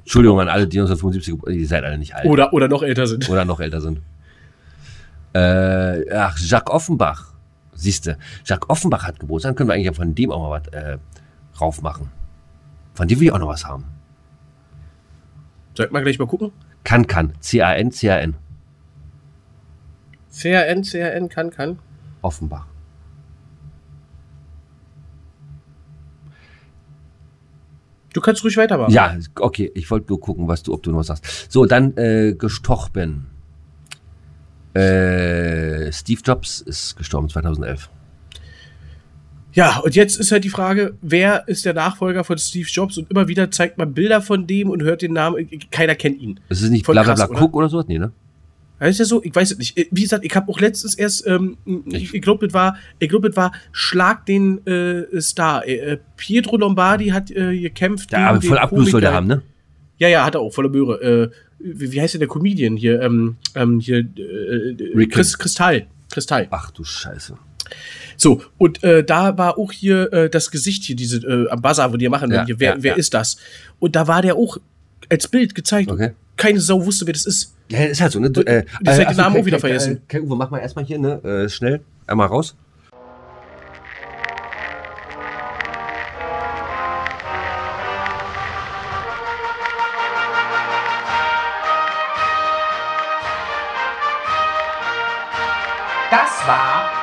Entschuldigung 0.00 0.40
an 0.40 0.48
alle, 0.48 0.66
die 0.66 0.78
1975, 0.78 1.34
geboren- 1.34 1.54
ihr 1.54 1.66
seid 1.68 1.84
alle 1.84 1.98
nicht 1.98 2.14
alt. 2.14 2.26
Oder, 2.26 2.52
oder 2.52 2.66
noch 2.68 2.82
älter 2.82 3.06
sind. 3.06 3.28
oder 3.28 3.44
noch 3.44 3.60
älter 3.60 3.80
sind. 3.80 4.00
Äh, 5.34 6.10
ach, 6.12 6.36
Jacques 6.40 6.72
Offenbach. 6.72 7.32
Siehste, 7.78 8.18
Jacques 8.44 8.68
Offenbach 8.68 9.04
hat 9.04 9.20
Geburtstag, 9.20 9.50
dann 9.50 9.56
können 9.56 9.68
wir 9.68 9.74
eigentlich 9.74 9.96
von 9.96 10.14
dem 10.14 10.32
auch 10.32 10.50
mal 10.50 10.60
was 10.60 10.68
äh, 10.72 10.98
raufmachen. 11.60 12.10
Von 12.94 13.06
dem 13.06 13.20
will 13.20 13.28
ich 13.28 13.32
auch 13.32 13.38
noch 13.38 13.48
was 13.48 13.64
haben. 13.64 13.84
Sollten 15.74 15.94
wir 15.94 16.02
gleich 16.02 16.18
mal 16.18 16.26
gucken? 16.26 16.50
Kann, 16.82 17.06
kann. 17.06 17.34
C-A-N, 17.38 17.92
C-A-N. 17.92 18.34
CRN, 20.28 20.82
CRN, 20.82 21.28
kann, 21.28 21.50
kann. 21.50 21.78
Offenbach. 22.20 22.66
Du 28.12 28.20
kannst 28.20 28.42
ruhig 28.42 28.56
weitermachen. 28.56 28.92
Ja, 28.92 29.16
okay, 29.38 29.70
ich 29.74 29.88
wollte 29.90 30.08
nur 30.08 30.20
gucken, 30.20 30.48
was 30.48 30.64
du, 30.64 30.74
ob 30.74 30.82
du 30.82 30.90
noch 30.90 30.98
was 30.98 31.06
sagst. 31.06 31.52
So, 31.52 31.66
dann 31.66 31.96
äh, 31.96 32.34
gestorben. 32.36 33.30
Äh, 34.78 35.92
Steve 35.92 36.20
Jobs 36.24 36.60
ist 36.60 36.96
gestorben 36.96 37.28
2011. 37.28 37.90
Ja, 39.52 39.78
und 39.78 39.96
jetzt 39.96 40.20
ist 40.20 40.30
halt 40.30 40.44
die 40.44 40.50
Frage, 40.50 40.94
wer 41.02 41.48
ist 41.48 41.64
der 41.64 41.74
Nachfolger 41.74 42.22
von 42.22 42.38
Steve 42.38 42.68
Jobs? 42.70 42.96
Und 42.96 43.10
immer 43.10 43.26
wieder 43.26 43.50
zeigt 43.50 43.78
man 43.78 43.92
Bilder 43.92 44.22
von 44.22 44.46
dem 44.46 44.70
und 44.70 44.82
hört 44.82 45.02
den 45.02 45.14
Namen. 45.14 45.48
Keiner 45.70 45.94
kennt 45.94 46.20
ihn. 46.20 46.38
Das 46.48 46.62
ist 46.62 46.70
nicht 46.70 46.86
blablabla 46.86 47.28
oder? 47.28 47.42
Cook 47.42 47.56
oder 47.56 47.68
sowas? 47.68 47.86
Nee, 47.88 47.98
ne? 47.98 48.12
Heißt 48.80 49.00
ja 49.00 49.04
so, 49.04 49.20
ich 49.24 49.34
weiß 49.34 49.50
es 49.50 49.58
nicht. 49.58 49.76
Wie 49.90 50.02
gesagt, 50.02 50.24
ich 50.24 50.36
habe 50.36 50.48
auch 50.48 50.60
letztens 50.60 50.94
erst, 50.94 51.26
ähm, 51.26 51.56
ich, 51.86 52.14
ich 52.14 52.22
glaube, 52.22 52.46
es 52.46 52.54
war, 52.54 52.76
ich 53.00 53.08
glaube, 53.08 53.34
war 53.34 53.52
Schlag 53.72 54.24
den 54.26 54.64
äh, 54.64 55.20
Star. 55.20 55.66
Äh, 55.66 55.98
Pietro 56.16 56.56
Lombardi 56.56 57.08
hat 57.08 57.30
äh, 57.32 57.58
gekämpft. 57.58 58.12
Ja, 58.12 58.28
aber 58.28 58.40
voll 58.40 58.58
Abfluss 58.58 58.92
soll 58.92 59.00
der 59.00 59.12
haben, 59.12 59.26
ne? 59.26 59.42
Ja, 59.96 60.06
ja, 60.06 60.24
hat 60.24 60.36
er 60.36 60.40
auch, 60.40 60.52
volle 60.52 60.68
Möhre. 60.68 61.02
Äh, 61.02 61.30
wie, 61.58 61.92
wie 61.92 62.00
heißt 62.00 62.14
denn 62.14 62.20
der 62.20 62.28
Comedian 62.28 62.76
hier? 62.76 63.00
Ähm, 63.02 63.36
ähm, 63.54 63.80
hier 63.80 63.98
äh, 63.98 64.76
Rick- 64.96 65.12
Chris, 65.12 65.38
Kristall. 65.38 65.86
Kristall. 66.10 66.46
Ach 66.50 66.70
du 66.70 66.84
Scheiße. 66.84 67.36
So, 68.16 68.42
und 68.56 68.82
äh, 68.82 69.04
da 69.04 69.36
war 69.36 69.58
auch 69.58 69.72
hier 69.72 70.10
äh, 70.12 70.30
das 70.30 70.50
Gesicht 70.50 70.84
hier, 70.84 70.96
diese 70.96 71.18
äh, 71.26 71.48
am 71.50 71.60
Buzzer, 71.60 71.92
wo 71.92 71.96
die 71.98 72.08
machen, 72.08 72.30
Ja, 72.32 72.46
hier, 72.46 72.58
wer, 72.58 72.76
ja, 72.76 72.82
wer 72.82 72.92
ja. 72.92 72.96
ist 72.98 73.12
das? 73.12 73.36
Und 73.78 73.94
da 73.94 74.08
war 74.08 74.22
der 74.22 74.36
auch 74.36 74.56
als 75.10 75.28
Bild 75.28 75.54
gezeigt. 75.54 75.90
Okay. 75.90 76.12
Keine 76.36 76.60
Sau 76.60 76.84
wusste, 76.84 77.06
wer 77.06 77.12
das 77.12 77.26
ist. 77.26 77.54
Ja, 77.70 77.84
ist 77.84 78.00
halt 78.00 78.12
so, 78.12 78.20
ne? 78.20 78.30
Du, 78.30 78.40
äh, 78.40 78.64
Die 78.82 78.88
hat 78.88 78.98
den 78.98 79.06
ach 79.06 79.12
so, 79.14 79.20
Namen 79.20 79.36
auch 79.36 79.44
wieder 79.44 79.58
vergessen. 79.58 80.00
Kai 80.08 80.22
Uwe, 80.22 80.36
mach 80.36 80.50
mal 80.50 80.58
erstmal 80.60 80.84
hier, 80.86 80.98
ne? 80.98 81.22
Äh, 81.24 81.48
schnell. 81.48 81.80
Einmal 82.06 82.28
raus. 82.28 82.56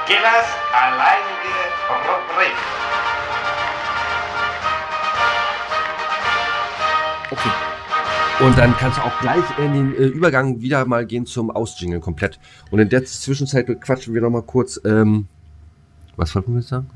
Gillers 0.08 0.46
alleinige 0.72 1.56
Rubrik. 1.90 2.54
Okay. 7.32 7.50
Und 8.46 8.56
dann 8.56 8.78
kannst 8.78 9.00
du 9.00 9.02
auch 9.02 9.20
gleich 9.20 9.44
in 9.58 9.74
den 9.74 9.96
äh, 9.96 10.06
Übergang 10.06 10.62
wieder 10.62 10.86
mal 10.86 11.08
gehen 11.08 11.26
zum 11.26 11.50
Ausjingeln 11.50 12.02
komplett. 12.02 12.40
Und 12.70 12.80
in 12.80 12.90
der 12.90 13.04
Zwischenzeit 13.06 13.66
quatschen 13.82 14.14
wir 14.14 14.22
noch 14.22 14.30
mal 14.30 14.44
kurz. 14.44 14.80
Ähm, 14.86 15.28
was 16.18 16.36
wollten 16.36 16.54
wir 16.54 16.60
jetzt 16.60 16.70
sagen? 16.70 16.88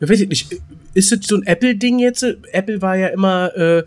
Ja, 0.00 0.10
weiß 0.10 0.20
ich 0.20 0.28
nicht. 0.28 0.60
Ist 0.92 1.12
das 1.12 1.20
so 1.22 1.36
ein 1.36 1.44
Apple-Ding 1.44 1.98
jetzt? 1.98 2.22
Apple 2.52 2.82
war 2.82 2.96
ja 2.96 3.08
immer, 3.08 3.56
äh, 3.56 3.84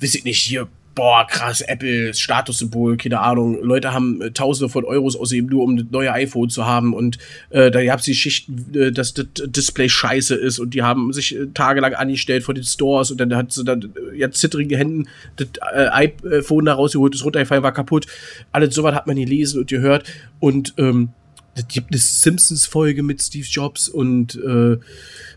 weiß 0.00 0.16
ich 0.16 0.24
nicht, 0.24 0.40
hier, 0.40 0.66
boah, 0.96 1.26
krass, 1.26 1.60
Apple, 1.60 2.14
Statussymbol, 2.14 2.96
keine 2.96 3.20
Ahnung. 3.20 3.62
Leute 3.62 3.92
haben 3.92 4.20
äh, 4.22 4.32
Tausende 4.32 4.70
von 4.70 4.84
Euros 4.84 5.14
ausgegeben, 5.14 5.50
nur 5.50 5.62
um 5.62 5.76
das 5.76 5.86
neue 5.90 6.10
iPhone 6.10 6.48
zu 6.48 6.66
haben. 6.66 6.94
Und 6.94 7.18
äh, 7.50 7.70
da 7.70 7.84
gab 7.84 8.00
es 8.00 8.06
die 8.06 8.14
Schichten, 8.14 8.74
äh, 8.74 8.90
dass 8.90 9.14
das 9.14 9.26
Display 9.34 9.88
scheiße 9.88 10.34
ist. 10.34 10.58
Und 10.58 10.74
die 10.74 10.82
haben 10.82 11.12
sich 11.12 11.36
äh, 11.36 11.46
tagelang 11.52 11.94
angestellt 11.94 12.42
vor 12.42 12.54
den 12.54 12.64
Stores. 12.64 13.10
Und 13.10 13.18
dann 13.18 13.36
hat 13.36 13.52
sie 13.52 13.62
dann 13.62 13.82
äh, 13.82 14.18
ja 14.18 14.30
zittrige 14.30 14.76
Händen 14.76 15.06
das 15.36 15.48
äh, 15.74 15.88
iPhone 15.88 16.64
da 16.64 16.72
rausgeholt, 16.72 17.14
das 17.14 17.24
runtergefallen 17.24 17.62
war 17.62 17.72
kaputt. 17.72 18.06
Alles 18.50 18.74
sowas 18.74 18.94
hat 18.94 19.06
man 19.06 19.16
gelesen 19.16 19.60
und 19.60 19.68
gehört. 19.68 20.10
Und 20.40 20.72
ähm, 20.78 21.10
es 21.54 21.68
gibt 21.68 21.90
eine 21.90 21.98
Simpsons-Folge 21.98 23.02
mit 23.02 23.20
Steve 23.20 23.46
Jobs 23.46 23.90
und, 23.90 24.34
äh, 24.36 24.78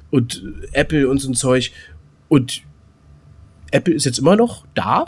und 0.09 0.43
Apple 0.71 1.09
und 1.09 1.19
so 1.19 1.29
ein 1.29 1.35
Zeug. 1.35 1.71
Und 2.29 2.61
Apple 3.71 3.93
ist 3.93 4.05
jetzt 4.05 4.19
immer 4.19 4.37
noch 4.37 4.65
da. 4.73 5.07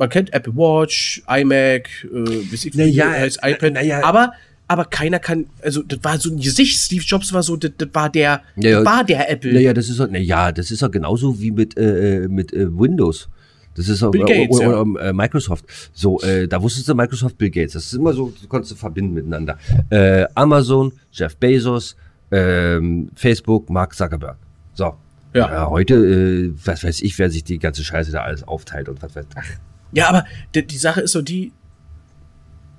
Man 0.00 0.08
kennt 0.08 0.32
Apple 0.32 0.56
Watch, 0.56 1.22
iMac, 1.28 1.90
äh, 2.04 2.50
weiß 2.50 2.64
ich, 2.64 2.74
Na 2.74 2.86
wie 2.86 2.88
ja, 2.88 3.10
heißt 3.10 3.40
iPad. 3.42 3.74
na 3.74 3.82
ja. 3.82 4.02
aber, 4.02 4.32
aber 4.66 4.86
keiner 4.86 5.18
kann, 5.18 5.44
also 5.62 5.82
das 5.82 6.02
war 6.02 6.18
so 6.18 6.30
ein 6.30 6.40
Gesicht. 6.40 6.80
Steve 6.80 7.04
Jobs 7.04 7.34
war 7.34 7.42
so, 7.42 7.54
das, 7.54 7.72
das 7.76 7.90
war 7.92 8.08
der, 8.08 8.40
Ja, 8.56 8.70
ja. 8.70 8.76
das 8.78 8.86
war 8.86 9.04
der 9.04 9.30
Apple. 9.30 9.52
Naja, 9.52 9.74
das 9.74 9.90
ist 9.90 10.00
doch, 10.00 10.08
naja, 10.08 10.52
das 10.52 10.70
ist 10.70 10.80
doch 10.82 10.90
genauso 10.90 11.38
wie 11.38 11.50
mit, 11.50 11.76
äh, 11.76 12.28
mit 12.30 12.50
äh, 12.54 12.66
Windows. 12.70 13.28
Das 13.74 13.90
ist 13.90 14.02
auch, 14.02 14.10
Bill 14.10 14.24
Gates, 14.24 14.56
oder, 14.56 14.70
ja. 14.70 14.80
oder, 14.80 15.08
äh, 15.08 15.12
Microsoft. 15.12 15.66
So, 15.92 16.18
äh, 16.22 16.48
da 16.48 16.62
wusstest 16.62 16.88
du 16.88 16.94
Microsoft, 16.94 17.36
Bill 17.36 17.50
Gates. 17.50 17.74
Das 17.74 17.84
ist 17.84 17.92
immer 17.92 18.14
so, 18.14 18.32
du 18.40 18.48
konntest 18.48 18.72
du 18.72 18.76
verbinden 18.76 19.12
miteinander. 19.12 19.58
Äh, 19.90 20.24
Amazon, 20.34 20.94
Jeff 21.12 21.36
Bezos, 21.36 21.94
ähm, 22.30 23.10
Facebook, 23.14 23.68
Mark 23.68 23.94
Zuckerberg. 23.94 24.38
So. 24.72 24.94
Ja. 25.34 25.68
heute, 25.68 25.94
äh, 25.94 26.52
was 26.64 26.82
weiß 26.84 27.02
ich, 27.02 27.18
wer 27.18 27.30
sich 27.30 27.44
die 27.44 27.58
ganze 27.58 27.84
Scheiße 27.84 28.10
da 28.12 28.22
alles 28.22 28.48
aufteilt 28.48 28.88
und 28.88 29.00
was 29.02 29.14
weiß 29.14 29.26
Ach, 29.36 29.44
Ja, 29.92 30.08
aber 30.08 30.24
die, 30.54 30.66
die 30.66 30.76
Sache 30.78 31.00
ist 31.02 31.12
so 31.12 31.22
die, 31.22 31.52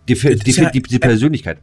die, 0.08 0.15
die, 0.15 0.50
ist 0.50 0.58
ja- 0.58 0.69
die, 0.69 0.82
die 0.82 1.00
Persönlichkeit. 1.00 1.59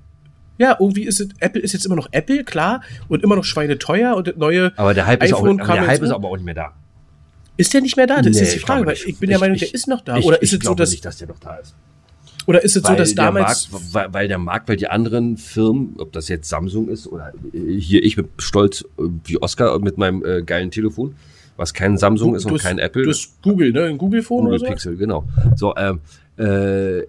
ja, 0.58 0.76
irgendwie 0.78 1.04
ist 1.04 1.20
es, 1.20 1.28
Apple 1.40 1.60
ist 1.62 1.72
jetzt 1.72 1.86
immer 1.86 1.96
noch 1.96 2.08
Apple, 2.12 2.44
klar, 2.44 2.82
und 3.08 3.22
immer 3.22 3.36
noch 3.36 3.44
schweineteuer 3.44 4.14
und 4.16 4.26
das 4.28 4.36
neue 4.36 4.72
Aber 4.76 4.94
der 4.94 5.06
Hype, 5.06 5.22
ist 5.22 5.32
auch, 5.32 5.38
iPhone 5.42 5.60
aber 5.60 5.66
kam 5.66 5.76
der 5.78 5.86
Hype 5.88 6.02
ist 6.02 6.10
aber 6.10 6.28
auch 6.28 6.36
nicht 6.36 6.44
mehr 6.44 6.54
da. 6.54 6.72
Ist 7.56 7.74
der 7.74 7.80
nicht 7.80 7.96
mehr 7.96 8.06
da? 8.06 8.16
Das 8.16 8.24
Nee, 8.26 8.30
ist 8.32 8.40
jetzt 8.40 8.54
die 8.54 8.58
Frage, 8.60 8.86
weil 8.86 8.94
ich 8.94 9.18
bin 9.18 9.28
der 9.30 9.36
Ich- 9.36 9.40
Meinung, 9.40 9.54
ich- 9.56 9.60
der 9.62 9.74
ist 9.74 9.88
noch 9.88 10.00
da. 10.02 10.16
Ich, 10.16 10.24
oder 10.24 10.40
ist 10.40 10.52
es 10.52 10.60
so, 10.64 10.74
dass, 10.74 10.90
nicht, 10.92 11.04
dass 11.04 11.18
der 11.18 11.28
noch 11.28 11.40
da 11.40 11.56
ist. 11.56 11.74
oder 12.46 12.62
ist 12.62 12.76
es 12.76 12.82
so, 12.84 12.94
dass 12.94 13.14
der 13.14 13.24
damals, 13.26 13.70
Markt, 13.72 13.94
weil, 13.94 14.12
weil 14.14 14.28
der 14.28 14.38
Markt, 14.38 14.68
weil 14.68 14.76
die 14.76 14.86
anderen 14.88 15.36
Firmen, 15.36 15.94
ob 15.98 16.12
das 16.12 16.28
jetzt 16.28 16.48
Samsung 16.48 16.88
ist 16.88 17.06
oder 17.08 17.32
äh, 17.52 17.78
hier 17.78 18.02
ich 18.04 18.14
bin 18.16 18.28
stolz 18.38 18.82
äh, 18.98 19.02
wie 19.24 19.40
Oscar 19.42 19.76
mit 19.80 19.98
meinem 19.98 20.24
äh, 20.24 20.42
geilen 20.42 20.70
Telefon, 20.70 21.16
was 21.58 21.74
kein 21.74 21.98
Samsung 21.98 22.34
ist 22.34 22.46
und 22.46 22.54
hast- 22.54 22.62
kein 22.62 22.78
Apple. 22.78 23.02
Du 23.02 23.10
hast 23.10 23.42
Google, 23.42 23.72
ne? 23.72 23.84
Ein 23.84 23.98
Google-Phone 23.98 24.44
Google 24.44 24.54
oder 24.54 24.58
so? 24.60 24.66
Pixel, 24.66 24.96
genau. 24.96 25.24
So, 25.56 25.74
ähm, 25.76 26.00
äh, 26.38 27.02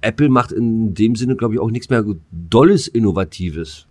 Apple 0.00 0.28
macht 0.30 0.52
in 0.52 0.94
dem 0.94 1.14
Sinne, 1.16 1.36
glaube 1.36 1.54
ich, 1.54 1.60
auch 1.60 1.70
nichts 1.70 1.90
mehr 1.90 2.02
Dolles 2.30 2.88
Innovatives. 2.88 3.86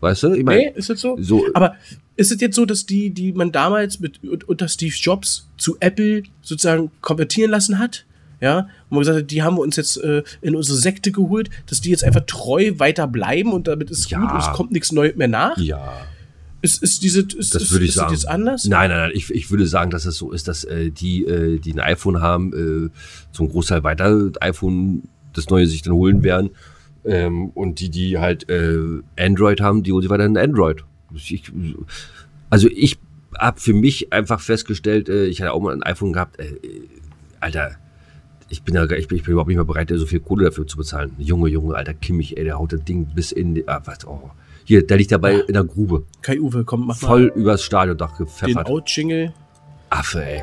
Weißt 0.00 0.22
du? 0.22 0.34
Ich 0.34 0.44
meine, 0.44 0.60
Nee, 0.60 0.72
ist 0.76 0.90
das 0.90 1.00
so? 1.00 1.16
so, 1.20 1.44
Aber 1.54 1.74
ist 2.14 2.30
es 2.30 2.40
jetzt 2.40 2.54
so, 2.54 2.64
dass 2.66 2.86
die, 2.86 3.10
die 3.10 3.32
man 3.32 3.50
damals 3.50 3.98
mit 3.98 4.20
unter 4.46 4.68
Steve 4.68 4.94
Jobs 4.96 5.48
zu 5.56 5.76
Apple 5.80 6.22
sozusagen 6.42 6.90
konvertieren 7.00 7.50
lassen 7.50 7.78
hat? 7.80 8.04
Ja, 8.40 8.68
wo 8.88 8.94
man 8.96 9.00
gesagt 9.00 9.18
hat, 9.18 9.30
die 9.32 9.42
haben 9.42 9.56
wir 9.56 9.62
uns 9.62 9.74
jetzt 9.74 9.96
äh, 9.96 10.22
in 10.42 10.54
unsere 10.54 10.78
Sekte 10.78 11.10
geholt, 11.10 11.50
dass 11.66 11.80
die 11.80 11.90
jetzt 11.90 12.04
einfach 12.04 12.20
treu 12.26 12.70
weiter 12.76 13.08
bleiben 13.08 13.52
und 13.52 13.66
damit 13.66 13.90
ist 13.90 14.08
Ja. 14.10 14.20
gut 14.20 14.30
und 14.30 14.38
es 14.38 14.52
kommt 14.52 14.70
nichts 14.70 14.92
Neues 14.92 15.16
mehr 15.16 15.26
nach. 15.26 15.58
ja. 15.58 15.92
Ist, 16.60 16.82
ist 16.82 17.02
diese, 17.02 17.20
ist, 17.20 17.54
Das 17.54 17.70
würde 17.70 17.84
ich 17.84 17.90
ist 17.90 17.96
sagen. 17.96 18.12
Jetzt 18.12 18.28
anders? 18.28 18.64
Nein, 18.64 18.90
nein, 18.90 18.98
nein. 18.98 19.10
Ich, 19.14 19.30
ich 19.30 19.50
würde 19.50 19.66
sagen, 19.66 19.90
dass 19.90 20.06
es 20.06 20.16
so 20.16 20.32
ist, 20.32 20.48
dass 20.48 20.64
äh, 20.64 20.90
die, 20.90 21.24
äh, 21.24 21.58
die 21.58 21.72
ein 21.72 21.80
iPhone 21.80 22.20
haben, 22.20 22.88
äh, 22.88 22.90
zum 23.32 23.48
Großteil 23.48 23.84
weiter 23.84 24.30
iPhone 24.40 25.04
das 25.34 25.50
neue 25.50 25.66
sich 25.66 25.82
dann 25.82 25.94
holen 25.94 26.22
werden. 26.24 26.50
Ähm, 27.04 27.50
und 27.50 27.78
die, 27.80 27.90
die 27.90 28.18
halt 28.18 28.48
äh, 28.50 29.00
Android 29.16 29.60
haben, 29.60 29.82
die 29.82 29.92
holen 29.92 30.02
sich 30.02 30.10
weiterhin 30.10 30.36
Android. 30.36 30.84
Ich, 31.14 31.44
also 32.50 32.68
ich 32.68 32.98
habe 33.38 33.60
für 33.60 33.72
mich 33.72 34.12
einfach 34.12 34.40
festgestellt, 34.40 35.08
äh, 35.08 35.26
ich 35.26 35.40
hatte 35.40 35.52
auch 35.52 35.60
mal 35.60 35.74
ein 35.74 35.82
iPhone 35.84 36.12
gehabt, 36.12 36.40
äh, 36.40 36.54
Alter, 37.40 37.76
ich 38.48 38.62
bin, 38.62 38.74
ja, 38.74 38.84
ich, 38.84 39.08
bin, 39.08 39.18
ich 39.18 39.24
bin 39.24 39.32
überhaupt 39.32 39.48
nicht 39.48 39.56
mehr 39.56 39.64
bereit, 39.64 39.90
so 39.94 40.06
viel 40.06 40.20
Kohle 40.20 40.46
dafür 40.46 40.66
zu 40.66 40.76
bezahlen. 40.76 41.12
Junge, 41.18 41.48
Junge, 41.48 41.76
alter 41.76 41.94
Kimmich, 41.94 42.36
ey, 42.36 42.44
der 42.44 42.58
haut 42.58 42.72
das 42.72 42.82
Ding 42.82 43.06
bis 43.14 43.30
in 43.30 43.54
die, 43.54 43.68
ah, 43.68 43.80
was, 43.84 44.06
oh. 44.06 44.30
Hier, 44.68 44.86
der 44.86 44.98
liegt 44.98 45.10
dabei 45.12 45.36
in 45.48 45.54
der 45.54 45.64
Grube, 45.64 46.04
Kai 46.20 46.38
Uwe, 46.38 46.62
komm, 46.62 46.88
mach 46.88 46.96
voll 46.98 47.32
übers 47.34 47.62
Stadiondach 47.62 48.10
mal 48.10 48.18
den 48.18 48.26
gepfeffert. 48.26 48.66
Out-Jingle. 48.66 49.32
Affe, 49.88 50.22
ey. 50.22 50.42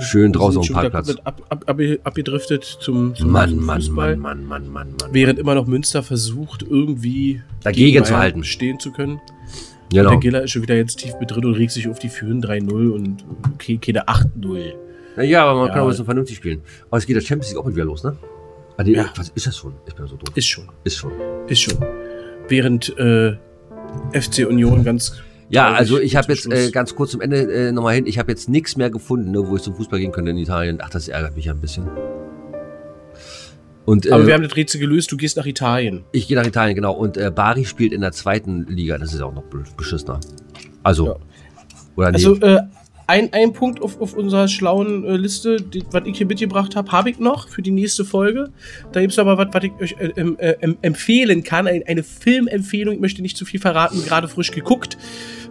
Schön 0.00 0.32
draußen 0.32 0.58
auf 0.58 0.66
dem 0.66 0.72
Parkplatz. 0.74 1.14
Ab, 1.22 1.40
ab, 1.50 1.64
ab, 1.68 1.78
abgedriftet 2.02 2.64
zum, 2.64 3.14
zum, 3.14 3.30
Mann, 3.30 3.56
Mann, 3.60 3.76
Fußball. 3.80 4.16
Mann, 4.16 4.44
Mann, 4.44 4.66
Mann, 4.66 4.72
Mann, 4.72 4.88
Mann. 5.00 5.10
Während 5.12 5.38
immer 5.38 5.54
noch 5.54 5.68
Münster 5.68 6.02
versucht, 6.02 6.64
irgendwie 6.68 7.42
Dagegen 7.62 7.92
gegen 7.92 8.04
zu 8.04 8.16
halten. 8.16 8.42
stehen 8.42 8.80
zu 8.80 8.90
können. 8.90 9.20
Genau. 9.92 10.10
Der 10.10 10.18
Giller 10.18 10.42
ist 10.42 10.50
schon 10.50 10.62
wieder 10.62 10.74
jetzt 10.74 10.96
tief 10.98 11.14
mit 11.20 11.30
drin 11.30 11.44
und 11.44 11.54
regt 11.54 11.70
sich 11.70 11.86
auf 11.88 12.00
die 12.00 12.08
Führen 12.08 12.42
3-0 12.42 12.90
und 12.90 13.24
okay, 13.54 13.78
keine 13.78 14.08
8-0. 14.08 14.72
Ja, 15.22 15.44
aber 15.44 15.60
man 15.60 15.68
Ja. 15.68 15.72
kann 15.74 15.82
auch 15.82 15.86
ein 15.86 15.90
bisschen 15.90 16.06
vernünftig 16.06 16.38
spielen. 16.38 16.60
Aber 16.90 16.98
es 16.98 17.06
geht 17.06 17.14
der 17.14 17.20
Champions 17.20 17.50
League 17.52 17.60
auch 17.60 17.66
mit 17.66 17.76
wieder 17.76 17.84
los, 17.84 18.02
ne? 18.02 18.16
Nee, 18.82 18.94
Ja. 18.96 19.10
Was 19.14 19.28
ist 19.28 19.46
das 19.46 19.56
schon? 19.56 19.74
Ich 19.86 19.94
bin 19.94 20.08
so 20.08 20.16
doof. 20.16 20.34
Ist 20.36 20.48
schon, 20.48 20.64
Ist 20.82 20.96
schon. 20.96 21.12
ist 21.46 21.60
schon. 21.60 21.78
Während 22.48 22.96
äh, 22.98 23.36
FC 24.12 24.46
Union 24.48 24.84
ganz. 24.84 25.14
Ja, 25.50 25.72
also 25.72 26.00
ich 26.00 26.16
habe 26.16 26.32
jetzt 26.32 26.50
äh, 26.50 26.70
ganz 26.70 26.94
kurz 26.94 27.10
zum 27.12 27.20
Ende 27.20 27.42
äh, 27.52 27.70
nochmal 27.72 27.94
hin. 27.94 28.06
Ich 28.06 28.18
habe 28.18 28.30
jetzt 28.32 28.48
nichts 28.48 28.76
mehr 28.76 28.90
gefunden, 28.90 29.30
ne, 29.30 29.46
wo 29.46 29.56
ich 29.56 29.62
zum 29.62 29.74
Fußball 29.74 29.98
gehen 30.00 30.10
könnte 30.12 30.30
in 30.30 30.38
Italien. 30.38 30.78
Ach, 30.82 30.90
das 30.90 31.06
ärgert 31.08 31.36
mich 31.36 31.44
ja 31.44 31.52
ein 31.52 31.60
bisschen. 31.60 31.86
Und 33.84 34.10
Aber 34.10 34.24
äh, 34.24 34.26
wir 34.26 34.34
haben 34.34 34.42
das 34.42 34.56
Rätsel 34.56 34.80
gelöst, 34.80 35.12
du 35.12 35.16
gehst 35.16 35.36
nach 35.36 35.44
Italien. 35.46 36.04
ich 36.12 36.26
gehe 36.26 36.36
nach 36.36 36.46
Italien, 36.46 36.74
genau. 36.74 36.94
Und 36.94 37.16
äh, 37.18 37.30
Bari 37.30 37.66
spielt 37.66 37.92
in 37.92 38.00
der 38.00 38.12
zweiten 38.12 38.66
Liga. 38.66 38.96
Das 38.98 39.12
ist 39.12 39.20
auch 39.20 39.34
noch 39.34 39.42
be- 39.44 39.64
beschissener. 39.76 40.20
Also, 40.82 41.06
Ja. 41.06 41.16
oder 41.96 42.10
nee. 42.10 42.14
Also 42.16 42.36
äh, 42.40 42.60
ein, 43.06 43.32
ein 43.32 43.52
Punkt 43.52 43.82
auf, 43.82 44.00
auf 44.00 44.14
unserer 44.14 44.48
schlauen 44.48 45.04
äh, 45.04 45.16
Liste, 45.16 45.56
die, 45.56 45.82
was 45.90 46.02
ich 46.06 46.16
hier 46.18 46.26
mitgebracht 46.26 46.74
habe, 46.76 46.90
habe 46.92 47.10
ich 47.10 47.18
noch 47.18 47.48
für 47.48 47.62
die 47.62 47.70
nächste 47.70 48.04
Folge. 48.04 48.50
Da 48.92 49.00
gibt 49.00 49.12
es 49.12 49.18
aber 49.18 49.36
was, 49.36 49.48
was 49.52 49.64
ich 49.64 49.72
euch 49.80 49.96
äh, 49.98 50.12
ähm, 50.16 50.36
äh, 50.38 50.52
em- 50.60 50.76
empfehlen 50.82 51.42
kann. 51.42 51.66
Ein, 51.66 51.82
eine 51.86 52.02
Filmempfehlung. 52.02 52.94
Ich 52.94 53.00
möchte 53.00 53.22
nicht 53.22 53.36
zu 53.36 53.44
viel 53.44 53.60
verraten. 53.60 54.02
Gerade 54.04 54.28
frisch 54.28 54.50
geguckt. 54.50 54.96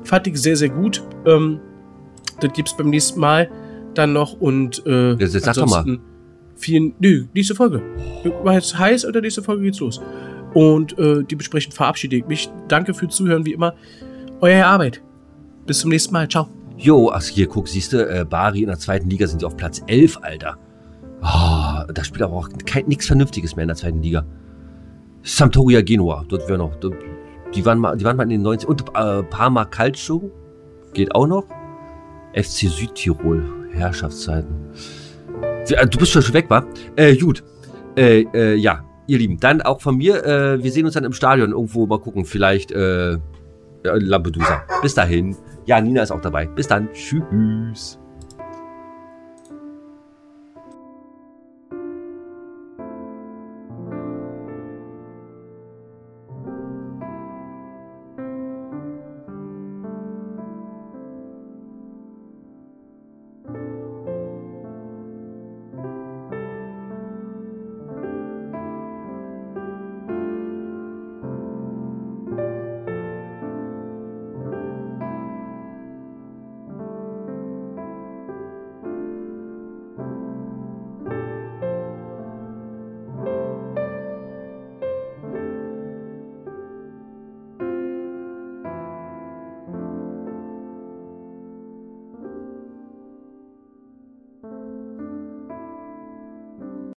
Fand 0.04 0.28
ich 0.28 0.38
sehr, 0.41 0.56
sehr 0.56 0.70
gut. 0.70 1.04
Ähm, 1.26 1.60
das 2.39 2.54
gibt 2.54 2.70
es 2.70 2.78
beim 2.78 2.89
nächsten 2.89 3.20
Mal 3.20 3.49
dann 3.93 4.14
noch. 4.14 4.34
Und 4.34 4.86
äh, 4.86 5.14
jetzt 5.14 5.34
sag 5.34 5.56
doch 5.56 5.70
mal. 5.70 5.99
Vielen, 6.56 6.93
nö, 6.99 7.26
nächste 7.34 7.56
Folge. 7.56 7.82
War 8.43 8.54
jetzt 8.54 8.78
heiß 8.78 9.06
oder 9.06 9.22
nächste 9.22 9.43
Folge 9.43 9.64
geht's 9.64 9.80
los. 9.80 10.01
Und 10.54 10.97
äh, 10.99 11.24
dementsprechend 11.24 11.74
verabschiede 11.74 12.16
ich 12.16 12.26
mich. 12.26 12.49
Danke 12.68 12.93
für 12.93 13.08
Zuhören, 13.08 13.45
wie 13.45 13.54
immer. 13.54 13.74
Euer 14.39 14.58
Herr 14.58 14.68
Arbeit. 14.68 15.01
Bis 15.66 15.80
zum 15.80 15.89
nächsten 15.89 16.14
Mal. 16.14 16.28
Ciao. 16.28 16.47
Jo, 16.84 17.11
ach 17.13 17.23
hier, 17.23 17.47
guck, 17.47 17.69
siehst 17.69 17.93
du, 17.93 18.05
äh, 18.05 18.25
Bari 18.25 18.59
in 18.61 18.67
der 18.67 18.77
zweiten 18.77 19.09
Liga 19.09 19.25
sind 19.25 19.41
die 19.41 19.45
auf 19.45 19.55
Platz 19.55 19.81
11, 19.88 20.19
Alter. 20.21 20.57
Ah, 21.21 21.86
da 21.93 22.03
spielt 22.03 22.21
aber 22.23 22.34
auch 22.36 22.49
nichts 22.86 23.07
Vernünftiges 23.07 23.55
mehr 23.55 23.63
in 23.63 23.67
der 23.69 23.77
zweiten 23.77 24.01
Liga. 24.01 24.25
Sampdoria 25.21 25.81
Genua, 25.81 26.25
dort 26.27 26.47
wäre 26.49 26.57
noch. 26.57 26.75
dort- 26.75 26.95
Die 27.55 27.65
waren, 27.65 27.79
mal, 27.79 27.95
die 27.95 28.03
waren 28.03 28.17
mal 28.17 28.23
in 28.23 28.29
den 28.31 28.41
90 28.41 28.67
Und 28.67 28.84
äh, 28.95 29.23
Parma 29.23 29.63
Calcio 29.63 30.29
geht 30.93 31.15
auch 31.15 31.25
noch. 31.27 31.45
FC 32.34 32.67
Südtirol, 32.69 33.43
Herrschaftszeiten. 33.71 34.53
Äh, 35.69 35.88
Du 35.88 35.97
bist 35.99 36.11
schon 36.11 36.34
weg, 36.34 36.49
wa? 36.49 36.65
Äh, 36.97 37.15
gut. 37.15 37.43
Äh, 37.95 38.23
äh, 38.34 38.55
ja, 38.55 38.84
ihr 39.07 39.19
Lieben, 39.19 39.39
dann 39.39 39.61
auch 39.61 39.79
von 39.79 39.95
mir. 39.95 40.25
Äh, 40.25 40.61
wir 40.61 40.71
sehen 40.71 40.84
uns 40.86 40.95
dann 40.95 41.05
im 41.05 41.13
Stadion 41.13 41.51
irgendwo 41.51 41.86
mal 41.86 41.99
gucken. 41.99 42.25
Vielleicht 42.25 42.71
äh, 42.73 43.11
ja, 43.13 43.19
Lampedusa. 43.84 44.63
Bis 44.81 44.95
dahin. 44.95 45.38
Ja, 45.66 45.80
Nina 45.80 46.03
ist 46.03 46.11
auch 46.11 46.22
dabei. 46.22 46.45
Bis 46.45 46.68
dann. 46.68 46.91
Tschüss. 46.93 48.03